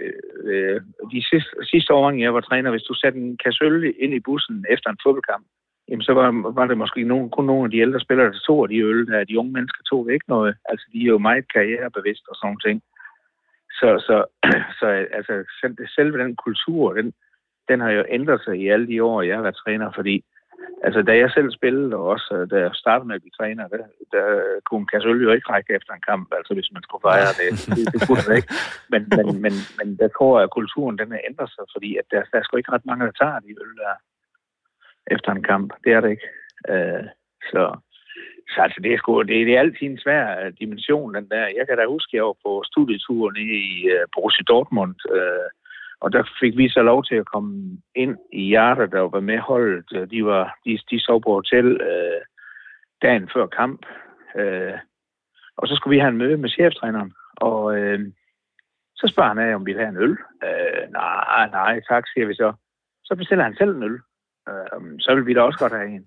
øh, 0.51 0.81
de 1.13 1.23
sidste, 1.31 1.51
sidste 1.63 1.95
år, 1.95 2.11
jeg 2.11 2.35
var 2.35 2.41
træner, 2.41 2.71
hvis 2.71 2.83
du 2.83 2.95
satte 2.95 3.19
en 3.19 3.37
kasse 3.45 3.65
øl 3.65 3.95
ind 3.99 4.15
i 4.15 4.21
bussen 4.21 4.65
efter 4.71 4.91
en 4.91 5.03
fodboldkamp, 5.05 5.47
jamen 5.89 6.03
så 6.03 6.13
var, 6.13 6.53
var 6.59 6.67
det 6.67 6.79
måske 6.79 7.03
nogen, 7.05 7.31
kun 7.31 7.47
nogle 7.47 7.65
af 7.65 7.71
de 7.71 7.79
ældre 7.79 8.01
spillere, 8.01 8.27
der 8.27 8.39
tog 8.47 8.69
de 8.69 8.79
øl, 8.79 9.07
der 9.07 9.25
de 9.25 9.39
unge 9.39 9.53
mennesker 9.53 9.83
tog 9.91 10.13
ikke 10.13 10.29
noget. 10.29 10.55
Altså, 10.69 10.87
de 10.93 11.03
er 11.03 11.13
jo 11.15 11.19
meget 11.19 11.53
karrierebevidste 11.53 12.29
og 12.29 12.37
sådan 12.37 12.59
ting. 12.67 12.83
Så, 13.79 13.89
så, 14.07 14.17
så 14.81 14.87
altså, 15.19 15.35
selve 15.97 16.19
den 16.19 16.37
kultur, 16.37 16.93
den, 16.93 17.13
den 17.69 17.81
har 17.81 17.91
jo 17.91 18.05
ændret 18.09 18.41
sig 18.45 18.57
i 18.57 18.69
alle 18.69 18.87
de 18.87 19.03
år, 19.03 19.23
jeg 19.23 19.37
har 19.37 19.43
været 19.43 19.63
træner, 19.65 19.93
fordi 19.95 20.25
Altså, 20.85 21.01
da 21.03 21.13
jeg 21.17 21.31
selv 21.31 21.51
spillede, 21.59 21.97
og 21.97 22.05
også 22.15 22.29
øh, 22.37 22.51
da 22.51 22.57
jeg 22.65 22.71
startede 22.75 23.09
med 23.09 23.15
at 23.15 23.23
blive 23.23 23.39
træner, 23.39 23.69
der, 23.69 23.85
der 24.15 24.27
kunne 24.67 24.81
en 24.81 24.93
kasse 24.93 25.09
jo 25.09 25.33
ikke 25.33 25.53
række 25.53 25.75
efter 25.79 25.93
en 25.95 26.07
kamp, 26.11 26.27
altså 26.39 26.53
hvis 26.55 26.73
man 26.75 26.83
skulle 26.83 27.05
fejre 27.09 27.35
det. 27.41 27.51
Det, 27.77 27.85
det 27.93 28.01
kunne 28.07 28.25
det 28.29 28.37
ikke. 28.41 28.53
Men, 28.93 29.03
men, 29.17 29.27
men, 29.45 29.55
men 29.79 29.89
jeg 30.05 30.11
tror, 30.17 30.35
at 30.41 30.55
kulturen 30.59 30.99
den 30.99 31.13
er 31.13 31.27
ændret 31.29 31.51
sig, 31.55 31.65
fordi 31.75 31.91
at 32.01 32.07
der, 32.11 32.23
der 32.31 32.39
er 32.39 32.45
sgu 32.45 32.57
ikke 32.57 32.73
ret 32.73 32.87
mange, 32.87 33.07
der 33.07 33.15
tager 33.21 33.39
de 33.45 33.61
øl 33.65 33.73
der 33.83 33.95
efter 35.15 35.31
en 35.33 35.43
kamp. 35.51 35.69
Det 35.85 35.93
er 35.93 36.01
det 36.01 36.11
ikke. 36.11 36.29
Øh, 36.73 37.05
så, 37.51 37.63
så 38.53 38.59
altså, 38.65 38.79
det 38.85 38.91
er, 38.93 38.99
sgu, 38.99 39.23
det, 39.23 39.47
det 39.47 39.55
er 39.55 39.61
altid 39.61 39.87
en 39.87 40.05
svær 40.05 40.25
øh, 40.41 40.53
dimension, 40.61 41.15
den 41.15 41.29
der. 41.33 41.45
Jeg 41.59 41.65
kan 41.67 41.77
da 41.77 41.85
huske, 41.87 42.11
at 42.11 42.17
jeg 42.19 42.25
var 42.25 42.39
på 42.47 42.53
studieturen 42.71 43.37
i 43.37 43.65
uh, 43.95 44.05
Borussia 44.15 44.45
Dortmund, 44.53 44.97
uh, 45.19 45.47
og 46.01 46.13
der 46.13 46.23
fik 46.41 46.57
vi 46.57 46.69
så 46.69 46.83
lov 46.83 47.05
til 47.05 47.15
at 47.15 47.27
komme 47.27 47.79
ind 47.95 48.17
i 48.33 48.43
hjerter, 48.43 48.87
der 48.87 49.01
var 49.01 49.21
med 49.21 49.39
holdet. 49.39 50.11
De, 50.11 50.25
var, 50.25 50.59
de, 50.65 50.79
de 50.91 51.01
sov 51.01 51.23
på 51.23 51.33
hotel 51.33 51.81
øh, 51.81 52.21
dagen 53.03 53.31
før 53.35 53.47
kamp. 53.47 53.87
Øh, 54.37 54.79
og 55.57 55.69
så 55.69 55.75
skulle 55.75 55.95
vi 55.95 56.01
have 56.01 56.09
en 56.09 56.19
møde 56.19 56.37
med 56.37 56.49
cheftræneren. 56.49 57.13
Og 57.37 57.79
øh, 57.79 58.01
så 58.97 59.07
spørger 59.07 59.29
han 59.29 59.39
af, 59.39 59.55
om 59.55 59.67
vi 59.67 59.73
vil 59.73 59.81
have 59.81 59.97
en 59.97 60.03
øl. 60.07 60.17
Øh, 60.45 60.83
nej, 60.93 61.51
nej, 61.51 61.81
tak, 61.89 62.05
siger 62.15 62.27
vi 62.27 62.35
så. 62.35 62.53
Så 63.05 63.17
bestiller 63.17 63.45
han 63.45 63.57
selv 63.57 63.77
en 63.77 63.83
øl. 63.83 63.99
Øh, 64.49 64.81
så 64.99 65.15
vil 65.15 65.27
vi 65.27 65.35
da 65.35 65.41
også 65.41 65.59
godt 65.59 65.73
have 65.73 65.89
en. 65.89 66.07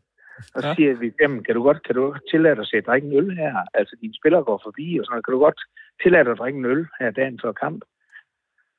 Og 0.56 0.62
så 0.62 0.74
siger 0.76 0.96
vi, 0.96 1.12
jamen, 1.22 1.44
kan 1.44 1.56
du 1.56 1.64
godt, 1.64 1.84
kan 1.86 1.96
du 1.96 2.16
tillade 2.32 2.56
dig 2.56 2.66
at 2.74 2.86
drikke 2.86 3.08
en 3.08 3.18
øl 3.18 3.38
her? 3.38 3.56
Altså, 3.74 3.96
dine 4.02 4.14
spillere 4.20 4.44
går 4.44 4.62
forbi 4.64 4.98
og 5.00 5.06
sådan 5.06 5.14
noget. 5.14 5.26
Kan 5.26 5.32
du 5.32 5.40
godt 5.40 5.62
tillade 6.04 6.24
dig 6.24 6.32
at 6.32 6.38
drikke 6.38 6.60
en 6.60 6.66
øl 6.66 6.88
her 7.00 7.12
dagen 7.12 7.40
før 7.44 7.52
kamp? 7.52 7.82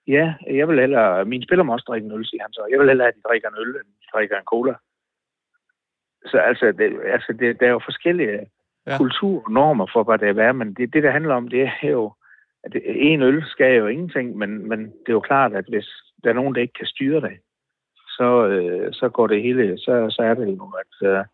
Ja, 0.07 0.35
jeg 0.51 0.69
vil 0.69 0.81
hellere... 0.81 1.25
Mine 1.25 1.45
spillere 1.45 1.65
må 1.65 1.73
også 1.73 1.85
drikke 1.89 2.07
en 2.07 2.13
øl, 2.13 2.27
siger 2.27 2.43
han 2.43 2.53
så. 2.53 2.67
Jeg 2.71 2.79
vil 2.79 2.89
hellere, 2.89 3.09
at 3.09 3.15
de 3.15 3.29
drikker 3.29 3.49
en 3.49 3.61
øl, 3.61 3.69
end 3.69 3.91
de 4.01 4.07
drikker 4.15 4.39
en 4.39 4.45
cola. 4.45 4.75
Så 6.27 6.39
altså, 6.39 6.73
det, 6.73 7.01
altså 7.05 7.33
det, 7.33 7.61
der 7.61 7.67
er 7.67 7.71
jo 7.71 7.81
forskellige 7.85 8.47
ja. 8.87 8.97
kulturnormer 8.97 9.87
for, 9.93 10.03
hvad 10.03 10.19
det 10.19 10.39
er, 10.39 10.53
men 10.53 10.75
det, 10.75 10.93
det, 10.95 11.03
der 11.03 11.11
handler 11.11 11.35
om, 11.35 11.49
det 11.49 11.63
er 11.83 11.91
jo, 11.91 12.13
at 12.65 12.73
en 12.85 13.23
øl 13.23 13.45
skal 13.47 13.77
jo 13.77 13.87
ingenting, 13.87 14.37
men, 14.37 14.69
men 14.69 14.81
det 14.81 15.09
er 15.09 15.13
jo 15.13 15.21
klart, 15.21 15.53
at 15.55 15.65
hvis 15.69 15.89
der 16.25 16.31
er 16.31 16.35
nogen, 16.35 16.55
der 16.55 16.61
ikke 16.61 16.79
kan 16.79 16.87
styre 16.87 17.21
det, 17.21 17.39
så, 18.17 18.47
øh, 18.47 18.93
så 18.93 19.09
går 19.09 19.27
det 19.27 19.43
hele, 19.43 19.79
så, 19.79 20.07
så 20.11 20.23
er 20.23 20.35
det 20.35 20.47
jo, 20.47 20.73
at, 20.83 21.09
øh, 21.09 21.25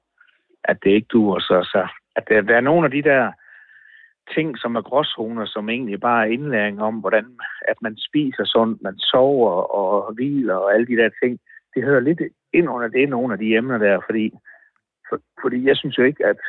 at 0.64 0.78
det 0.84 0.90
ikke 0.90 1.08
duer. 1.12 1.38
Så, 1.38 1.68
så 1.72 1.88
at 2.16 2.24
der, 2.28 2.40
der 2.40 2.56
er 2.56 2.60
nogle 2.60 2.84
af 2.84 2.90
de 2.90 3.02
der 3.02 3.32
ting, 4.34 4.58
som 4.58 4.76
er 4.76 4.82
gråzoner, 4.82 5.46
som 5.46 5.68
egentlig 5.68 6.00
bare 6.00 6.26
er 6.26 6.32
indlæring 6.32 6.82
om, 6.82 6.94
hvordan 6.94 7.26
at 7.68 7.76
man 7.82 7.96
spiser 8.08 8.44
sundt, 8.44 8.82
man 8.82 8.98
sover 8.98 9.52
og 9.52 10.14
hviler 10.14 10.54
og 10.54 10.74
alle 10.74 10.86
de 10.86 10.96
der 10.96 11.10
ting. 11.22 11.40
Det 11.74 11.82
hører 11.82 12.00
lidt 12.00 12.20
ind 12.52 12.68
under 12.68 12.88
det, 12.88 13.08
nogle 13.08 13.32
af 13.32 13.38
de 13.38 13.56
emner 13.56 13.78
der, 13.78 14.00
fordi, 14.06 14.32
for, 15.08 15.18
fordi 15.42 15.68
jeg 15.68 15.76
synes 15.76 15.98
jo 15.98 16.02
ikke, 16.02 16.26
at, 16.26 16.40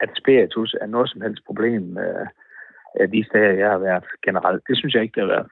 at 0.00 0.10
spiritus 0.20 0.74
er 0.80 0.86
noget 0.86 1.10
som 1.10 1.20
helst 1.20 1.44
problem 1.46 1.98
øh, 1.98 2.26
af 3.00 3.10
de 3.10 3.24
steder, 3.28 3.52
jeg 3.62 3.70
har 3.70 3.78
været 3.78 4.04
generelt. 4.24 4.62
Det 4.68 4.76
synes 4.78 4.94
jeg 4.94 5.02
ikke, 5.02 5.14
det 5.20 5.22
har 5.22 5.34
været. 5.36 5.50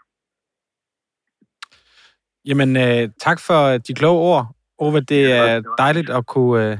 Jamen, 2.45 2.77
øh, 2.77 3.09
tak 3.21 3.39
for 3.47 3.79
de 3.79 3.95
kloge 3.95 4.21
ord, 4.21 4.47
Ove. 4.79 5.01
Det 5.01 5.33
er 5.33 5.63
dejligt 5.79 6.11
at 6.11 6.27
kunne, 6.27 6.73
øh, 6.73 6.79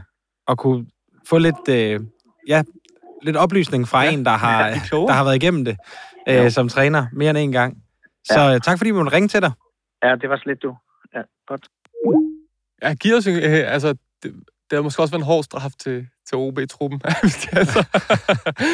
at 0.49 0.59
kunne 0.59 0.87
få 1.29 1.39
lidt, 1.39 1.69
øh, 1.71 2.01
ja, 2.49 2.63
lidt 3.23 3.37
oplysning 3.37 3.89
fra 3.89 4.03
ja, 4.03 4.11
en, 4.11 4.25
der 4.25 4.31
har, 4.31 4.67
ja, 4.67 4.75
der 4.93 5.13
har 5.13 5.25
været 5.25 5.37
igennem 5.37 5.65
det 5.65 5.77
øh, 6.29 6.51
som 6.51 6.69
træner 6.69 7.07
mere 7.13 7.31
end 7.31 7.39
en 7.39 7.53
gang. 7.53 7.83
Så 8.25 8.41
ja. 8.41 8.55
Øh, 8.55 8.61
tak 8.61 8.79
fordi 8.79 8.91
vi 8.91 8.97
måtte 8.97 9.13
ringe 9.13 9.29
til 9.29 9.43
dig. 9.43 9.53
Ja, 10.05 10.15
det 10.15 10.29
var 10.29 10.37
slet 10.37 10.63
du. 10.63 10.77
Ja, 11.15 11.23
godt. 11.47 11.69
Ja, 12.83 12.95
giver 12.95 13.17
os, 13.17 13.27
øh, 13.27 13.73
altså, 13.73 13.89
det, 14.23 14.35
det 14.71 14.77
har 14.77 14.83
måske 14.83 15.03
også 15.03 15.13
været 15.13 15.21
en 15.21 15.27
hård 15.27 15.45
straf 15.45 15.73
til, 15.79 16.09
til 16.27 16.37
OB-truppen, 16.37 17.03
hvis 17.23 17.35
de, 17.35 17.59
altså, 17.59 17.85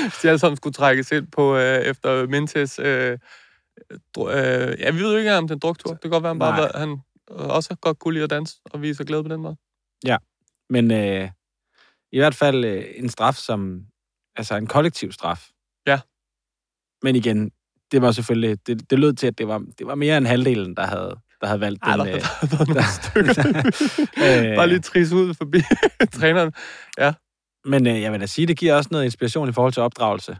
hvis 0.02 0.18
de 0.22 0.28
alle 0.28 0.38
sammen 0.38 0.56
skulle 0.56 0.74
trækkes 0.74 1.12
ind 1.12 1.26
på 1.26 1.56
øh, 1.56 1.78
efter 1.78 2.26
Mintes. 2.26 2.78
Øh, 2.78 3.18
dr- 4.18 4.30
øh, 4.30 4.80
ja, 4.80 4.90
vi 4.90 4.98
ved 4.98 5.12
jo 5.12 5.18
ikke 5.18 5.34
om 5.34 5.48
den 5.48 5.58
druktur. 5.58 5.92
Det 5.92 6.00
kan 6.02 6.10
godt 6.10 6.22
være, 6.22 6.30
han 6.30 6.38
bare 6.38 6.62
var, 6.62 6.78
han 6.78 6.98
også 7.28 7.76
godt 7.80 7.98
kunne 7.98 8.14
lide 8.14 8.24
at 8.24 8.30
danse 8.30 8.56
og 8.64 8.82
vise 8.82 9.04
glæde 9.04 9.22
på 9.22 9.28
den 9.28 9.40
måde. 9.40 9.56
Ja, 10.04 10.16
men 10.70 10.90
øh, 10.90 11.30
i 12.12 12.18
hvert 12.18 12.34
fald 12.34 12.64
øh, 12.64 12.84
en 12.96 13.08
straf, 13.08 13.34
som 13.34 13.86
altså 14.36 14.56
en 14.56 14.66
kollektiv 14.66 15.12
straf. 15.12 15.48
Ja. 15.86 16.00
Men 17.02 17.16
igen, 17.16 17.50
det 17.92 18.02
var 18.02 18.12
selvfølgelig, 18.12 18.66
det, 18.66 18.90
det 18.90 18.98
lød 18.98 19.12
til, 19.12 19.26
at 19.26 19.38
det 19.38 19.48
var, 19.48 19.58
det 19.78 19.86
var 19.86 19.94
mere 19.94 20.18
end 20.18 20.26
halvdelen, 20.26 20.76
der 20.76 20.86
havde, 20.86 21.16
der 21.40 21.46
havde 21.46 21.60
valgt 21.60 21.82
Ej, 21.82 21.96
den. 21.96 22.06
Der, 22.06 22.12
der, 22.12 22.18
der, 22.46 22.64
der, 22.64 23.22
der, 23.22 23.62
der, 24.14 24.56
Bare 24.56 24.68
lige 24.68 24.80
tris 24.80 25.12
ud 25.12 25.34
forbi 25.34 25.58
træneren. 26.18 26.52
Ja. 26.98 27.12
Men 27.64 27.86
øh, 27.86 28.02
jeg 28.02 28.12
vil 28.12 28.20
da 28.20 28.26
sige, 28.26 28.46
det 28.46 28.56
giver 28.58 28.74
også 28.74 28.88
noget 28.92 29.04
inspiration 29.04 29.48
i 29.48 29.52
forhold 29.52 29.72
til 29.72 29.82
opdragelse 29.82 30.38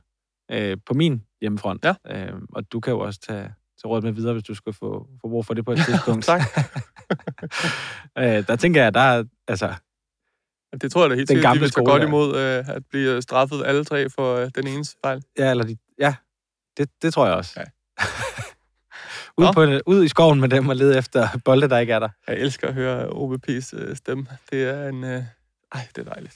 øh, 0.51 0.77
på 0.87 0.95
min 0.95 1.23
hjemmefront. 1.41 1.85
Ja. 1.85 1.95
Øh, 2.07 2.33
og 2.53 2.73
du 2.73 2.81
kan 2.81 2.93
jo 2.93 2.99
også 2.99 3.21
tage, 3.21 3.43
tage 3.43 3.87
råd 3.87 4.03
med 4.03 4.13
videre, 4.13 4.33
hvis 4.33 4.45
du 4.45 4.55
skal 4.55 4.73
få, 4.73 5.09
få 5.21 5.29
brug 5.29 5.47
for 5.47 5.55
det 5.55 5.65
på 5.65 5.73
et 5.73 5.79
tidspunkt. 5.89 6.25
tak. 6.25 6.43
øh, 8.19 8.47
der 8.47 8.57
tænker 8.57 8.83
jeg, 8.83 8.95
der 8.95 9.01
er, 9.01 9.25
altså, 9.49 9.75
det 10.83 10.93
tror 10.93 11.03
jeg 11.03 11.11
da 11.11 11.15
helt 11.15 11.29
sikkert, 11.29 11.55
de 11.55 11.61
vil 11.61 11.71
tage 11.71 11.87
godt 11.87 12.03
imod 12.03 12.37
øh, 12.37 12.69
at 12.69 12.83
blive 12.91 13.23
straffet 13.23 13.63
alle 13.67 13.85
tre 13.85 14.11
for 14.11 14.37
øh, 14.37 14.51
den 14.55 14.67
ene 14.67 14.85
fejl. 15.05 15.23
Ja, 15.39 15.51
eller 15.51 15.65
de, 15.65 15.77
ja 15.99 16.15
det, 16.77 16.91
det 17.03 17.15
tror 17.15 17.27
jeg 17.27 17.35
også. 17.35 17.53
Ja. 17.57 17.65
ud, 19.43 19.53
på, 19.55 19.91
ud 19.91 20.05
i 20.05 20.09
skoven 20.09 20.41
med 20.41 20.49
dem 20.49 20.69
og 20.69 20.77
lede 20.77 20.99
efter 20.99 21.29
bolde, 21.45 21.69
der 21.69 21.79
ikke 21.79 21.93
er 21.93 21.99
der. 21.99 22.09
Jeg 22.29 22.37
elsker 22.37 22.69
at 22.69 22.75
høre 22.75 23.07
OBP's 23.07 23.77
øh, 23.79 23.97
stemme. 23.97 24.27
Det 24.51 24.63
er 24.63 24.89
en... 24.89 25.05
Øh, 25.05 25.23
ej, 25.75 25.89
det 25.97 26.07
er 26.07 26.11
dejligt. 26.11 26.35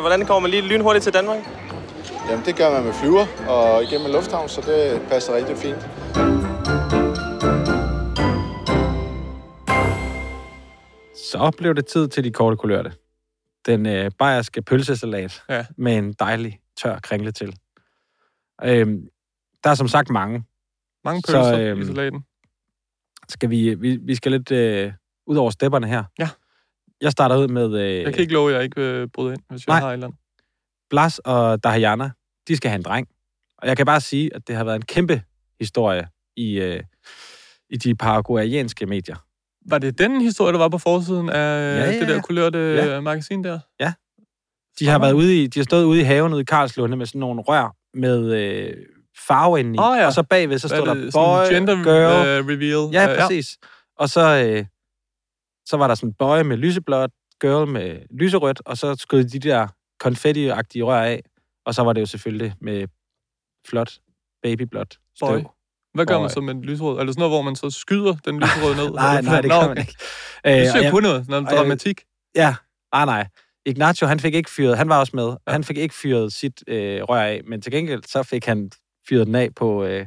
Hvordan 0.00 0.26
kommer 0.26 0.40
man 0.40 0.50
lige 0.50 0.62
lynhurtigt 0.62 1.02
til 1.02 1.12
Danmark? 1.12 1.38
Jamen, 2.30 2.44
det 2.44 2.56
gør 2.56 2.70
man 2.70 2.84
med 2.84 2.92
flyver 2.92 3.26
og 3.48 3.82
igennem 3.82 4.06
en 4.06 4.12
lufthavn, 4.12 4.48
så 4.48 4.60
det 4.60 5.08
passer 5.08 5.36
rigtig 5.36 5.56
fint. 5.56 5.88
Så 11.32 11.52
blev 11.58 11.74
det 11.74 11.86
tid 11.86 12.08
til 12.08 12.24
de 12.24 12.30
korte 12.30 12.56
kulørte. 12.56 12.92
Den 13.66 13.86
øh, 13.86 14.10
bayerske 14.18 14.62
pølsesalat 14.62 15.42
ja. 15.48 15.66
med 15.76 15.96
en 15.96 16.12
dejlig 16.12 16.60
tør 16.76 16.98
kringle 16.98 17.32
til. 17.32 17.56
Øhm, 18.64 19.08
der 19.64 19.70
er 19.70 19.74
som 19.74 19.88
sagt 19.88 20.10
mange. 20.10 20.44
Mange 21.04 21.22
pølser 21.28 21.42
så, 21.42 21.60
øhm, 21.60 21.80
i 21.80 21.84
salaten. 21.84 22.24
Skal 23.28 23.50
vi, 23.50 23.74
vi, 23.74 23.96
vi 23.96 24.14
skal 24.14 24.32
lidt 24.32 24.50
øh, 24.50 24.92
ud 25.26 25.36
over 25.36 25.50
stepperne 25.50 25.86
her. 25.86 26.04
Ja. 26.18 26.28
Jeg 27.00 27.12
starter 27.12 27.36
ud 27.36 27.48
med... 27.48 27.80
Øh, 27.80 28.02
jeg 28.02 28.12
kan 28.12 28.20
ikke 28.20 28.32
love, 28.32 28.50
at 28.50 28.54
jeg 28.54 28.64
ikke 28.64 28.80
vil 28.80 29.08
bryde 29.08 29.32
ind, 29.32 29.42
hvis 29.50 29.66
nej, 29.66 29.76
jeg 29.76 29.82
har 29.82 29.88
et 29.88 29.92
eller 29.92 30.06
andet. 30.06 30.20
Blas 30.90 31.18
og 31.18 31.64
Dahayana, 31.64 32.10
de 32.48 32.56
skal 32.56 32.70
have 32.70 32.76
en 32.76 32.82
dreng. 32.82 33.08
Og 33.58 33.68
jeg 33.68 33.76
kan 33.76 33.86
bare 33.86 34.00
sige, 34.00 34.34
at 34.34 34.48
det 34.48 34.56
har 34.56 34.64
været 34.64 34.76
en 34.76 34.82
kæmpe 34.82 35.22
historie 35.60 36.08
i, 36.36 36.60
øh, 36.60 36.82
i 37.70 37.76
de 37.76 37.94
paraguayanske 37.94 38.86
medier. 38.86 39.16
Var 39.66 39.78
det 39.78 39.98
den 39.98 40.20
historie, 40.20 40.52
der 40.52 40.58
var 40.58 40.68
på 40.68 40.78
forsiden 40.78 41.28
af 41.28 41.34
ja, 41.34 41.84
ja, 41.84 41.90
ja. 41.90 42.00
det 42.00 42.08
der 42.08 42.20
kulørte 42.20 42.58
ja. 42.58 43.00
magasin 43.00 43.44
der? 43.44 43.58
Ja. 43.80 43.92
De 44.78 44.88
har, 44.88 44.98
været 44.98 45.12
ude 45.12 45.42
i, 45.42 45.46
de 45.46 45.58
har 45.58 45.64
stået 45.64 45.84
ude 45.84 46.00
i 46.00 46.02
haven 46.02 46.32
ude 46.32 46.40
i 46.40 46.44
Karlslunde 46.44 46.96
med 46.96 47.06
sådan 47.06 47.18
nogle 47.18 47.40
rør 47.42 47.76
med 47.94 48.34
øh, 48.34 48.76
farve 49.26 49.60
indeni. 49.60 49.78
Oh, 49.78 49.96
ja. 49.98 50.06
Og 50.06 50.12
så 50.12 50.22
bagved, 50.22 50.58
så 50.58 50.68
stod 50.68 50.86
der 50.86 50.94
boy, 50.94 51.54
gender 51.54 51.74
girl. 51.74 52.40
Uh, 52.40 52.48
reveal. 52.48 52.92
Ja, 52.92 53.20
præcis. 53.20 53.58
Ja. 53.62 53.68
Og 53.96 54.08
så, 54.08 54.44
øh, 54.46 54.64
så 55.66 55.76
var 55.76 55.88
der 55.88 55.94
sådan 55.94 56.12
boy 56.12 56.40
med 56.40 56.56
lyseblåt, 56.56 57.10
girl 57.40 57.68
med 57.68 57.98
lyserødt, 58.10 58.62
og 58.66 58.78
så 58.78 58.94
skød 58.94 59.24
de 59.24 59.38
der 59.38 59.66
konfetti-agtige 60.04 60.84
rør 60.84 61.02
af. 61.02 61.22
Og 61.66 61.74
så 61.74 61.82
var 61.82 61.92
det 61.92 62.00
jo 62.00 62.06
selvfølgelig 62.06 62.54
med 62.60 62.86
flot 63.68 63.98
babyblåt 64.42 64.98
støv. 65.16 65.28
Boy. 65.28 65.40
Hvad 65.94 66.06
gør 66.06 66.20
man 66.20 66.30
så 66.30 66.40
med 66.40 66.54
en 66.54 66.62
lyserød? 66.62 66.98
Er 66.98 67.04
det 67.04 67.14
sådan 67.14 67.20
noget, 67.20 67.32
hvor 67.32 67.42
man 67.42 67.56
så 67.56 67.70
skyder 67.70 68.14
den 68.24 68.40
lyserøde 68.40 68.76
ned? 68.76 68.90
nej, 68.90 69.20
nej, 69.30 69.40
det 69.40 69.50
kan 69.50 69.68
man 69.68 69.78
ikke. 69.78 69.94
Det 70.44 70.70
synes 70.70 70.84
jeg 70.84 70.90
kun 70.92 71.02
noget, 71.02 71.28
noget 71.28 71.48
dramatik. 71.50 72.00
Ja, 72.34 72.54
nej, 72.92 73.04
nej. 73.04 73.26
Ignacio, 73.66 74.06
han 74.06 74.20
fik 74.20 74.34
ikke 74.34 74.50
fyret, 74.50 74.76
han 74.78 74.88
var 74.88 75.00
også 75.00 75.12
med, 75.14 75.28
ja. 75.46 75.52
han 75.52 75.64
fik 75.64 75.76
ikke 75.76 75.94
fyret 75.94 76.32
sit 76.32 76.64
øh, 76.66 77.02
rør 77.02 77.22
af, 77.22 77.40
men 77.44 77.62
til 77.62 77.72
gengæld 77.72 78.02
så 78.06 78.22
fik 78.22 78.46
han 78.46 78.70
fyret 79.08 79.26
den 79.26 79.34
af 79.34 79.54
på, 79.54 79.84
øh, 79.84 80.06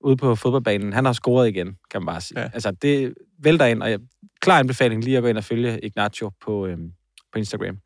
ude 0.00 0.16
på 0.16 0.34
fodboldbanen. 0.34 0.92
Han 0.92 1.04
har 1.04 1.12
scoret 1.12 1.48
igen, 1.48 1.66
kan 1.90 2.00
man 2.00 2.06
bare 2.06 2.20
sige. 2.20 2.40
Ja. 2.40 2.50
Altså, 2.54 2.70
det 2.70 3.14
vælter 3.38 3.66
ind, 3.66 3.82
og 3.82 3.90
jeg, 3.90 3.98
klar 4.40 4.58
anbefaling 4.58 5.04
lige 5.04 5.16
at 5.16 5.22
gå 5.22 5.28
ind 5.28 5.38
og 5.38 5.44
følge 5.44 5.80
Ignacio 5.80 6.30
på, 6.40 6.66
øh, 6.66 6.78
på 7.32 7.38
Instagram. 7.38 7.78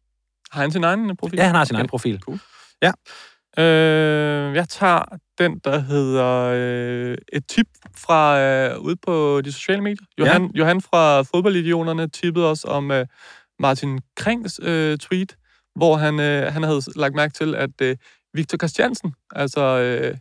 Har 0.50 0.60
han 0.60 0.70
sin 0.70 0.84
egen 0.84 1.16
profil? 1.16 1.36
Ja, 1.38 1.46
han 1.46 1.54
har 1.54 1.64
sin 1.64 1.74
okay. 1.74 1.80
egen 1.80 1.88
profil. 1.88 2.20
Cool. 2.20 2.38
Ja. 2.82 2.92
Øh, 3.58 4.54
jeg 4.54 4.68
tager 4.68 5.02
den, 5.38 5.58
der 5.58 5.78
hedder 5.78 6.52
øh, 6.54 7.16
et 7.32 7.46
tip 7.48 7.66
fra 7.96 8.40
øh, 8.40 8.80
ude 8.80 8.96
på 8.96 9.40
de 9.40 9.52
sociale 9.52 9.82
medier. 9.82 10.06
Johan, 10.18 10.42
ja. 10.42 10.48
Johan 10.58 10.80
fra 10.80 11.22
Fodboldidionerne 11.22 12.08
tippede 12.08 12.50
os 12.50 12.64
om 12.64 12.90
øh, 12.90 13.06
Martin 13.58 14.00
Krings 14.16 14.60
øh, 14.62 14.98
tweet, 14.98 15.36
hvor 15.74 15.96
han, 15.96 16.20
øh, 16.20 16.52
han 16.52 16.62
havde 16.62 16.82
lagt 16.96 17.14
mærke 17.14 17.32
til, 17.34 17.54
at 17.54 17.70
øh, 17.82 17.96
Victor 18.34 18.58
Christiansen, 18.58 19.14
altså 19.30 19.60
øh, 19.60 20.16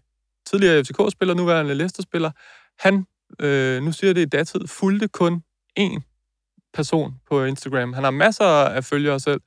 tidligere 0.50 0.84
FCK-spiller, 0.84 1.34
nuværende 1.34 1.76
Leicester-spiller, 1.76 2.32
han 2.80 3.06
øh, 3.40 3.84
nu 3.84 3.92
siger 3.92 4.14
det 4.14 4.22
i 4.22 4.26
datid, 4.26 4.68
fulgte 4.68 5.08
kun 5.08 5.42
én 5.80 6.02
person 6.74 7.14
på 7.30 7.44
Instagram. 7.44 7.94
Han 7.94 8.04
har 8.04 8.12
masser 8.12 8.46
af 8.46 8.84
følgere 8.84 9.20
selv, 9.20 9.42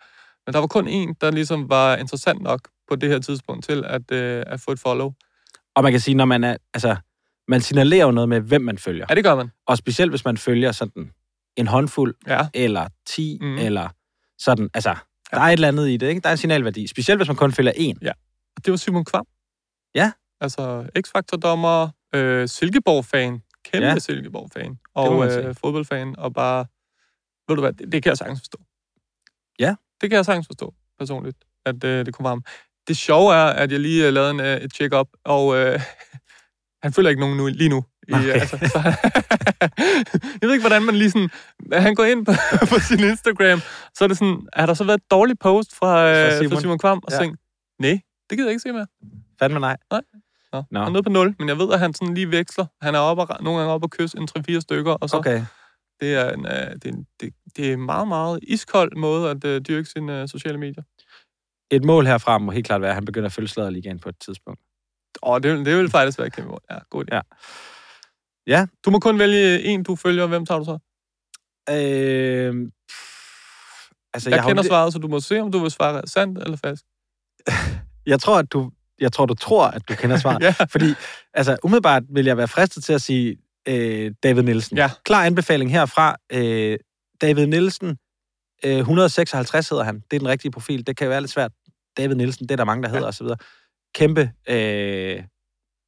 men 0.46 0.52
der 0.52 0.58
var 0.58 0.66
kun 0.66 0.88
én, 0.88 1.14
der 1.20 1.30
ligesom 1.30 1.68
var 1.68 1.96
interessant 1.96 2.42
nok 2.42 2.68
på 2.90 2.96
det 2.96 3.08
her 3.08 3.18
tidspunkt 3.18 3.64
til 3.64 3.84
at, 3.86 4.12
øh, 4.12 4.42
at 4.46 4.60
få 4.60 4.72
et 4.72 4.78
follow. 4.80 5.12
Og 5.74 5.82
man 5.82 5.92
kan 5.92 6.00
sige, 6.00 6.14
når 6.14 6.24
man 6.24 6.44
er... 6.44 6.56
Altså, 6.74 6.96
man 7.48 7.60
signalerer 7.60 8.04
jo 8.06 8.10
noget 8.10 8.28
med, 8.28 8.40
hvem 8.40 8.60
man 8.62 8.78
følger. 8.78 9.06
Ja, 9.10 9.14
det 9.14 9.24
gør 9.24 9.34
man. 9.34 9.50
Og 9.66 9.78
specielt, 9.78 10.12
hvis 10.12 10.24
man 10.24 10.36
følger 10.36 10.72
sådan 10.72 11.10
en 11.56 11.66
håndfuld, 11.66 12.14
Ja. 12.26 12.48
eller 12.54 12.88
10, 13.06 13.38
Mhm. 13.40 13.50
mm. 13.50 13.58
eller 13.58 13.88
sådan. 14.38 14.70
Altså, 14.74 14.96
der 15.30 15.36
er 15.40 15.42
et 15.44 15.52
eller 15.52 15.68
andet 15.68 15.88
i 15.88 15.96
det, 15.96 16.08
ikke? 16.08 16.20
Der 16.20 16.28
er 16.28 16.32
en 16.32 16.36
signalværdi. 16.36 16.86
Specielt, 16.86 17.18
hvis 17.18 17.28
man 17.28 17.36
kun 17.36 17.52
følger 17.52 17.72
en. 17.76 17.98
Ja. 18.02 18.12
Og 18.56 18.64
det 18.64 18.70
var 18.70 18.76
Simon 18.76 19.04
Kvam. 19.04 19.26
Ja. 19.94 20.12
Altså 20.40 20.86
X-Factor-dommer, 20.98 21.88
øh, 22.14 22.48
Silkeborg-fan, 22.48 23.42
kæmpe 23.64 23.86
Ja. 23.86 23.92
ja. 23.92 23.98
Silkeborg-fan, 23.98 24.78
og 24.94 25.26
øh, 25.26 25.54
fodboldfan, 25.54 26.14
og 26.18 26.34
bare, 26.34 26.66
ved 27.48 27.56
du 27.56 27.60
hvad, 27.62 27.72
det, 27.72 27.92
det 27.92 28.02
kan 28.02 28.10
jeg 28.10 28.18
sagtens 28.18 28.40
forstå. 28.40 28.58
Ja. 29.58 29.74
Det 30.00 30.10
kan 30.10 30.16
jeg 30.16 30.24
sagtens 30.24 30.46
forstå, 30.46 30.74
personligt, 30.98 31.36
at 31.66 31.84
øh, 31.84 32.06
det 32.06 32.14
kunne 32.14 32.24
varme. 32.24 32.42
Det 32.88 32.96
sjove 32.96 33.34
er, 33.34 33.44
at 33.44 33.72
jeg 33.72 33.80
lige 33.80 34.06
øh, 34.06 34.12
lavede 34.12 34.30
en, 34.30 34.40
øh, 34.40 34.56
et 34.56 34.74
check-up, 34.74 35.06
og 35.24 35.56
øh, 35.56 35.80
han 36.82 36.92
følger 36.92 37.08
ikke 37.10 37.20
nogen 37.20 37.36
nu, 37.36 37.46
lige 37.46 37.68
nu. 37.68 37.84
I, 38.08 38.12
Okay. 38.12 38.28
altså, 38.32 38.56
så, 38.58 38.78
jeg 40.40 40.46
ved 40.48 40.52
ikke, 40.52 40.62
hvordan 40.62 40.82
man 40.82 40.94
lige 40.94 41.10
sådan... 41.10 41.28
Han 41.72 41.94
går 41.94 42.04
ind 42.04 42.26
på, 42.26 42.32
på 42.74 42.78
sin 42.88 43.00
Instagram, 43.00 43.60
så 43.94 44.04
er 44.04 44.08
det 44.08 44.18
sådan... 44.18 44.48
Har 44.52 44.66
der 44.66 44.74
så 44.74 44.84
været 44.84 44.98
et 44.98 45.10
dårligt 45.10 45.40
post 45.40 45.76
fra, 45.76 45.86
Fra 46.12 46.26
øh, 46.26 46.38
Simon? 46.38 46.52
fra 46.52 46.60
Simon 46.60 46.78
Kvam? 46.78 47.00
Og 47.04 47.12
Ja. 47.12 47.18
tænkte, 47.18 47.42
nej, 47.78 48.00
det 48.30 48.38
gider 48.38 48.48
jeg 48.48 48.52
ikke 48.52 48.62
se 48.62 48.72
mere. 48.72 48.86
Fandme 49.38 49.60
nej. 49.60 49.76
Nå, 49.90 50.00
Nå. 50.52 50.62
Han 50.78 50.88
er 50.88 50.90
nede 50.90 51.02
på 51.02 51.10
0, 51.10 51.34
men 51.38 51.48
jeg 51.48 51.58
ved, 51.58 51.72
at 51.72 51.78
han 51.78 51.94
sådan 51.94 52.14
lige 52.14 52.30
veksler. 52.30 52.66
Han 52.82 52.94
er 52.94 52.98
oppe 52.98 53.22
og, 53.22 53.42
nogle 53.42 53.58
gange 53.60 53.72
oppe 53.74 53.84
og 53.84 53.90
kysse 53.90 54.18
en 54.18 54.28
3-4 54.56 54.60
stykker, 54.60 54.92
og 54.92 55.08
så 55.10 55.16
Okay. 55.16 55.42
det 56.00 56.14
er 56.14 56.30
en, 56.30 56.44
det, 56.44 56.84
er 56.84 56.88
en, 56.88 57.06
det, 57.20 57.34
det 57.56 57.68
er 57.68 57.72
en 57.72 57.80
meget, 57.80 58.08
meget 58.08 58.38
iskold 58.42 58.96
måde 58.96 59.30
at 59.30 59.44
uh, 59.44 59.56
dyrke 59.68 59.88
sine 59.88 60.22
uh, 60.22 60.28
sociale 60.28 60.58
medier. 60.58 60.82
Et 61.70 61.84
mål 61.84 62.06
herfra 62.06 62.38
må 62.38 62.52
helt 62.52 62.66
klart 62.66 62.80
være, 62.80 62.90
at 62.90 62.94
han 62.94 63.04
begynder 63.04 63.26
at 63.26 63.32
følge 63.32 63.48
Sladderligaen 63.48 63.98
på 63.98 64.08
et 64.08 64.16
tidspunkt. 64.24 64.60
Og 65.22 65.42
det, 65.42 65.52
vil- 65.52 65.64
det 65.64 65.76
vil 65.76 65.90
faktisk 65.90 66.18
være 66.18 66.26
et 66.26 66.32
kæmpe 66.36 66.50
mål. 66.50 66.60
Ja, 66.70 66.78
god 66.90 67.04
idé. 67.04 67.14
Ja. 67.16 67.20
Ja. 68.46 68.66
Du 68.84 68.90
må 68.90 68.98
kun 68.98 69.18
vælge 69.18 69.62
en, 69.62 69.82
du 69.82 69.96
følger. 69.96 70.26
Hvem 70.26 70.46
tager 70.46 70.58
du 70.58 70.64
så? 70.64 70.78
Øh, 71.70 71.74
altså, 74.14 74.30
Jeg, 74.30 74.36
jeg 74.36 74.44
jo 74.44 74.48
kender 74.48 74.62
lidt- 74.62 74.70
svaret, 74.70 74.92
så 74.92 74.98
du 74.98 75.08
må 75.08 75.20
se, 75.20 75.40
om 75.40 75.52
du 75.52 75.58
vil 75.58 75.70
svare 75.70 76.02
sandt 76.06 76.38
eller 76.38 76.56
falsk. 76.56 76.84
Jeg 78.06 78.20
tror, 78.20 78.38
at 78.38 78.52
du, 78.52 78.70
jeg 79.00 79.12
tror, 79.12 79.26
du 79.26 79.34
tror, 79.34 79.66
at 79.66 79.88
du 79.88 79.94
kender 79.94 80.16
svaret. 80.18 80.42
Ja. 80.60 80.64
Fordi, 80.70 80.94
altså, 81.34 81.56
umiddelbart 81.64 82.02
vil 82.10 82.24
jeg 82.24 82.36
være 82.36 82.48
fristet 82.48 82.84
til 82.84 82.92
at 82.92 83.02
sige 83.02 83.36
øh, 83.68 84.12
David 84.22 84.42
Nielsen. 84.42 84.76
Ja. 84.76 84.90
Klar 85.04 85.24
anbefaling 85.24 85.70
herfra. 85.72 86.16
Øh, 86.32 86.78
David 87.20 87.46
Nielsen, 87.46 87.98
øh, 88.64 88.76
156 88.78 89.68
hedder 89.68 89.84
han. 89.84 89.94
Det 90.10 90.16
er 90.16 90.18
den 90.18 90.28
rigtige 90.28 90.50
profil. 90.50 90.86
Det 90.86 90.96
kan 90.96 91.08
være 91.08 91.20
lidt 91.20 91.30
svært. 91.30 91.52
David 91.96 92.14
Nielsen, 92.14 92.48
det 92.48 92.52
er 92.52 92.56
der 92.56 92.64
mange, 92.64 92.82
der 92.82 92.88
hedder, 92.88 93.02
ja. 93.02 93.08
osv. 93.08 93.26
Kæmpe 93.94 94.32
øh, 94.48 95.22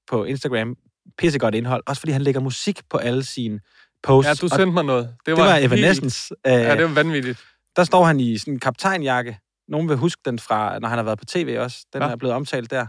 på 0.07 0.25
Instagram. 0.25 0.77
Pissegodt 1.19 1.55
indhold. 1.55 1.83
Også 1.87 2.01
fordi 2.01 2.13
han 2.13 2.23
lægger 2.23 2.41
musik 2.41 2.81
på 2.91 2.97
alle 2.97 3.25
sine 3.25 3.61
posts. 4.03 4.29
Ja, 4.29 4.35
du 4.35 4.47
Og 4.47 4.51
sendte 4.51 4.75
mig 4.75 4.85
noget. 4.85 5.05
Det 5.05 5.27
det 5.27 5.37
var 5.37 5.57
Evanescence. 5.57 6.35
Øh, 6.47 6.53
Ja, 6.53 6.77
det 6.77 6.85
var 6.85 6.95
vanvittigt. 6.95 7.45
der 7.77 7.85
står 7.85 8.05
han 8.05 8.21
i 8.21 8.39
sådan 8.39 8.55
en 8.55 8.61
kaptajnjakke. 8.61 9.39
Nogen 9.69 9.89
vil 9.89 9.97
huske 9.97 10.23
den 10.25 10.39
fra, 10.39 10.79
når 10.79 10.89
han 10.89 10.99
har 10.99 11.03
været 11.03 11.19
på 11.19 11.25
tv 11.25 11.57
også. 11.61 11.87
Den 11.93 12.03
ja. 12.03 12.09
er 12.09 12.17
blevet 12.17 12.35
omtalt 12.35 12.71
der. 12.71 12.87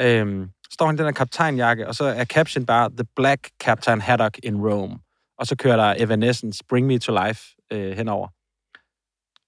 Øhm, 0.00 0.48
står 0.72 0.86
han 0.86 0.94
i 0.94 0.98
den 0.98 1.06
her 1.06 1.12
kaptajnjakke, 1.12 1.88
og 1.88 1.94
så 1.94 2.04
er 2.04 2.24
caption 2.24 2.66
bare, 2.66 2.90
The 2.90 3.06
Black 3.16 3.50
Captain 3.62 4.00
Haddock 4.00 4.38
in 4.42 4.56
Rome. 4.56 4.98
Og 5.38 5.46
så 5.46 5.56
kører 5.56 5.76
der 5.76 5.94
Evanescence, 6.04 6.64
Bring 6.68 6.86
Me 6.86 6.98
to 6.98 7.26
Life 7.26 7.42
øh, 7.72 7.96
henover. 7.96 8.28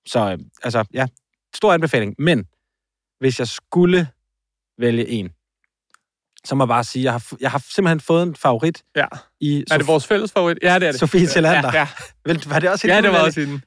Så 0.06 0.30
øh, 0.32 0.38
altså, 0.62 0.84
ja, 0.94 1.06
stor 1.54 1.72
anbefaling. 1.72 2.14
Men 2.18 2.44
hvis 3.20 3.38
jeg 3.38 3.48
skulle 3.48 4.08
vælge 4.78 5.08
en, 5.08 5.30
så 6.44 6.54
må 6.54 6.64
jeg 6.64 6.68
bare 6.68 6.84
sige, 6.84 7.02
jeg 7.04 7.12
har, 7.12 7.32
jeg 7.40 7.50
har 7.50 7.64
simpelthen 7.74 8.00
fået 8.00 8.22
en 8.22 8.34
favorit 8.36 8.82
Ja. 8.96 9.06
i 9.40 9.64
Er 9.70 9.78
det 9.78 9.86
vores 9.86 10.06
fælles 10.06 10.32
favorit? 10.32 10.58
Ja, 10.62 10.74
det 10.78 10.88
er 10.88 10.92
det. 10.92 11.00
Sofie 11.00 11.26
Tillander. 11.26 11.70
Ja, 11.72 11.78
ja. 11.78 11.88
Vel, 12.24 12.44
Var 12.46 12.58
det 12.58 12.70
også 12.70 12.86
ja 12.88 12.94
hende, 12.94 13.06
det 13.08 13.14
du 13.14 13.18
var 13.18 13.26
også 13.26 13.40
hende. 13.40 13.60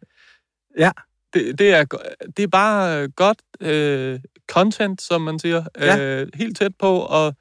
Ja. 0.78 0.92
Det, 1.34 1.60
det, 1.60 1.70
er, 1.74 1.86
det 2.38 2.44
er 2.44 2.48
bare 2.48 3.08
godt 3.08 3.38
øh, 3.60 4.20
content, 4.52 5.02
som 5.02 5.22
man 5.22 5.40
siger. 5.40 5.64
Ja. 5.80 5.98
Øh, 6.00 6.28
helt 6.34 6.58
tæt 6.58 6.72
på, 6.80 7.00
og 7.00 7.36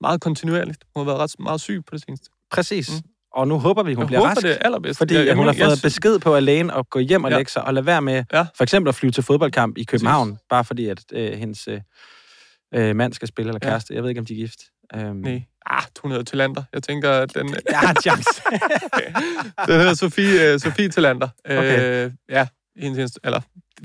meget 0.00 0.20
kontinuerligt. 0.20 0.84
Hun 0.96 1.00
har 1.06 1.12
været 1.12 1.18
ret 1.18 1.34
meget 1.38 1.60
syg 1.60 1.82
på 1.86 1.94
det 1.96 2.02
seneste. 2.06 2.30
Præcis. 2.50 2.90
Mm. 2.90 3.08
Og 3.34 3.48
nu 3.48 3.58
håber 3.58 3.82
vi, 3.82 3.94
hun 3.94 4.02
Jeg 4.02 4.06
bliver 4.06 4.18
håber, 4.20 4.30
rask. 4.30 4.42
det 4.42 4.50
er 4.50 4.56
allerbedst. 4.58 4.98
Fordi 4.98 5.14
Jeg- 5.14 5.26
ja, 5.26 5.34
hun 5.34 5.46
har 5.46 5.54
jeg- 5.54 5.66
fået 5.66 5.78
besked 5.82 6.18
på 6.18 6.34
alene 6.34 6.74
at 6.74 6.90
gå 6.90 6.98
hjem 6.98 7.24
og 7.24 7.30
Ja. 7.30 7.36
lægge 7.36 7.50
sig, 7.50 7.64
og 7.64 7.74
lade 7.74 7.86
være 7.86 8.02
med 8.02 8.24
Ja. 8.32 8.46
for 8.56 8.62
eksempel 8.62 8.88
at 8.88 8.94
flyve 8.94 9.12
til 9.12 9.22
fodboldkamp 9.22 9.78
i 9.78 9.84
København, 9.84 10.30
Præcis. 10.30 10.44
bare 10.50 10.64
fordi 10.64 10.86
at 10.88 10.98
øh, 11.12 11.32
hendes 11.32 11.68
øh, 11.68 11.80
øh, 12.74 12.96
mand 12.96 13.12
skal 13.12 13.28
spille, 13.28 13.48
eller 13.48 13.60
Ja. 13.62 13.68
kæreste. 13.70 13.94
Jeg 13.94 14.02
ved 14.02 14.08
ikke, 14.10 14.18
om 14.18 14.26
de 14.26 14.32
er 14.34 14.36
gift. 14.36 14.60
Um, 14.96 15.16
Nej. 15.16 15.42
Ah, 15.66 15.82
hun 16.02 16.10
hedder 16.10 16.24
Tillander. 16.24 16.62
Jeg 16.72 16.82
tænker, 16.82 17.10
at 17.10 17.34
den, 17.34 17.54
Jeg 17.70 17.78
har 17.78 17.90
en 17.90 17.96
chance. 18.02 18.30
den 19.66 19.74
hedder 19.80 19.94
Sofie, 19.94 20.52
øh, 20.52 20.60
Sofie 20.60 20.88
Tillander. 20.88 21.28
Okay. 21.44 22.04
Øh, 22.06 22.12
ja, 22.28 22.46
hendes, 22.76 22.96
hendes- 22.98 23.18
eller, 23.24 23.40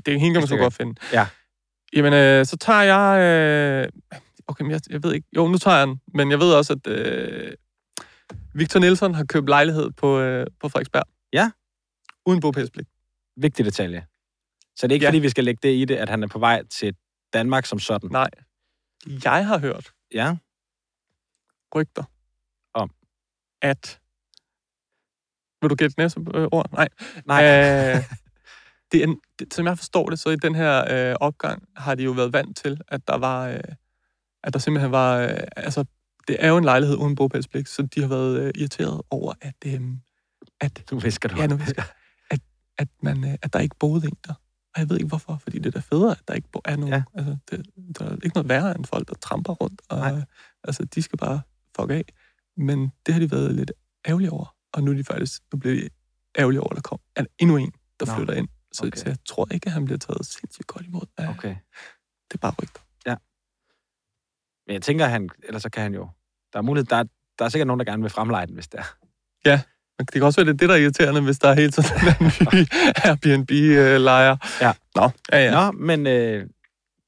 det 0.06 0.14
er 0.14 0.18
hende, 0.18 0.34
kan 0.34 0.40
man 0.40 0.48
så 0.48 0.56
godt 0.56 0.74
finde. 0.74 0.94
Ja. 1.12 1.26
Jamen, 1.96 2.12
øh, 2.12 2.46
så 2.46 2.56
tager 2.56 2.82
jeg... 2.82 3.20
Øh, 3.86 3.88
okay, 4.48 4.62
men 4.62 4.70
jeg, 4.72 4.80
jeg 4.90 5.02
ved 5.02 5.14
ikke... 5.14 5.26
Jo, 5.36 5.48
nu 5.48 5.58
tager 5.58 5.76
jeg 5.78 5.86
den. 5.86 6.00
Men 6.14 6.30
jeg 6.30 6.40
ved 6.40 6.52
også, 6.52 6.72
at 6.72 6.92
øh, 6.92 7.52
Victor 8.54 8.80
Nielsen 8.80 9.14
har 9.14 9.24
købt 9.24 9.48
lejlighed 9.48 9.90
på, 9.90 10.18
øh, 10.20 10.46
på 10.60 10.68
Frederiksberg. 10.68 11.04
Ja. 11.32 11.50
Uden 12.26 12.40
bogpælspligt. 12.40 12.88
Vigtig 13.36 13.64
detalje. 13.64 14.06
Så 14.76 14.86
det 14.86 14.92
er 14.92 14.94
ikke, 14.94 15.04
Ja. 15.04 15.10
fordi 15.10 15.18
vi 15.18 15.28
skal 15.28 15.44
lægge 15.44 15.60
det 15.68 15.74
i 15.74 15.84
det, 15.84 15.96
at 15.96 16.08
han 16.08 16.22
er 16.22 16.26
på 16.28 16.38
vej 16.38 16.62
til 16.66 16.94
Danmark 17.32 17.66
som 17.66 17.78
sådan. 17.78 18.10
Nej. 18.10 18.30
Jeg 19.24 19.46
har 19.46 19.58
hørt 19.58 19.92
Ja. 20.14 20.36
rygter 21.74 22.04
Om? 22.74 22.90
at... 23.62 24.00
Vil 25.62 25.70
du 25.70 25.74
gætte 25.74 25.94
næste 25.98 26.20
øh, 26.34 26.48
ord? 26.52 26.70
Nej. 26.72 26.88
Nej. 27.26 27.44
Øh, 27.44 27.96
det 28.92 29.00
er 29.00 29.04
en, 29.06 29.20
det, 29.38 29.54
som 29.54 29.66
jeg 29.66 29.78
forstår 29.78 30.08
det, 30.10 30.18
så 30.18 30.30
i 30.30 30.36
den 30.36 30.54
her 30.54 30.84
øh, 31.10 31.16
opgang 31.20 31.68
har 31.76 31.94
de 31.94 32.02
jo 32.02 32.10
været 32.10 32.32
vant 32.32 32.56
til, 32.56 32.80
at 32.88 33.08
der 33.08 33.16
var... 33.18 33.48
Øh, 33.48 33.60
at 34.42 34.52
der 34.52 34.58
simpelthen 34.58 34.92
var... 34.92 35.18
Øh, 35.18 35.38
altså, 35.56 35.84
det 36.30 36.44
er 36.44 36.48
jo 36.48 36.56
en 36.56 36.64
lejlighed 36.64 36.96
uden 36.96 37.14
bogpælspligt, 37.14 37.68
så 37.68 37.82
de 37.82 38.00
har 38.00 38.08
været 38.08 38.40
øh, 38.40 38.52
irriteret 38.54 39.02
over, 39.10 39.32
at... 39.40 39.54
Øh, 39.66 39.80
at 40.60 40.84
Nu 40.92 40.98
visker 40.98 41.28
du. 41.28 41.36
ja, 41.40 41.46
nu 41.46 41.56
visker, 41.56 41.82
at, 42.30 42.40
at, 42.78 42.88
man, 43.02 43.24
øh, 43.24 43.34
at 43.42 43.52
der 43.52 43.58
ikke 43.58 43.76
boede 43.78 44.06
en 44.06 44.16
der. 44.26 44.34
Og 44.74 44.80
jeg 44.80 44.88
ved 44.90 44.96
ikke 44.96 45.08
hvorfor, 45.08 45.36
fordi 45.42 45.58
det 45.58 45.66
er 45.66 45.70
da 45.70 45.78
federe, 45.78 46.10
at 46.10 46.22
der 46.28 46.34
ikke 46.34 46.48
er 46.64 46.76
nogen. 46.76 46.94
Ja. 46.94 47.02
Altså, 47.14 47.36
det, 47.50 47.66
der 47.98 48.04
er 48.04 48.14
ikke 48.14 48.34
noget 48.34 48.48
værre 48.48 48.76
end 48.76 48.84
folk, 48.84 49.08
der 49.08 49.14
tramper 49.14 49.52
rundt. 49.52 49.82
Og, 49.88 49.98
Nej. 49.98 50.22
altså, 50.64 50.84
de 50.84 51.02
skal 51.02 51.18
bare 51.18 51.40
fuck 51.76 51.90
af. 51.90 52.04
Men 52.56 52.92
det 53.06 53.14
har 53.14 53.20
de 53.20 53.30
været 53.30 53.54
lidt 53.54 53.72
ærgerlige 54.08 54.30
over. 54.32 54.54
Og 54.72 54.82
nu 54.82 54.90
er 54.90 54.94
de 54.96 55.04
faktisk, 55.04 55.42
nu 55.52 55.58
bliver 55.58 55.74
de 55.74 55.88
ærgerlige 56.38 56.60
over, 56.60 56.70
at 56.70 56.76
der 56.76 56.82
kom 56.82 56.98
der 57.16 57.24
endnu 57.38 57.56
en, 57.56 57.72
der 58.00 58.06
Nå. 58.06 58.12
flytter 58.14 58.34
ind. 58.34 58.48
Så, 58.72 58.86
Okay. 58.86 58.98
så 58.98 59.04
jeg 59.08 59.16
tror 59.26 59.48
ikke, 59.54 59.66
at 59.66 59.72
han 59.72 59.84
bliver 59.84 59.98
taget 59.98 60.26
sindssygt 60.26 60.66
godt 60.66 60.86
imod. 60.86 61.06
Ja, 61.18 61.30
Okay. 61.30 61.56
Det 62.30 62.34
er 62.34 62.38
bare 62.38 62.54
rygter. 62.62 62.80
Men 64.66 64.74
jeg 64.74 64.82
tænker, 64.82 65.06
han, 65.06 65.30
ellers 65.42 65.62
så 65.62 65.70
kan 65.70 65.82
han 65.82 65.94
jo... 65.94 66.08
Der 66.52 66.58
er 66.58 66.62
mulighed, 66.62 66.86
der, 66.86 66.96
er- 66.96 67.04
der 67.38 67.44
er 67.44 67.48
sikkert 67.48 67.66
nogen, 67.66 67.78
der 67.78 67.84
gerne 67.84 68.02
vil 68.02 68.10
fremleje 68.10 68.46
den, 68.46 68.54
hvis 68.54 68.68
det 68.68 68.80
er. 68.80 69.58
Men 69.98 70.06
det 70.06 70.12
kan 70.12 70.22
også 70.22 70.40
være, 70.40 70.46
det 70.46 70.54
er 70.54 70.56
det, 70.56 70.68
der 70.68 70.74
er 70.74 70.78
irriterende, 70.78 71.20
hvis 71.20 71.38
der 71.38 71.48
er 71.48 71.54
helt 71.54 71.74
sådan 71.74 72.08
en 72.20 72.46
ny 72.54 72.64
Airbnb-lejer. 73.04 74.36
Ja. 74.60 74.72
Nå, 74.96 75.10
ja, 75.32 75.44
ja. 75.44 75.50
Nå, 75.50 75.72
men 75.72 76.06
øh, 76.06 76.46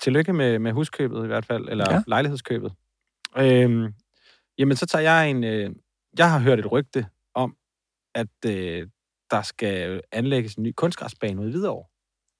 tillykke 0.02 0.32
med, 0.32 0.58
med 0.58 0.72
huskøbet 0.72 1.24
i 1.24 1.26
hvert 1.26 1.46
fald, 1.46 1.68
eller 1.68 1.84
Ja. 1.90 1.94
ja. 1.96 2.02
lejlighedskøbet. 2.06 2.72
Øhm, 3.36 3.94
jamen, 4.58 4.76
så 4.76 4.86
tager 4.86 5.02
jeg 5.02 5.30
en... 5.30 5.44
Øh, 5.44 5.70
jeg 6.18 6.30
har 6.30 6.38
hørt 6.38 6.58
et 6.58 6.72
rygte 6.72 7.06
om, 7.34 7.54
at 8.14 8.26
øh, 8.46 8.86
der 9.30 9.42
skal 9.42 10.00
anlægges 10.12 10.54
en 10.54 10.62
ny 10.62 10.72
kunstgræsbane 10.76 11.40
ude 11.40 11.48
i 11.48 11.52
Hvidovre. 11.52 11.84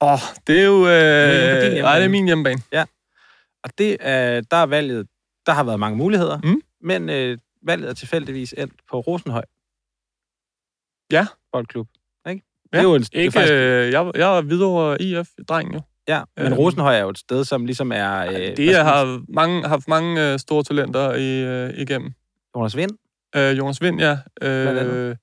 Åh, 0.00 0.12
oh, 0.12 0.18
det 0.46 0.61
er 0.61 0.64
jo... 0.64 0.82
er 0.84 1.26
Øh, 1.26 1.32
hjemmebane. 1.32 1.80
nej, 1.82 1.98
det 1.98 2.05
er 2.05 2.09
min 2.09 2.26
hjemmebane. 2.26 2.62
Og 3.64 3.70
det 3.78 3.96
er, 4.00 4.40
der 4.40 4.57
er 4.57 4.66
valget... 4.66 5.07
Der 5.46 5.53
har 5.53 5.64
været 5.64 5.80
mange 5.80 5.96
muligheder, 5.98 6.38
Mm. 6.44 6.61
Men 6.83 7.11
øh, 7.11 7.39
valget 7.62 7.89
er 7.91 7.95
tilfældigvis 7.95 8.55
endt 8.59 8.74
på 8.91 9.01
Rosenhøj. 9.01 9.45
Ja. 11.12 11.26
Boldklub. 11.53 11.89
Ikke? 12.28 12.43
Ja, 12.72 12.78
det 12.78 12.85
er 12.85 12.89
jo 12.89 12.95
en, 12.95 13.03
det 13.03 13.14
er 13.14 13.20
Ikke, 13.20 13.33
faktisk, 13.33 13.53
øh, 13.53 13.93
jeg, 13.93 14.12
jeg 14.14 14.37
er 14.37 14.43
videre 14.43 15.03
IF-dreng 15.03 15.74
jo. 15.74 15.80
ja, 16.09 16.22
men 16.37 16.47
øhm, 16.47 16.55
Rosenhøj 16.55 16.97
er 16.97 17.03
jo 17.03 17.09
et 17.09 17.18
sted, 17.18 17.45
som 17.45 17.66
ligesom 17.66 17.93
er... 17.93 18.18
Øh, 18.18 18.33
det 18.35 18.41
hvad 18.41 18.57
skal 18.57 18.85
man 18.85 18.85
har 18.85 19.24
mange, 19.28 19.68
haft 19.68 19.89
mange 19.89 20.33
øh, 20.33 20.39
store 20.39 20.64
talenter 20.64 21.14
i, 21.14 21.43
øh, 21.45 21.74
igennem. 21.78 22.12
Jonas 22.57 22.76
Vind. 22.76 22.91
Øh, 23.37 23.59
Jonas 23.59 23.83
Vind, 23.83 24.01
ja. 24.01 24.18
Øh, 24.43 24.68
andet. 24.68 25.18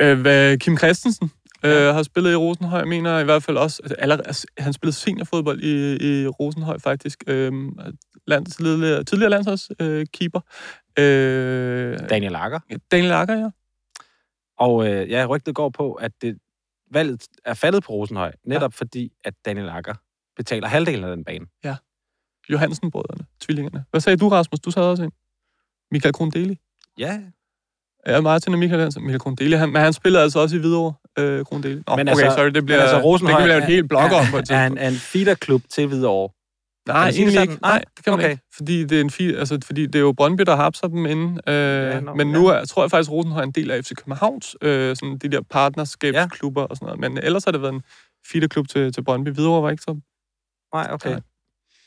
øh, 0.00 0.20
hvad, 0.20 0.58
Kim 0.58 0.78
Christensen 0.78 1.30
øh, 1.64 1.94
har 1.94 2.02
spillet 2.02 2.32
i 2.32 2.36
Rosenhøj, 2.36 2.78
jeg 2.78 2.88
mener 2.88 3.18
i 3.18 3.24
hvert 3.24 3.42
fald 3.42 3.56
også, 3.56 3.80
altså, 3.82 3.94
allerede, 3.94 4.26
altså, 4.26 4.46
han 4.58 4.72
spillede 4.72 4.96
seniorfodbold 4.96 5.62
i, 5.62 5.94
i 5.94 6.26
Rosenhøj 6.26 6.78
faktisk. 6.78 7.24
Øh, 7.26 7.52
land, 8.26 8.46
tidligere, 9.04 9.30
landsholdskeeper. 9.30 10.40
Øh. 10.98 11.92
Øh, 11.92 11.98
Daniel 12.10 12.34
Akker. 12.34 12.58
Daniel 12.90 13.12
Akker, 13.12 13.34
ja. 13.38 13.50
Og 14.58 14.86
øh, 14.88 15.10
ja, 15.10 15.26
rygtet 15.26 15.54
går 15.54 15.68
på, 15.68 15.92
at 15.92 16.12
det, 16.22 16.38
valget 16.90 17.26
er 17.44 17.54
faldet 17.54 17.84
på 17.84 17.92
Rosenhøj, 17.92 18.32
netop 18.44 18.72
ja. 18.72 18.76
fordi, 18.76 19.12
at 19.24 19.34
Daniel 19.44 19.68
Akker 19.68 19.94
betaler 20.36 20.68
halvdelen 20.68 21.04
af 21.04 21.16
den 21.16 21.24
bane. 21.24 21.46
Johansen-brødrene, 22.48 23.26
tvillingerne. 23.40 23.84
Hvad 23.90 24.00
sagde 24.00 24.16
du, 24.16 24.28
Rasmus? 24.28 24.60
Du 24.60 24.70
sad 24.70 24.82
også 24.82 25.02
ind. 25.02 25.12
Michael 25.90 26.12
Krondeli. 26.12 26.58
Ja, 26.98 27.20
Ja, 28.06 28.20
Martin 28.20 28.52
og 28.52 28.58
Michael 28.58 28.80
Hansen. 28.82 29.02
Michael 29.02 29.20
Krondeli, 29.20 29.56
han, 29.56 29.72
men 29.72 29.82
han 29.82 29.92
spillede 29.92 30.22
altså 30.22 30.38
også 30.40 30.56
i 30.56 30.58
Hvidovre, 30.58 30.94
øh, 31.18 31.44
Krondeli. 31.44 31.74
Nå, 31.74 31.96
Men 31.96 32.08
okay, 32.08 32.22
altså- 32.22 32.36
sorry, 32.36 32.50
det 32.50 32.64
bliver, 32.64 32.80
altså, 32.80 32.96
det 32.96 33.04
Rosenhøj 33.04 33.34
kan 33.34 33.44
vi 33.44 33.48
lave 33.48 33.58
et 33.62 33.66
helt 33.66 33.88
blog 33.88 34.02
om 34.02 34.26
på 34.30 34.38
et 34.38 34.50
er, 34.50 34.56
er, 34.56 34.68
tidspunkt. 34.68 34.82
en, 34.82 34.92
en 34.92 34.94
feederklub 34.94 35.62
til 35.70 35.86
Hvidovre. 35.86 36.32
Nej, 36.86 37.08
egentlig 37.08 37.40
ikke. 37.40 37.58
Nej, 37.62 37.84
det 37.96 38.04
kan 38.04 38.10
man 38.12 38.20
Okay. 38.20 38.30
ikke. 38.30 38.42
Fordi 38.54 38.84
det 38.84 38.96
er 38.96 39.00
en 39.00 39.10
fi, 39.10 39.34
altså, 39.34 39.58
fordi 39.64 39.86
det 39.86 39.94
er 39.94 40.00
jo 40.00 40.12
Brøndby, 40.12 40.42
der 40.42 40.56
har 40.56 40.70
dem 40.70 41.06
inden. 41.06 41.40
Øh, 41.46 41.54
Ja, 41.54 42.00
nå, 42.00 42.14
men 42.14 42.26
nu 42.26 42.46
er, 42.46 42.64
tror 42.64 42.82
jeg 42.82 42.90
faktisk, 42.90 43.10
at 43.10 43.12
Rosenhøj 43.12 43.42
er 43.42 43.46
en 43.46 43.52
del 43.52 43.70
af 43.70 43.84
FC 43.84 43.92
Københavns, 43.94 44.56
øh, 44.62 44.96
sådan 44.96 45.18
de 45.18 45.28
der 45.28 45.40
partnerskabsklubber 45.40 46.62
og 46.62 46.76
sådan 46.76 46.86
noget. 46.86 47.00
Men 47.00 47.18
ellers 47.24 47.44
har 47.44 47.52
det 47.52 47.62
været 47.62 47.74
en 47.74 47.82
feederklub 48.32 48.68
til, 48.68 48.92
til 48.92 49.04
Brøndby. 49.04 49.28
Hvidovre 49.28 49.62
var 49.62 49.70
ikke 49.70 49.82
så... 49.82 50.00
Nej, 50.74 50.88
okay. 50.90 51.10
Nej. 51.10 51.20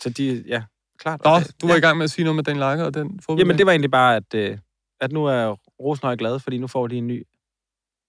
Så 0.02 0.10
de, 0.10 0.44
ja, 0.48 0.64
klart. 1.00 1.22
Nå, 1.26 1.40
du 1.62 1.68
var 1.68 1.74
ja. 1.74 1.78
i 1.78 1.82
gang 1.82 1.98
med 1.98 2.04
at 2.04 2.12
sige 2.12 2.26
noget 2.26 2.36
med 2.36 2.44
Dan 2.44 2.58
Lager 2.58 2.84
og 2.86 2.94
den 2.94 3.20
fodbold. 3.20 3.40
Jamen, 3.40 3.58
det 3.58 3.66
var 3.66 3.72
egentlig 3.72 3.92
bare, 3.92 4.16
at, 4.16 4.34
øh, 4.36 4.58
at 5.02 5.12
nu 5.12 5.26
er 5.26 5.56
Rosenhøj 5.80 6.16
glad, 6.16 6.40
fordi 6.40 6.58
nu 6.58 6.68
får 6.68 6.88
de 6.88 6.98
en 6.98 7.08
ny 7.08 7.24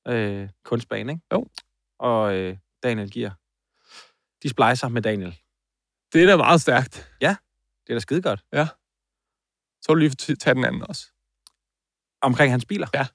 øh, 0.08 0.48
kunstbane, 0.64 1.12
ikke? 1.12 1.24
Jo. 1.32 1.46
Og 1.98 2.34
øh, 2.34 2.56
Daniel 2.82 3.10
giver. 3.10 3.30
De 4.42 4.48
splejser 4.48 4.88
med 4.88 5.02
Daniel. 5.02 5.36
Det 6.12 6.22
er 6.22 6.26
da 6.26 6.36
meget 6.36 6.60
stærkt. 6.60 7.12
Det 7.86 7.90
er 7.92 7.94
da 7.94 7.98
skide 8.00 8.22
godt. 8.22 8.44
Så 9.82 9.92
vil 9.92 9.94
du 9.94 9.98
lige 10.00 10.36
tage 10.36 10.54
den 10.54 10.64
anden 10.64 10.82
også. 10.88 11.06
Omkring 12.22 12.52
hans 12.52 12.64
biler? 12.64 12.86
Ja. 12.94 13.06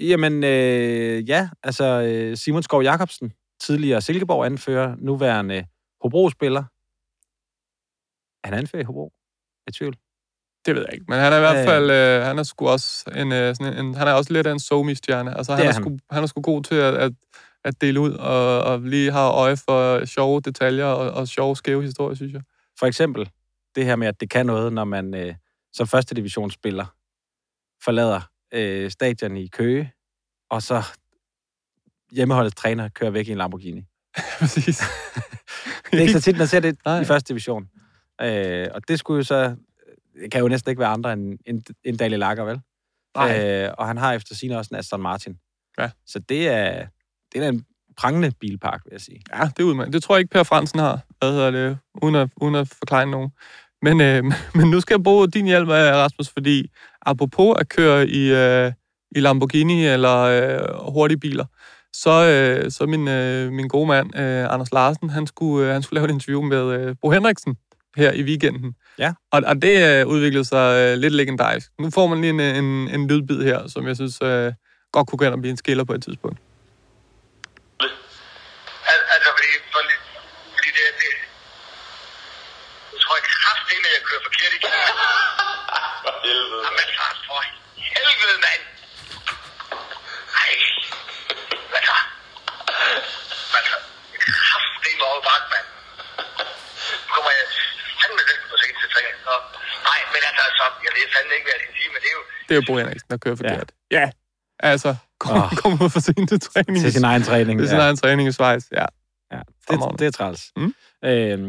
Jamen, 0.00 0.44
øh, 0.44 1.28
ja, 1.28 1.48
altså 1.62 1.84
øh, 1.84 2.36
Simon 2.36 2.62
Skov 2.62 2.82
Jacobsen, 2.82 3.32
tidligere 3.60 4.00
Silkeborg-anfører, 4.00 4.94
nuværende 4.98 5.66
Hobro-spiller. 6.02 6.64
Han 8.46 8.54
er 8.54 8.58
anfører 8.58 8.82
i 8.82 8.84
Hobro. 8.84 9.12
Jeg 9.66 9.70
er 9.70 9.76
tvivl. 9.78 9.94
Det 10.66 10.74
ved 10.74 10.82
jeg 10.82 10.92
ikke, 10.94 11.04
men 11.08 11.18
han 11.18 11.32
er 11.32 11.36
i 11.36 11.40
hvert 11.40 11.56
Øh. 11.56 11.64
fald, 11.64 11.90
øh, 11.90 12.22
han 12.26 12.38
er 12.38 12.42
sgu 12.42 12.68
også 12.68 13.10
en, 13.16 13.32
øh, 13.32 13.54
sådan 13.56 13.78
en, 13.86 13.94
han 13.94 14.08
er 14.08 14.12
også 14.12 14.32
lidt 14.32 14.46
af 14.46 14.52
en 14.52 14.60
somi-stjerne. 14.60 15.36
Altså, 15.36 15.52
han 15.52 15.60
Det 15.60 15.66
er, 15.66 15.70
er 15.70 15.74
han. 15.74 15.82
Sgu, 15.82 15.98
han 16.10 16.22
er 16.22 16.26
sgu 16.26 16.40
god 16.40 16.62
til 16.62 16.74
at, 16.74 16.94
at, 16.94 17.12
at 17.68 17.80
dele 17.80 18.00
ud, 18.00 18.12
og, 18.12 18.62
og 18.62 18.80
lige 18.80 19.12
har 19.12 19.30
øje 19.30 19.56
for 19.56 20.04
sjove 20.04 20.40
detaljer 20.40 20.84
og, 20.84 21.10
og 21.10 21.28
sjove, 21.28 21.56
skæve 21.56 21.82
historier, 21.82 22.14
synes 22.14 22.32
jeg. 22.32 22.42
For 22.78 22.86
eksempel 22.86 23.30
det 23.74 23.84
her 23.84 23.96
med, 23.96 24.06
at 24.06 24.20
det 24.20 24.30
kan 24.30 24.46
noget, 24.46 24.72
når 24.72 24.84
man 24.84 25.14
øh, 25.14 25.34
som 25.72 25.86
første 25.86 26.14
divisionsspiller 26.14 26.86
forlader 27.84 28.20
øh, 28.52 28.90
stadion 28.90 29.36
i 29.36 29.46
Køge, 29.46 29.92
og 30.50 30.62
så 30.62 30.82
hjemmeholdets 32.12 32.56
træner 32.56 32.88
kører 32.88 33.10
væk 33.10 33.28
i 33.28 33.32
en 33.32 33.38
Lamborghini. 33.38 33.82
Præcis. 34.38 34.82
Det 35.90 35.98
er 35.98 36.00
ikke 36.00 36.12
så 36.12 36.20
tit, 36.20 36.38
man 36.38 36.46
ser 36.46 36.60
det 36.60 36.78
Nej. 36.84 37.00
i 37.00 37.04
første 37.04 37.28
division. 37.28 37.68
Øh, 38.20 38.68
og 38.74 38.88
det 38.88 38.98
skulle 38.98 39.16
jo 39.16 39.24
så... 39.24 39.56
Det 40.22 40.30
kan 40.32 40.40
jo 40.40 40.48
næsten 40.48 40.70
ikke 40.70 40.80
være 40.80 40.88
andre 40.88 41.12
end, 41.12 41.38
end, 41.46 41.62
end 41.84 41.98
Daniel 41.98 42.18
Lager, 42.18 42.44
vel? 42.44 42.60
Nej. 43.16 43.64
Øh, 43.64 43.74
og 43.78 43.86
han 43.86 43.96
har 43.96 44.12
efter 44.12 44.34
sin 44.34 44.50
også 44.50 44.68
en 44.72 44.78
Aston 44.78 45.02
Martin. 45.02 45.38
Ja. 45.78 45.90
Så 46.06 46.18
det 46.18 46.48
er, 46.48 46.86
det 47.32 47.44
er 47.44 47.48
en 47.48 47.64
prangende 47.96 48.32
bilpark, 48.40 48.80
vil 48.84 48.92
jeg 48.92 49.00
sige. 49.00 49.20
Ja, 49.34 49.42
det 49.56 49.58
er 49.62 49.64
udmærket. 49.64 49.92
Det 49.92 50.02
tror 50.02 50.14
jeg 50.14 50.20
ikke, 50.20 50.32
Per 50.32 50.42
Fransen 50.42 50.78
har, 50.78 51.00
hvad 51.18 51.32
hedder 51.32 51.50
det, 51.50 51.78
uden 52.02 52.14
at, 52.14 52.28
uden 52.36 52.54
at 52.54 52.68
forklare 52.68 53.06
nogen. 53.06 53.30
Men, 53.82 54.00
øh, 54.00 54.24
men 54.58 54.70
nu 54.70 54.80
skal 54.80 54.94
jeg 54.94 55.02
bruge 55.02 55.28
din 55.28 55.46
hjælp, 55.46 55.68
øh, 55.68 55.74
Rasmus, 55.74 56.28
fordi 56.28 56.70
apropos 57.06 57.56
at 57.60 57.68
køre 57.68 58.08
i, 58.08 58.32
øh, 58.32 58.72
i 59.16 59.20
Lamborghini 59.20 59.86
eller 59.86 60.16
øh, 60.18 60.92
hurtige 60.92 61.18
biler, 61.18 61.44
så, 61.92 62.26
øh, 62.26 62.70
så 62.70 62.86
min, 62.86 63.08
øh, 63.08 63.52
min 63.52 63.68
gode 63.68 63.86
mand, 63.86 64.16
øh, 64.16 64.52
Anders 64.54 64.72
Larsen, 64.72 65.10
han 65.10 65.26
skulle, 65.26 65.66
øh, 65.66 65.72
han 65.72 65.82
skulle 65.82 65.98
lave 66.00 66.08
et 66.08 66.14
interview 66.14 66.42
med 66.42 66.80
øh, 66.80 66.96
Bo 67.02 67.10
Henriksen 67.10 67.56
her 67.96 68.12
i 68.12 68.22
weekenden. 68.22 68.74
Ja. 68.98 69.12
Og, 69.32 69.42
og 69.46 69.62
det 69.62 70.00
øh, 70.00 70.06
udviklede 70.06 70.44
sig 70.44 70.66
øh, 70.78 70.98
lidt 70.98 71.14
legendarisk. 71.14 71.70
Nu 71.78 71.90
får 71.90 72.06
man 72.06 72.20
lige 72.20 72.30
en, 72.30 72.40
en, 72.40 72.88
en 72.88 73.08
lydbid 73.08 73.42
her, 73.42 73.68
som 73.68 73.86
jeg 73.86 73.96
synes 73.96 74.22
øh, 74.22 74.52
godt 74.92 75.06
kunne 75.08 75.18
gå 75.18 75.24
ind 75.24 75.34
og 75.34 75.40
blive 75.40 75.50
en 75.50 75.56
skiller 75.56 75.84
på 75.84 75.92
et 75.92 76.02
tidspunkt. 76.02 76.38
Al- 78.92 79.06
Altså, 79.14 79.28
fordi, 79.38 79.50
for, 79.72 79.80
li- 79.88 80.02
fordi 80.56 80.70
det, 80.78 80.84
det, 81.02 81.12
jeg 82.92 82.98
tror 83.02 83.14
ikke 83.20 83.30
kraftedeme, 83.42 83.86
at 83.90 83.94
jeg 83.98 84.04
kører 84.18 84.26
forkert 84.28 84.52
igen. 84.58 84.72
For 86.04 86.12
helvede. 86.24 86.62
Jamen, 86.66 86.88
far, 86.98 87.12
for 87.28 87.40
helvede, 87.92 88.36
mand. 88.46 88.62
Ej. 90.42 90.52
Hvad 91.72 91.82
så? 91.88 91.96
Hvad 93.52 93.62
så? 93.68 93.76
Kraftedeme 94.48 95.04
over 95.10 95.20
bak, 95.28 95.42
mand. 95.52 95.66
Nu 97.06 97.10
kommer 97.14 97.30
jeg 97.38 97.46
fandme 98.00 98.22
lidt 98.28 98.42
for 98.50 98.56
sent 98.62 98.76
til 98.80 98.88
træning. 98.94 99.16
Nej, 99.88 100.00
men 100.12 100.20
altså, 100.28 100.44
så, 100.58 100.64
jeg 100.86 100.92
ved 100.96 101.04
fandme 101.14 101.32
ikke, 101.36 101.46
hvad 101.46 101.54
jeg 101.56 101.62
skal 101.64 101.74
sige, 101.78 101.88
men 101.94 102.00
det 102.04 102.08
er 102.12 102.16
jo... 102.18 102.22
Det 102.46 102.52
er 102.54 102.58
jo 102.60 102.64
Bo 102.68 102.72
Henriksen, 102.80 103.08
der 103.12 103.18
kører 103.24 103.36
forkert. 103.42 103.68
Ja. 103.96 104.00
ja. 104.00 104.06
Altså, 104.72 104.90
kom, 105.22 105.36
oh. 105.42 105.50
kom 105.60 105.72
ud 105.82 105.90
for 105.94 106.02
sent 106.08 106.28
til 106.32 106.40
træning. 106.48 106.80
Til 106.84 106.92
sin 106.98 107.06
egen 107.10 107.22
træning. 107.28 107.54
Til 107.60 107.68
sin 107.74 107.82
egen 107.86 107.96
træning 108.02 108.24
i 108.28 108.32
Schweiz, 108.38 108.64
ja. 108.80 108.86
Ja, 109.34 109.42
det, 109.68 109.76
det 109.98 110.06
er 110.06 110.14
træls. 110.18 110.42
Mm. 110.56 110.74
Øhm, 111.04 111.48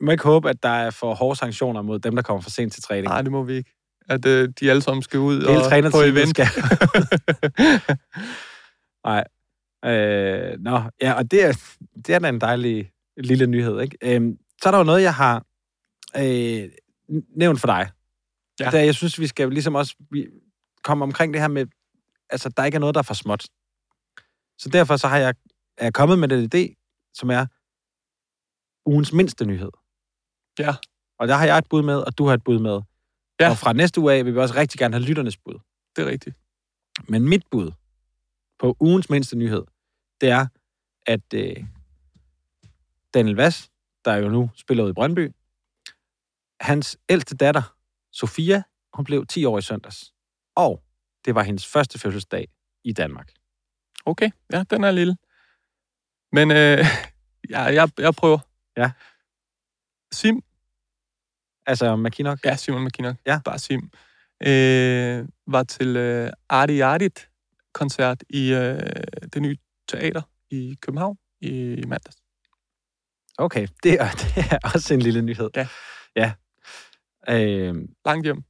må 0.00 0.10
ikke 0.10 0.24
håbe, 0.24 0.50
at 0.50 0.62
der 0.62 0.68
er 0.68 0.90
for 0.90 1.14
hårde 1.14 1.38
sanktioner 1.38 1.82
mod 1.82 1.98
dem, 1.98 2.14
der 2.14 2.22
kommer 2.22 2.40
for 2.40 2.50
sent 2.50 2.72
til 2.72 2.82
træning. 2.82 3.06
Nej, 3.06 3.22
det 3.22 3.32
må 3.32 3.42
vi 3.42 3.54
ikke. 3.54 3.70
At 4.08 4.26
øh, 4.26 4.48
de 4.60 4.70
alle 4.70 4.82
sammen 4.82 5.02
skal 5.02 5.20
ud 5.20 5.34
Hele 5.34 5.48
og 5.48 5.62
på 5.62 5.68
trænerteamet 5.68 6.08
event. 6.08 6.28
skal... 6.28 6.46
Nej. 9.06 9.24
Øh, 9.84 10.56
nå, 10.60 10.82
ja, 11.02 11.12
og 11.12 11.30
det 11.30 11.44
er, 11.44 11.52
det 12.06 12.14
er 12.14 12.18
da 12.18 12.28
en 12.28 12.40
dejlig 12.40 12.90
lille 13.16 13.46
nyhed, 13.46 13.80
ikke? 13.80 13.96
Øhm, 14.02 14.38
så 14.62 14.68
er 14.68 14.70
der 14.70 14.78
jo 14.78 14.84
noget, 14.84 15.02
jeg 15.02 15.14
har 15.14 15.44
øh, 16.16 16.68
nævnt 17.36 17.60
for 17.60 17.66
dig. 17.66 17.90
Ja. 18.60 18.64
Ja. 18.64 18.70
Der, 18.70 18.78
jeg 18.78 18.94
synes, 18.94 19.20
vi 19.20 19.26
skal 19.26 19.50
ligesom 19.50 19.74
også 19.74 19.96
vi 20.10 20.26
komme 20.84 21.02
omkring 21.02 21.32
det 21.34 21.40
her 21.40 21.48
med, 21.48 21.66
altså, 22.30 22.48
der 22.48 22.64
ikke 22.64 22.76
er 22.76 22.80
noget, 22.80 22.94
der 22.94 22.98
er 22.98 23.02
for 23.02 23.14
småt. 23.14 23.46
Så 24.58 24.68
derfor 24.68 24.96
så 24.96 25.08
har 25.08 25.18
jeg, 25.18 25.34
er 25.78 25.84
jeg 25.84 25.92
kommet 25.92 26.18
med 26.18 26.28
den 26.28 26.50
idé, 26.54 26.74
som 27.14 27.30
er 27.30 27.46
ugens 28.86 29.12
mindste 29.12 29.44
nyhed. 29.44 29.70
Ja. 30.60 30.74
Og 31.18 31.28
der 31.28 31.34
har 31.34 31.46
jeg 31.46 31.58
et 31.58 31.68
bud 31.70 31.82
med, 31.82 31.96
og 31.96 32.18
du 32.18 32.26
har 32.26 32.34
et 32.34 32.44
bud 32.44 32.58
med. 32.58 32.80
Ja. 33.40 33.50
Og 33.50 33.56
fra 33.56 33.72
næste 33.72 34.00
uge 34.00 34.12
af 34.12 34.24
vil 34.24 34.34
vi 34.34 34.38
også 34.38 34.54
rigtig 34.54 34.78
gerne 34.78 34.94
have 34.94 35.04
lytternes 35.04 35.36
bud. 35.36 35.58
Det 35.96 36.02
er 36.02 36.06
rigtigt. 36.06 36.36
Men 37.08 37.28
mit 37.28 37.42
bud 37.50 37.72
på 38.58 38.76
ugens 38.80 39.10
mindste 39.10 39.36
nyhed, 39.36 39.64
det 40.20 40.28
er, 40.28 40.46
at 41.06 41.34
øh, 41.34 41.56
Daniel 43.14 43.36
Vass, 43.36 43.70
der 44.04 44.14
jo 44.14 44.28
nu 44.28 44.50
spiller 44.54 44.84
ud 44.84 44.90
i 44.90 44.92
Brøndby, 44.92 45.32
hans 46.60 46.98
ældste 47.08 47.36
datter, 47.36 47.76
Sofia, 48.12 48.62
hun 48.94 49.04
blev 49.04 49.26
10 49.26 49.44
år 49.44 49.58
i 49.58 49.62
søndags. 49.62 50.12
Og 50.56 50.82
det 51.24 51.34
var 51.34 51.42
hendes 51.42 51.66
første 51.66 51.98
fødselsdag 51.98 52.48
i 52.84 52.92
Danmark. 52.92 53.32
Okay, 54.06 54.30
ja, 54.52 54.64
den 54.70 54.84
er 54.84 54.90
lille. 54.90 55.16
Men 56.32 56.50
øh, 56.50 56.78
ja, 57.54 57.60
jeg, 57.60 57.90
jeg 57.98 58.14
prøver. 58.14 58.38
Ja. 58.76 58.92
Sim, 60.12 60.42
Altså, 61.70 61.96
McKinnock? 61.96 62.44
ja, 62.44 62.56
Simon 62.56 62.84
McKinnock, 62.84 63.16
Ja. 63.26 63.40
bare 63.44 63.58
Sim, 63.58 63.90
øh, 64.46 65.28
var 65.46 65.62
til 65.62 65.96
øh, 65.96 66.30
Arti 66.48 66.80
Artit 66.80 67.28
koncert 67.74 68.22
i 68.30 68.52
øh, 68.52 68.80
det 69.32 69.42
nye 69.42 69.56
teater 69.88 70.22
i 70.50 70.76
København 70.82 71.16
i, 71.40 71.48
i 71.74 71.86
mandags. 71.86 72.16
Okay, 73.38 73.68
det 73.82 73.92
er, 74.00 74.10
det 74.20 74.44
er 74.52 74.58
også 74.74 74.94
en 74.94 75.00
lille 75.02 75.22
nyhed. 75.22 75.50
Ja. 75.56 75.68
Ja. 76.16 76.32
Øh, 77.28 77.74
Langt 78.06 78.24
hjem. 78.26 78.42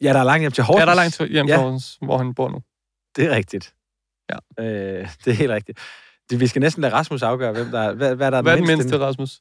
ja, 0.00 0.12
der 0.12 0.18
er 0.20 0.24
langt 0.24 0.40
hjem 0.40 0.52
til 0.52 0.64
Horsens. 0.64 0.80
Ja, 0.80 0.84
der 0.86 0.90
er 0.92 0.94
langt 0.96 1.18
hjem 1.32 1.46
til 1.46 1.52
Ja. 1.52 1.60
Horsens, 1.60 1.98
hvor 2.02 2.18
han 2.18 2.34
bor 2.34 2.48
nu. 2.48 2.62
Det 3.16 3.24
er 3.24 3.36
rigtigt. 3.36 3.74
Ja. 4.30 4.64
Øh, 4.64 5.08
det 5.24 5.30
er 5.30 5.36
helt 5.36 5.50
rigtigt. 5.50 5.78
Det, 6.30 6.40
vi 6.40 6.46
skal 6.46 6.60
næsten 6.60 6.80
lade 6.80 6.92
Rasmus 6.94 7.22
afgøre, 7.22 7.52
hvem 7.52 7.70
der 7.70 7.80
er, 7.80 7.94
hvad, 7.94 8.14
hvad 8.16 8.30
der 8.30 8.38
er 8.38 8.42
Hvad 8.42 8.52
er 8.52 8.56
den 8.56 8.66
den 8.68 8.76
mindste, 8.78 8.98
Rasmus? 8.98 9.40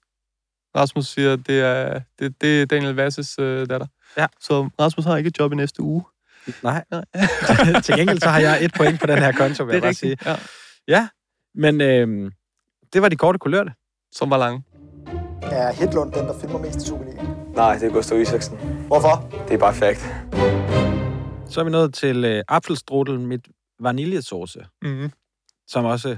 Rasmus 0.78 1.08
siger, 1.08 1.34
at 1.34 1.40
det 1.48 1.60
er, 1.62 2.02
det, 2.20 2.42
det 2.42 2.62
er 2.62 2.66
Daniel 2.66 2.94
Vasses 2.96 3.40
øh, 3.40 3.70
datter. 3.70 3.88
Ja. 4.18 4.28
Så 4.40 4.70
Rasmus 4.80 5.06
har 5.06 5.18
ikke 5.18 5.28
et 5.28 5.40
job 5.40 5.54
i 5.54 5.56
næste 5.56 5.82
uge. 5.82 6.04
Nej. 6.64 6.84
Nej. 6.92 7.04
til 7.84 7.96
gengæld 7.98 8.20
så 8.20 8.30
har 8.30 8.40
jeg 8.40 8.64
et 8.66 8.72
point 8.78 9.00
på 9.00 9.08
den 9.08 9.18
her 9.18 9.32
konto, 9.32 9.64
vil 9.64 9.74
det 9.74 9.82
jeg 9.82 9.88
er 9.88 9.88
bare 9.88 9.94
sige. 9.94 10.10
rigtigt. 10.12 10.28
Ja. 10.28 10.36
Ja, 10.88 11.08
men 11.56 11.82
øh, 11.82 12.32
det 12.94 13.02
var 13.02 13.10
de 13.10 13.16
korte 13.16 13.40
kulørte. 13.40 13.72
Som 14.12 14.30
var 14.30 14.38
lange. 14.38 14.64
Er 15.42 15.74
Hedlund 15.74 16.12
den, 16.12 16.26
der 16.26 16.40
filmer 16.40 16.60
mest 16.60 16.82
i 16.82 16.86
Superligaen? 16.88 17.28
Nej, 17.56 17.78
det 17.78 17.84
er 17.88 17.94
Gustav 17.94 18.22
Isaksen. 18.22 18.58
Hvorfor? 18.88 19.30
Det 19.48 19.54
er 19.54 19.58
bare 19.58 19.74
fact. 19.74 20.00
Så 21.50 21.60
er 21.60 21.64
vi 21.64 21.70
nået 21.70 21.94
til 21.94 22.26
øh, 22.26 22.44
apfelstrudel 22.48 23.20
med 23.20 23.40
vaniljesauce, 23.80 24.60
Mm-hmm. 24.82 25.12
som 25.68 25.86
også 25.86 26.18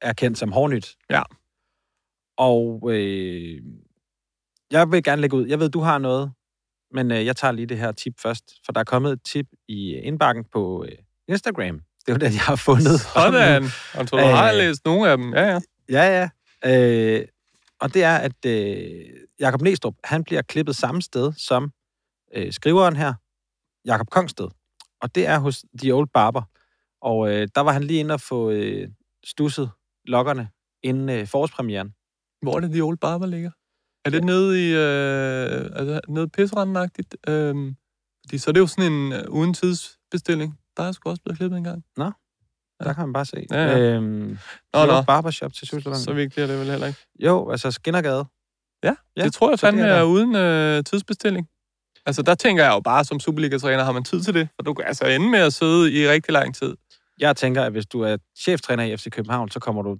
er 0.00 0.12
kendt 0.12 0.38
som 0.38 0.52
hårnyt. 0.52 0.96
Ja. 1.10 1.22
Og 2.40 2.90
øh, 2.92 3.62
jeg 4.70 4.90
vil 4.90 5.02
gerne 5.02 5.20
lægge 5.20 5.36
ud. 5.36 5.46
Jeg 5.46 5.60
ved, 5.60 5.68
du 5.68 5.80
har 5.80 5.98
noget 5.98 6.32
Men 6.92 7.10
øh, 7.10 7.26
jeg 7.26 7.36
tager 7.36 7.52
lige 7.52 7.66
det 7.66 7.78
her 7.78 7.92
tip 7.92 8.20
først, 8.22 8.44
for 8.64 8.72
der 8.72 8.80
er 8.80 8.84
kommet 8.84 9.12
et 9.12 9.22
tip 9.24 9.46
i 9.68 9.94
indbakken 9.94 10.44
på 10.52 10.84
øh, 10.88 10.98
Instagram. 11.28 11.80
Det 12.06 12.12
jo 12.12 12.18
den, 12.18 12.32
jeg 12.32 12.40
har 12.40 12.56
fundet. 12.56 13.00
Sådan. 13.00 13.64
Og 13.94 14.10
du 14.10 14.16
har 14.16 14.50
Øh, 14.52 14.58
læst 14.58 14.84
nogle 14.84 15.10
af 15.10 15.16
dem. 15.16 15.34
Ja, 15.34 15.42
ja. 15.42 15.60
Ja, 15.88 16.28
ja. 16.64 17.18
Øh, 17.18 17.26
og 17.80 17.94
det 17.94 18.04
er, 18.04 18.16
at 18.16 18.46
øh, 18.46 19.06
Jakob 19.40 19.62
Næstrup, 19.62 19.94
han 20.04 20.24
bliver 20.24 20.42
klippet 20.42 20.76
samme 20.76 21.02
sted 21.02 21.32
som 21.32 21.72
øh, 22.34 22.52
skriveren 22.52 22.96
her, 22.96 23.14
Jakob 23.84 24.10
Kongsted. 24.10 24.48
Og 25.00 25.14
det 25.14 25.26
er 25.26 25.38
hos 25.38 25.64
The 25.82 25.94
Old 25.94 26.08
Barber. 26.14 26.42
Og 27.02 27.32
øh, 27.32 27.48
der 27.54 27.60
var 27.60 27.72
han 27.72 27.84
lige 27.84 28.00
inde 28.00 28.14
og 28.14 28.20
få 28.20 28.50
øh, 28.50 28.88
stusset 29.24 29.70
lokkerne 30.04 30.48
inden 30.82 31.08
øh, 31.08 31.26
forårspremieren. 31.26 31.94
Hvor 32.42 32.56
er 32.56 32.60
det, 32.60 32.70
The 32.70 32.82
Old 32.82 32.98
Barber 32.98 33.26
ligger? 33.26 33.50
Er 34.04 34.10
det 34.10 34.24
nede 34.24 34.68
i... 34.68 34.74
Øh, 34.74 35.70
altså, 35.74 36.00
nede 36.08 36.28
pisseranden-agtigt? 36.28 37.14
Øhm, 37.28 37.76
fordi 38.26 38.38
så 38.38 38.50
er 38.50 38.52
det 38.52 38.60
jo 38.60 38.66
sådan 38.66 38.92
en 38.92 39.12
øh, 39.12 39.24
uden 39.28 39.54
tidsbestilling. 39.54 40.58
Der 40.76 40.82
er 40.82 40.92
sgu 40.92 41.10
også 41.10 41.22
blevet 41.22 41.38
klippet 41.38 41.58
en 41.58 41.64
gang. 41.64 41.84
Nå, 41.96 42.10
der 42.84 42.92
kan 42.92 43.04
man 43.04 43.12
bare 43.12 43.24
se. 43.24 43.46
Ja, 43.50 43.62
ja. 43.62 43.78
Øhm, 43.78 44.38
Nå, 44.74 44.86
nå. 44.86 45.02
Barbershop 45.02 45.52
til 45.52 45.66
Sydsjælland. 45.66 46.02
Så 46.02 46.12
vigtigt 46.12 46.42
er 46.44 46.46
det 46.46 46.58
vel 46.58 46.70
heller 46.70 46.86
ikke. 46.86 46.98
Jo, 47.20 47.50
altså 47.50 47.70
Skinnergade. 47.70 48.24
Ja, 48.84 48.94
Ja, 49.16 49.24
det 49.24 49.32
tror 49.32 49.50
jeg 49.50 49.58
fandme 49.58 49.82
er 49.82 49.94
er 49.94 50.02
uden 50.02 50.34
øh, 50.36 50.84
tidsbestilling. 50.84 51.48
Altså, 52.06 52.22
der 52.22 52.34
tænker 52.34 52.64
jeg 52.64 52.72
jo 52.72 52.80
bare, 52.80 53.04
som 53.04 53.20
Superliga-træner 53.20 53.84
har 53.84 53.92
man 53.92 54.04
tid 54.04 54.20
til 54.20 54.34
det. 54.34 54.48
For 54.56 54.62
du 54.62 54.74
kan 54.74 54.84
altså 54.86 55.06
ende 55.06 55.30
med 55.30 55.38
at 55.38 55.52
sidde 55.52 55.92
i 55.92 56.08
rigtig 56.08 56.32
lang 56.32 56.54
tid. 56.54 56.74
Jeg 57.18 57.36
tænker, 57.36 57.62
at 57.62 57.72
hvis 57.72 57.86
du 57.86 58.00
er 58.00 58.16
cheftræner 58.38 58.84
i 58.84 58.96
FC 58.96 59.10
København, 59.10 59.50
så 59.50 59.60
kommer 59.60 59.82
du 59.82 59.98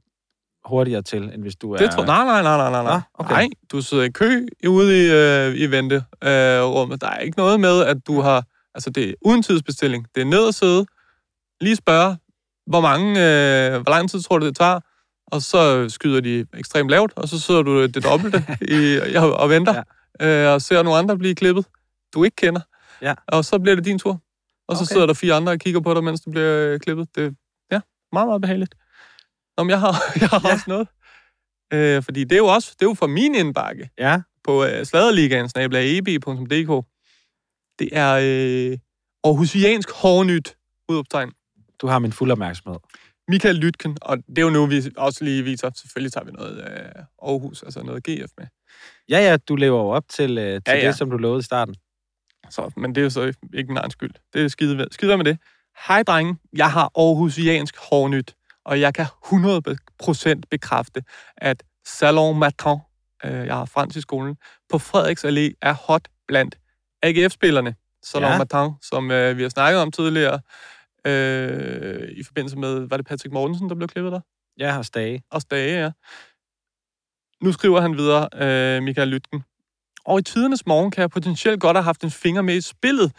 hurtigere 0.64 1.02
til, 1.02 1.22
end 1.22 1.42
hvis 1.42 1.56
du 1.56 1.72
er... 1.72 1.78
Det 1.78 1.90
tror 1.90 2.04
nej, 2.04 2.24
nej, 2.24 2.42
nej, 2.42 2.56
nej, 2.56 2.70
nej, 2.70 2.82
nej. 2.82 3.00
Okay. 3.14 3.34
Nej, 3.34 3.48
du 3.72 3.82
sidder 3.82 4.04
i 4.04 4.08
kø 4.10 4.46
ude 4.68 5.06
i, 5.06 5.10
øh, 5.10 5.54
i 5.56 5.66
venterummet. 5.66 6.94
Øh, 6.94 7.00
der 7.00 7.06
er 7.06 7.18
ikke 7.18 7.38
noget 7.38 7.60
med, 7.60 7.82
at 7.82 7.96
du 8.06 8.20
har... 8.20 8.44
Altså, 8.74 8.90
det 8.90 9.10
er 9.10 9.14
uden 9.22 9.42
tidsbestilling. 9.42 10.06
Det 10.14 10.20
er 10.20 10.24
ned 10.24 10.48
at 10.48 10.54
sidde, 10.54 10.86
lige 11.60 11.76
spørge, 11.76 12.16
hvor 12.66 12.80
mange, 12.80 13.10
øh, 13.10 13.72
hvor 13.82 13.90
lang 13.90 14.10
tid 14.10 14.22
tror 14.22 14.38
du, 14.38 14.46
det 14.46 14.56
tager? 14.56 14.80
Og 15.26 15.42
så 15.42 15.88
skyder 15.88 16.20
de 16.20 16.46
ekstremt 16.54 16.90
lavt, 16.90 17.12
og 17.16 17.28
så 17.28 17.40
sidder 17.40 17.62
du 17.62 17.86
det 17.86 18.04
dobbelte 18.04 18.44
i, 18.60 18.98
og, 19.16 19.34
og 19.34 19.50
venter, 19.50 19.82
ja. 20.20 20.46
øh, 20.48 20.54
og 20.54 20.62
ser 20.62 20.82
nogle 20.82 20.98
andre 20.98 21.18
blive 21.18 21.34
klippet, 21.34 21.66
du 22.14 22.24
ikke 22.24 22.36
kender. 22.36 22.60
Ja. 23.02 23.14
Og 23.28 23.44
så 23.44 23.58
bliver 23.58 23.74
det 23.74 23.84
din 23.84 23.98
tur. 23.98 24.20
Og 24.68 24.76
så 24.76 24.82
Okay. 24.82 24.92
sidder 24.92 25.06
der 25.06 25.14
fire 25.14 25.34
andre 25.34 25.52
og 25.52 25.58
kigger 25.58 25.80
på 25.80 25.94
dig, 25.94 26.04
mens 26.04 26.20
du 26.20 26.30
bliver 26.30 26.72
øh, 26.72 26.80
klippet. 26.80 27.08
Det 27.14 27.36
ja, 27.72 27.80
meget, 28.12 28.28
meget 28.28 28.40
behageligt. 28.40 28.74
Nå, 29.60 29.64
men 29.64 29.70
jeg 29.70 29.80
har, 29.80 29.94
jeg 30.20 30.28
har 30.28 30.42
ja. 30.44 30.52
også 30.52 30.64
noget. 30.68 30.88
Øh, 31.72 32.02
fordi 32.02 32.24
det 32.24 32.32
er 32.32 32.36
jo 32.36 32.46
også 32.46 32.76
det 32.78 32.84
er 32.84 32.90
jo 32.90 32.94
fra 32.94 33.06
min 33.06 33.34
indbakke 33.34 33.90
Ja, 33.98 34.20
på 34.44 34.64
øh, 34.64 34.86
sladerligaen, 34.86 35.48
snablag.eb.dk. 35.48 36.86
Det 37.78 37.88
er 37.92 38.12
øh, 38.22 38.78
Aarhusiansk 39.24 39.90
hårnyt, 39.90 40.56
udopstegn. 40.88 41.32
du 41.80 41.86
har 41.86 41.98
min 41.98 42.12
fuld 42.12 42.30
opmærksomhed. 42.30 42.80
Michael 43.28 43.56
Lytken, 43.56 43.98
og 44.02 44.18
det 44.18 44.38
er 44.38 44.42
jo 44.42 44.50
nu, 44.50 44.66
vi 44.66 44.82
også 44.96 45.24
lige 45.24 45.42
viser, 45.42 45.70
selvfølgelig 45.76 46.12
tager 46.12 46.24
vi 46.24 46.32
noget 46.32 46.58
øh, 46.58 47.04
Aarhus, 47.22 47.62
altså 47.62 47.82
noget 47.82 48.04
GF 48.04 48.30
med. 48.38 48.46
Ja, 49.08 49.18
ja, 49.30 49.36
du 49.36 49.56
lever 49.56 49.80
jo 49.80 49.88
op 49.88 50.04
til, 50.08 50.38
øh, 50.38 50.52
til 50.54 50.62
Ja, 50.66 50.76
ja. 50.76 50.86
det, 50.86 50.94
som 50.96 51.10
du 51.10 51.16
lovede 51.16 51.40
i 51.40 51.42
starten. 51.42 51.74
Så, 52.50 52.72
men 52.76 52.94
det 52.94 53.00
er 53.00 53.04
jo 53.04 53.10
så 53.10 53.32
ikke 53.54 53.68
min 53.68 53.76
egen 53.76 53.90
skyld. 53.90 54.10
Det 54.32 54.44
er 54.44 54.48
skide, 54.48 54.86
skide 54.90 55.16
med 55.16 55.24
det. 55.24 55.38
Hej 55.88 56.02
drenge, 56.02 56.36
jeg 56.56 56.72
har 56.72 56.90
Aarhusiansk 56.96 57.76
hårnyt, 57.76 58.34
og 58.70 58.80
jeg 58.80 58.94
kan 58.94 59.06
100% 59.24 60.40
bekræfte, 60.50 61.02
at 61.36 61.62
Salon 61.86 62.38
Matin, 62.38 62.76
øh, 63.24 63.46
jeg 63.46 63.54
har 63.54 63.64
fransk 63.64 63.96
i 63.96 64.00
skolen, 64.00 64.36
på 64.68 64.78
Frederiks 64.78 65.24
Allé 65.24 65.54
er 65.62 65.72
hot 65.72 66.08
blandt 66.28 66.58
AGF-spillerne. 67.02 67.74
Salon 68.02 68.30
Ja. 68.30 68.38
Matin, 68.38 68.74
som 68.82 69.10
øh, 69.10 69.36
vi 69.36 69.42
har 69.42 69.48
snakket 69.48 69.80
om 69.82 69.92
tidligere, 69.92 70.40
øh, 71.04 72.08
i 72.10 72.22
forbindelse 72.22 72.56
med, 72.56 72.88
var 72.88 72.96
det 72.96 73.06
Patrick 73.06 73.32
Mortensen, 73.32 73.68
der 73.68 73.74
blev 73.74 73.88
klippet 73.88 74.12
der? 74.12 74.20
Ja, 74.58 74.78
og 74.78 74.84
Stage. 74.84 75.22
og 75.30 75.40
Stage, 75.40 75.80
ja. 75.80 75.90
Nu 77.42 77.52
skriver 77.52 77.80
han 77.80 77.96
videre, 77.96 78.28
øh, 78.34 78.82
Michael 78.82 79.08
Lytken. 79.08 79.44
Og 80.04 80.18
i 80.18 80.22
tidernes 80.22 80.66
morgen 80.66 80.90
kan 80.90 81.00
jeg 81.00 81.10
potentielt 81.10 81.60
godt 81.60 81.76
have 81.76 81.84
haft 81.84 82.04
en 82.04 82.10
finger 82.10 82.42
med 82.42 82.54
i 82.54 82.60
spillet, 82.60 83.12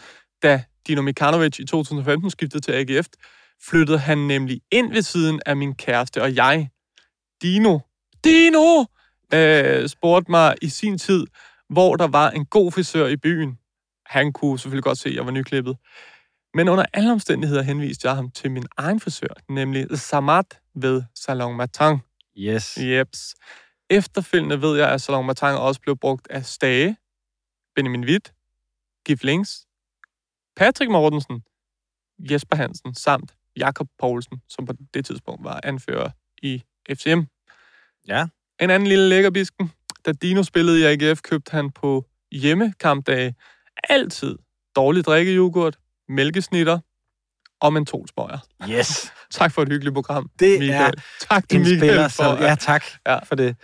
da 0.43 0.64
Dino 0.88 1.02
Mikanovic 1.02 1.60
i 1.60 1.66
2015 1.66 2.30
skiftede 2.30 2.64
til 2.64 2.72
AGF. 2.72 3.08
Flyttede 3.64 3.99
han 3.99 4.18
nemlig 4.18 4.62
ind 4.72 4.93
ved 4.93 5.01
siden 5.01 5.41
af 5.45 5.57
min 5.57 5.76
kæreste 5.76 6.22
og 6.22 6.36
jeg. 6.36 6.70
Dino, 7.41 7.80
Dino, 8.24 8.86
øh, 9.34 9.89
spurgte 9.89 10.32
mig 10.32 10.55
i 10.62 10.70
sin 10.70 10.97
tid, 10.97 11.26
hvor 11.70 11.95
der 11.95 12.07
var 12.07 12.30
en 12.30 12.45
god 12.45 12.72
frisør 12.72 13.07
i 13.07 13.18
byen. 13.18 13.57
Han 14.05 14.34
kunne 14.34 14.59
selvfølgelig 14.59 14.84
godt 14.84 14.97
se, 14.97 15.09
at 15.09 15.16
jeg 15.16 15.26
var 15.26 15.32
nyklippet. 15.32 15.78
Men 16.53 16.70
under 16.70 16.86
alle 16.93 17.12
omstændigheder 17.12 17.62
henviste 17.62 18.07
jeg 18.07 18.16
ham 18.16 18.32
til 18.32 18.51
min 18.51 18.66
egen 18.78 18.99
frisør, 18.99 19.34
nemlig 19.49 19.99
Samat 19.99 20.59
ved 20.76 21.03
Salon 21.16 21.55
Matin. 21.55 21.97
Yes. 22.38 22.78
Jeps. 22.78 23.36
Efterfølgende 23.89 24.62
ved 24.62 24.78
jeg, 24.78 24.89
at 24.89 25.01
Salon 25.01 25.26
Matin 25.26 25.47
også 25.47 25.82
blev 25.82 25.97
brugt 25.97 26.28
af 26.30 26.45
Stage, 26.45 26.97
Benjamin 27.76 28.05
Witt, 28.05 28.34
Gif 29.05 29.24
Links, 29.24 29.68
Patrick 30.55 30.91
Mortensen, 30.91 31.43
Jesper 32.20 32.55
Hansen 32.55 32.95
samt 32.95 33.36
Jakob 33.58 33.88
Poulsen, 33.99 34.41
som 34.49 34.66
på 34.66 34.74
det 34.93 35.06
tidspunkt 35.06 35.43
var 35.43 35.60
anfører 35.64 36.10
i 36.43 36.64
FCM. 36.93 37.20
Ja. 38.08 38.28
En 38.62 38.70
anden 38.70 38.88
lille 38.88 39.10
lækkerbisken. 39.10 39.72
Da 40.06 40.12
Dino 40.12 40.43
spillede 40.43 40.80
i 40.80 40.84
AGF, 40.84 41.22
købte 41.22 41.52
han 41.52 41.72
på 41.72 42.06
hjemmekampdage 42.32 43.36
altid 43.89 44.38
dårlig 44.76 45.06
drikkejoghurt, 45.06 45.78
mælkesnitter 46.10 46.80
og 47.62 47.74
mentolsmøger. 47.74 48.38
Yes. 48.70 49.12
Tak 49.32 49.52
for 49.52 49.62
et 49.62 49.68
hyggeligt 49.70 49.93
program, 49.93 50.30
Det 50.39 50.60
Michael. 50.60 50.93
er 50.97 51.02
tak 51.30 51.49
til 51.49 51.56
en 51.58 51.62
Michael 51.62 51.80
spiller, 51.80 52.08
for, 52.08 52.24
som... 52.24 52.38
Ja, 52.39 52.56
tak 52.56 52.84
Ja. 53.06 53.20
for 53.24 53.36
det. 53.36 53.56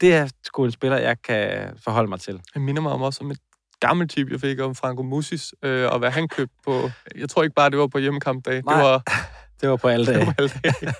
Det 0.00 0.14
er 0.14 0.28
sgu 0.44 0.64
en 0.64 0.70
spiller, 0.70 0.98
jeg 0.98 1.22
kan 1.22 1.72
forholde 1.84 2.08
mig 2.08 2.20
til. 2.20 2.40
Det 2.54 2.62
minder 2.62 2.82
mig 2.82 2.92
om 2.92 3.02
også 3.02 3.24
om 3.24 3.30
et 3.30 3.38
gammelt 3.80 4.10
tip, 4.10 4.30
jeg 4.30 4.40
fik 4.40 4.60
om 4.60 4.74
Franco 4.74 5.02
Musis, 5.02 5.54
øh, 5.62 5.88
og 5.92 5.98
hvad 5.98 6.10
han 6.10 6.28
købte 6.28 6.54
på... 6.64 6.90
Jeg 7.16 7.28
tror 7.28 7.42
ikke 7.42 7.54
bare, 7.54 7.70
det 7.70 7.78
var 7.78 7.86
på 7.86 7.98
hjemmekampdag. 7.98 8.62
Nej, 8.64 8.74
det 8.76 8.84
var, 8.84 9.02
Det 9.60 9.68
var 9.68 9.76
på 9.76 9.88
alle 9.88 10.06
dage. 10.12 10.26
var 10.26 10.34
alle 10.38 10.50
dage. 10.64 10.94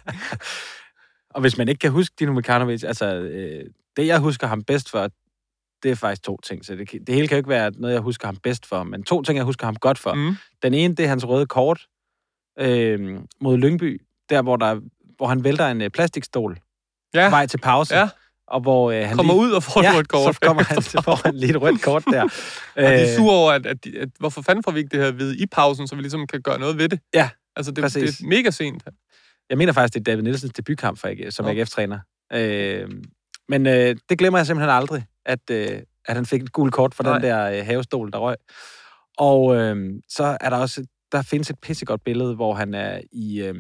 Og 1.35 1.41
hvis 1.41 1.59
man 1.59 1.69
ikke 1.69 1.79
kan 1.79 1.91
huske 1.91 2.15
Dino 2.19 2.33
Mikanovic, 2.33 2.85
altså 2.85 3.15
øh, 3.15 3.65
det 3.97 4.07
jeg 4.07 4.19
husker 4.19 4.47
ham 4.47 4.63
bedst 4.65 4.91
for, 4.91 5.09
det 5.83 5.91
er 5.91 5.95
faktisk 5.95 6.23
to 6.23 6.39
ting. 6.45 6.65
Så 6.65 6.75
det, 6.75 6.91
det 7.07 7.15
hele 7.15 7.29
kan 7.29 7.37
jo 7.37 7.39
ikke 7.39 7.49
være 7.49 7.71
noget, 7.77 7.95
jeg 7.95 8.03
husker 8.03 8.29
ham 8.29 8.37
bedst 8.37 8.67
for, 8.67 8.83
men 8.83 9.03
to 9.03 9.23
ting, 9.23 9.37
jeg 9.37 9.45
husker 9.45 9.67
ham 9.67 9.75
godt 9.77 9.99
for. 9.99 10.15
Mm. 10.15 10.37
Den 10.63 10.75
ene, 10.75 10.95
det 10.95 11.05
er 11.05 11.09
hans 11.09 11.27
røde 11.29 11.47
kort 11.47 11.87
øh, 12.59 13.19
mod 13.41 13.59
Lyngby, 13.59 14.03
der 14.29 14.43
hvor, 14.43 14.57
der, 14.57 14.81
hvor 15.17 15.27
han 15.27 15.45
vælter 15.45 15.69
en 15.69 15.83
øh, 15.83 15.91
plastikstol 15.91 16.59
Ja, 17.15 17.31
vej 17.31 17.47
til 17.47 17.59
pause. 17.59 17.97
ja. 17.97 18.09
Og 18.51 18.61
hvor 18.61 18.91
øh, 18.91 19.07
han 19.07 19.17
kommer 19.17 19.35
lige, 19.35 19.43
ud 19.43 19.51
og 19.51 19.63
får 19.63 19.83
ja, 19.83 19.91
et 19.91 19.97
rødt 19.97 20.09
kort. 20.09 20.35
så 20.35 20.41
kommer 20.41 20.63
han, 20.63 20.83
så 20.83 21.03
får 21.03 21.21
han 21.25 21.35
lige 21.35 21.51
et 21.51 21.63
rødt 21.63 21.83
kort 21.83 22.05
der. 22.05 22.23
Og 22.23 22.31
de 22.77 22.83
er 22.83 23.03
Øh, 23.03 23.17
sure 23.17 23.37
over, 23.37 23.53
at, 23.53 23.67
at, 23.67 23.85
de, 23.85 23.99
at 23.99 24.09
hvorfor 24.19 24.43
fanden 24.43 24.63
får 24.63 24.71
vi 24.73 24.79
ikke 24.79 24.97
det 24.97 25.05
her 25.05 25.13
ved 25.13 25.35
i 25.37 25.47
pausen, 25.47 25.87
så 25.89 25.95
vi 25.97 26.03
ligesom 26.03 26.27
kan 26.27 26.43
gøre 26.43 26.59
noget 26.59 26.79
ved 26.79 26.89
det. 26.89 27.01
Ja, 27.15 27.29
Altså, 27.57 27.71
det, 27.71 27.77
det 27.77 27.85
præcis. 27.85 28.21
er 28.21 28.27
mega 28.27 28.51
sent. 28.51 28.83
Jeg 29.51 29.59
mener 29.59 29.73
faktisk, 29.73 29.95
det 29.95 30.01
er 30.01 30.05
David 30.13 30.23
Nielsens 30.23 30.53
debutkamp 30.53 30.99
for 30.99 31.09
AGF, 31.09 31.33
som 31.35 31.45
Nå. 31.45 31.51
AGF-træner. 31.51 31.99
Øh, 32.33 32.89
men 33.49 33.67
øh, 33.67 33.97
det 34.09 34.19
glemmer 34.19 34.39
jeg 34.39 34.47
simpelthen 34.47 34.71
aldrig, 34.71 35.05
at, 35.27 35.51
øh, 35.51 35.81
at 36.09 36.15
han 36.17 36.27
fik 36.27 36.43
et 36.43 36.53
gult 36.53 36.73
kort 36.73 36.95
for 36.95 37.03
Nej. 37.03 37.13
den 37.13 37.23
der 37.23 37.51
øh, 37.51 37.67
havestol, 37.67 38.13
der 38.13 38.19
røg. 38.19 38.37
Og 39.19 39.57
øh, 39.57 39.95
så 40.09 40.37
er 40.41 40.51
der 40.51 40.57
også, 40.57 40.85
der 41.13 41.23
findes 41.23 41.51
et 41.51 41.59
pissegodt 41.63 42.05
billede, 42.05 42.35
hvor 42.35 42.55
han 42.55 42.75
er 42.75 43.01
i 43.13 43.41
øh, 43.43 43.55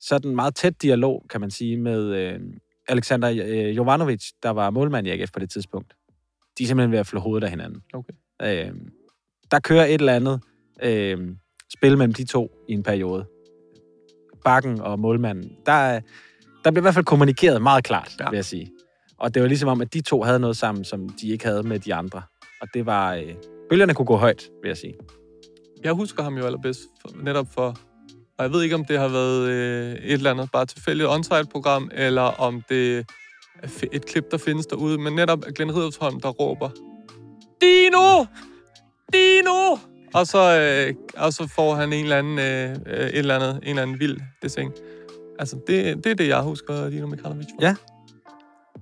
sådan 0.00 0.34
meget 0.34 0.54
tæt 0.54 0.82
dialog, 0.82 1.24
kan 1.30 1.40
man 1.40 1.50
sige, 1.50 1.76
med 1.76 2.02
øh, 2.14 2.40
Alexander 2.88 3.30
øh, 3.46 3.76
Jovanovic, 3.76 4.30
der 4.42 4.50
var 4.50 4.70
målmand 4.70 5.06
i 5.06 5.10
AGF 5.10 5.30
på 5.32 5.38
det 5.38 5.50
tidspunkt. 5.50 5.94
De 6.58 6.62
er 6.62 6.66
simpelthen 6.66 6.92
ved 6.92 6.98
at 6.98 7.06
flå 7.06 7.20
hovedet 7.20 7.44
af 7.44 7.50
hinanden. 7.50 7.82
Okay. 7.92 8.12
Øh, 8.42 8.72
der 9.50 9.60
kører 9.60 9.84
et 9.84 9.94
eller 9.94 10.12
andet 10.14 10.40
øh, 10.82 11.28
spil 11.78 11.98
mellem 11.98 12.12
de 12.14 12.24
to 12.24 12.50
i 12.68 12.72
en 12.72 12.82
periode. 12.82 13.26
Bakken 14.44 14.80
og 14.80 14.98
målmanden. 15.00 15.56
Der, 15.66 15.72
er- 15.72 16.00
der 16.64 16.70
bliver 16.70 16.82
i 16.82 16.84
hvert 16.84 16.94
fald 16.94 17.04
kommunikeret 17.04 17.62
meget 17.62 17.84
klart. 17.84 18.16
Ja. 18.20 18.30
vil 18.30 18.36
jeg 18.36 18.44
sige. 18.44 18.70
Og 19.18 19.34
det 19.34 19.42
var 19.42 19.48
ligesom 19.48 19.68
om, 19.68 19.80
at 19.80 19.94
de 19.94 20.00
to 20.00 20.22
havde 20.22 20.38
noget 20.40 20.56
sammen, 20.56 20.84
som 20.84 21.08
de 21.08 21.28
ikke 21.28 21.44
havde 21.44 21.62
med 21.62 21.78
de 21.78 21.94
andre. 21.94 22.22
Og 22.60 22.68
det 22.74 22.86
var... 22.86 23.14
Øh, 23.14 23.34
bølgerne 23.70 23.94
kunne 23.94 24.06
gå 24.06 24.16
højt, 24.16 24.50
vil 24.62 24.68
jeg 24.68 24.76
sige. 24.76 24.94
Jeg 25.84 25.92
husker 25.92 26.22
ham 26.22 26.38
jo 26.38 26.46
allerbedst 26.46 26.80
for, 27.02 27.22
netop 27.22 27.46
for... 27.54 27.76
Og 28.40 28.44
jeg 28.44 28.52
ved 28.52 28.62
ikke, 28.62 28.74
om 28.74 28.84
det 28.84 28.98
har 28.98 29.08
været 29.08 29.48
øh, 29.48 29.92
et 29.92 30.12
eller 30.12 30.30
andet 30.30 30.48
bare 30.52 30.66
tilfældigt 30.66 31.08
onsite-program, 31.08 31.90
eller 31.94 32.22
om 32.22 32.62
det 32.68 32.98
er 33.62 33.86
et 33.92 34.06
klip, 34.06 34.24
der 34.30 34.38
findes 34.38 34.66
derude, 34.66 34.98
men 34.98 35.12
netop 35.16 35.44
Glenn 35.54 35.76
Riddersholm, 35.76 36.20
der 36.20 36.28
råber, 36.28 36.68
Dino! 37.60 38.24
Dino! 39.12 39.76
Og 40.14 40.26
så, 40.26 40.58
øh, 40.88 40.94
og 41.16 41.32
så 41.32 41.46
får 41.54 41.74
han 41.74 41.92
en 41.92 42.02
eller 42.04 42.16
anden, 42.18 42.38
øh, 42.38 42.70
øh, 43.00 43.06
et 43.08 43.18
eller 43.18 43.34
andet, 43.34 43.56
en 43.62 43.68
eller 43.68 43.82
anden 43.82 44.00
vild 44.00 44.20
design. 44.42 44.72
Altså, 45.38 45.56
det, 45.66 46.04
det 46.04 46.06
er 46.10 46.14
det, 46.14 46.28
jeg 46.28 46.40
husker 46.42 46.90
Dino 46.90 47.06
Mikanovic 47.06 47.46
for. 47.54 47.62
Ja. 47.62 47.74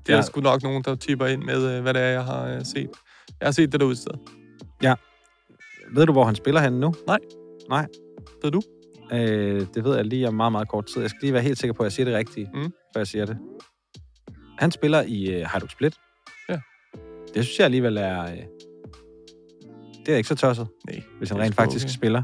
Det 0.06 0.12
er 0.12 0.16
Ja. 0.16 0.22
sgu 0.22 0.40
nok 0.40 0.62
nogen, 0.62 0.82
der 0.84 0.94
tipper 0.94 1.26
ind 1.26 1.42
med, 1.42 1.76
øh, 1.76 1.82
hvad 1.82 1.94
det 1.94 2.02
er, 2.02 2.06
jeg 2.08 2.24
har 2.24 2.46
øh, 2.46 2.64
set. 2.64 2.90
Jeg 3.40 3.46
har 3.46 3.52
set 3.52 3.72
det 3.72 3.80
derude 3.80 3.92
i 3.92 3.96
stedet. 3.96 4.18
Ja. 4.82 4.94
Ved 5.94 6.06
du, 6.06 6.12
hvor 6.12 6.24
han 6.24 6.34
spiller 6.34 6.60
henne 6.60 6.80
nu? 6.80 6.94
Nej. 7.06 7.18
Nej. 7.70 7.86
Ved 8.42 8.50
du? 8.50 8.62
Øh, 9.12 9.66
det 9.74 9.84
ved 9.84 9.96
jeg 9.96 10.04
lige 10.04 10.28
om 10.28 10.34
meget, 10.34 10.52
meget 10.52 10.68
kort 10.68 10.86
tid. 10.86 11.00
Jeg 11.00 11.10
skal 11.10 11.20
lige 11.22 11.32
være 11.32 11.42
helt 11.42 11.58
sikker 11.58 11.74
på, 11.74 11.82
at 11.82 11.84
jeg 11.84 11.92
siger 11.92 12.04
det 12.04 12.14
rigtige, 12.14 12.50
mm. 12.54 12.62
før 12.62 13.00
jeg 13.00 13.06
siger 13.06 13.26
det. 13.26 13.38
Han 14.58 14.70
spiller 14.70 15.02
i 15.02 15.26
øh, 15.34 15.46
Hajduk 15.46 15.70
Split. 15.70 15.94
Ja. 16.48 16.60
Det 17.34 17.44
synes 17.44 17.58
jeg 17.58 17.64
alligevel 17.64 17.96
er... 17.96 18.22
Øh, 18.24 18.36
det 20.06 20.12
er 20.14 20.16
ikke 20.16 20.28
så 20.28 20.34
tosset, 20.34 20.68
Nej, 20.90 21.02
hvis 21.18 21.30
han 21.30 21.38
rent 21.40 21.54
faktisk 21.54 21.84
okay. 21.86 21.92
spiller. 21.94 22.22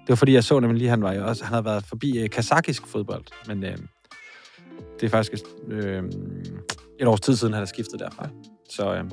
Det 0.00 0.08
var 0.08 0.14
fordi, 0.14 0.32
jeg 0.32 0.44
så 0.44 0.60
nemlig 0.60 0.78
lige, 0.78 0.88
han 0.90 1.02
var 1.02 1.12
jo 1.12 1.26
også, 1.26 1.44
han 1.44 1.52
havde 1.52 1.64
været 1.64 1.84
forbi 1.84 2.18
øh, 2.18 2.30
kazakisk 2.30 2.86
fodbold, 2.86 3.24
men 3.46 3.64
øh, 3.64 3.76
det 5.00 5.06
er 5.06 5.10
faktisk 5.10 5.42
øh, 5.68 6.02
et 7.00 7.06
års 7.06 7.20
tid 7.20 7.36
siden, 7.36 7.52
han 7.54 7.60
har 7.60 7.66
skiftet 7.66 8.00
derfra. 8.00 8.24
Ja. 8.24 8.30
Så 8.70 8.94
øh, 8.94 9.04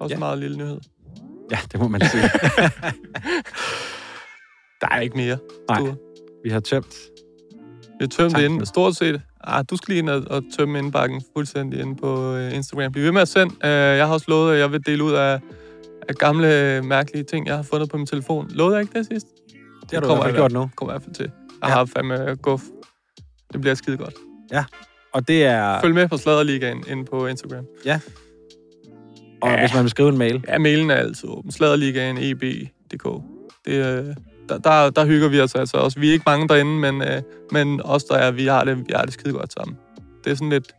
Også 0.00 0.12
Ja. 0.12 0.14
en 0.14 0.18
meget 0.18 0.38
lille 0.38 0.56
nyhed. 0.56 0.80
ja, 1.50 1.58
det 1.72 1.80
må 1.80 1.88
man 1.88 2.00
sige. 2.00 2.22
Der 4.84 4.96
er 4.96 5.00
ikke 5.00 5.16
mere. 5.16 5.38
Nej, 5.68 5.78
Du- 5.78 5.94
vi 6.44 6.50
har 6.50 6.60
tømt. 6.60 6.96
Vi 7.84 7.96
har 8.00 8.06
tømt 8.06 8.36
det 8.36 8.40
Tanken. 8.42 8.66
Stort 8.66 8.96
set. 8.96 9.20
Ah, 9.44 9.64
du 9.70 9.76
skal 9.76 9.92
lige 9.92 9.98
ind 9.98 10.08
og, 10.10 10.22
og 10.30 10.42
tømme 10.58 10.78
indbakken 10.78 11.22
fuldstændig 11.36 11.80
inde 11.80 11.96
på 11.96 12.34
øh, 12.34 12.54
Instagram. 12.54 12.92
Bliv 12.92 13.04
ved 13.04 13.12
med 13.12 13.20
at 13.22 13.28
sende. 13.28 13.54
Uh, 13.54 13.68
jeg 13.68 14.06
har 14.06 14.14
også 14.14 14.26
lovet, 14.28 14.52
at 14.54 14.58
jeg 14.60 14.72
vil 14.72 14.86
dele 14.86 15.04
ud 15.04 15.12
af, 15.12 15.40
af 16.08 16.14
gamle, 16.14 16.82
mærkelige 16.82 17.24
ting, 17.24 17.46
jeg 17.46 17.56
har 17.56 17.62
fundet 17.62 17.90
på 17.90 17.96
min 17.96 18.06
telefon. 18.06 18.48
Lovede 18.50 18.74
jeg 18.76 18.82
ikke 18.82 18.98
det 18.98 19.06
sidst? 19.06 19.26
Det 19.82 19.90
har 19.92 20.00
du 20.00 20.06
i 20.06 20.14
hvert 20.14 20.24
fald 20.24 20.34
gjort 20.36 20.52
nu. 20.52 20.70
kommer 20.76 20.92
i 20.92 20.94
hvert 20.94 21.02
fald 21.02 21.14
til. 21.14 21.30
Jeg 21.62 21.72
har 21.72 21.84
fandme 21.84 22.34
guf. 22.42 22.62
Det 23.52 23.60
bliver 23.60 23.74
skide 23.74 23.96
godt. 23.96 24.14
Ja, 24.52 24.64
og 25.12 25.28
det 25.28 25.44
er... 25.44 25.80
Følg 25.80 25.94
med 25.94 26.08
på 26.08 26.16
Sladerligaen 26.16 26.84
inde 26.90 27.04
på 27.04 27.26
Instagram. 27.26 27.64
Ja. 27.84 28.00
Og 29.42 29.50
ja. 29.50 29.58
hvis 29.60 29.74
man 29.74 29.82
vil 29.82 29.90
skrive 29.90 30.08
en 30.08 30.18
mail. 30.18 30.44
Ja, 30.48 30.58
mailen 30.58 30.90
er 30.90 30.94
altid 30.94 31.28
åben. 31.28 31.50
Sladerligaen, 31.52 32.18
E 32.18 32.30
eb.dk. 32.30 33.22
Det, 33.64 33.98
øh, 33.98 34.14
der, 34.48 34.58
der, 34.58 34.90
der 34.90 35.04
hygger 35.06 35.28
vi 35.28 35.40
os 35.40 35.54
altså 35.54 35.76
også. 35.76 36.00
Vi 36.00 36.08
er 36.08 36.12
ikke 36.12 36.22
mange 36.26 36.48
derinde, 36.48 36.72
men, 36.72 37.02
øh, 37.02 37.22
men 37.52 37.80
os 37.84 38.04
der 38.04 38.14
er, 38.16 38.30
vi 38.30 38.46
har 38.46 38.64
det, 38.64 38.78
vi 38.78 38.92
har 38.94 39.02
det 39.04 39.12
skide 39.12 39.32
godt 39.32 39.52
sammen. 39.52 39.76
Det 40.24 40.30
er 40.30 40.34
sådan 40.34 40.50
lidt... 40.50 40.72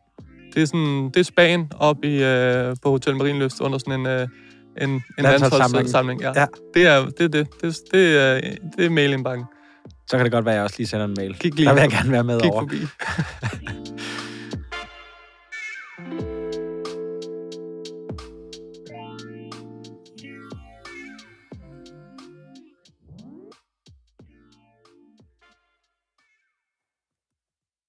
Det 0.53 0.61
er 0.61 0.65
sådan, 0.65 1.05
det 1.13 1.17
er 1.17 1.23
Span 1.23 1.67
op 1.79 2.03
i, 2.03 2.23
øh, 2.23 2.75
på 2.83 2.89
Hotel 2.89 3.15
Marienlyst 3.15 3.61
under 3.61 3.77
sådan 3.77 3.99
en, 3.99 4.05
øh, 4.05 4.21
en, 4.81 4.89
en 4.89 5.01
Landsholdssamling. 5.19 5.59
landsholdssamling. 5.59 6.21
Ja. 6.21 6.31
Ja. 6.35 6.45
Det 6.73 6.87
er 6.87 7.05
det. 7.05 7.21
Er 7.21 7.27
det. 7.27 7.47
Det, 7.61 7.75
det, 7.91 8.17
er, 8.17 8.41
det 8.77 8.85
er 8.85 8.89
mailindbakken. 8.89 9.45
Så 10.07 10.17
kan 10.17 10.23
det 10.25 10.31
godt 10.31 10.45
være, 10.45 10.53
at 10.53 10.57
jeg 10.57 10.63
også 10.63 10.75
lige 10.77 10.87
sender 10.87 11.05
en 11.05 11.13
mail. 11.17 11.35
Kig 11.39 11.55
lige 11.55 11.65
Der 11.67 11.73
vil 11.73 11.81
jeg 11.81 11.89
gerne 11.91 12.11
være 12.11 12.23
med 12.23 12.41
Kig 12.41 12.51
over. 12.51 12.61
forbi. 12.61 12.75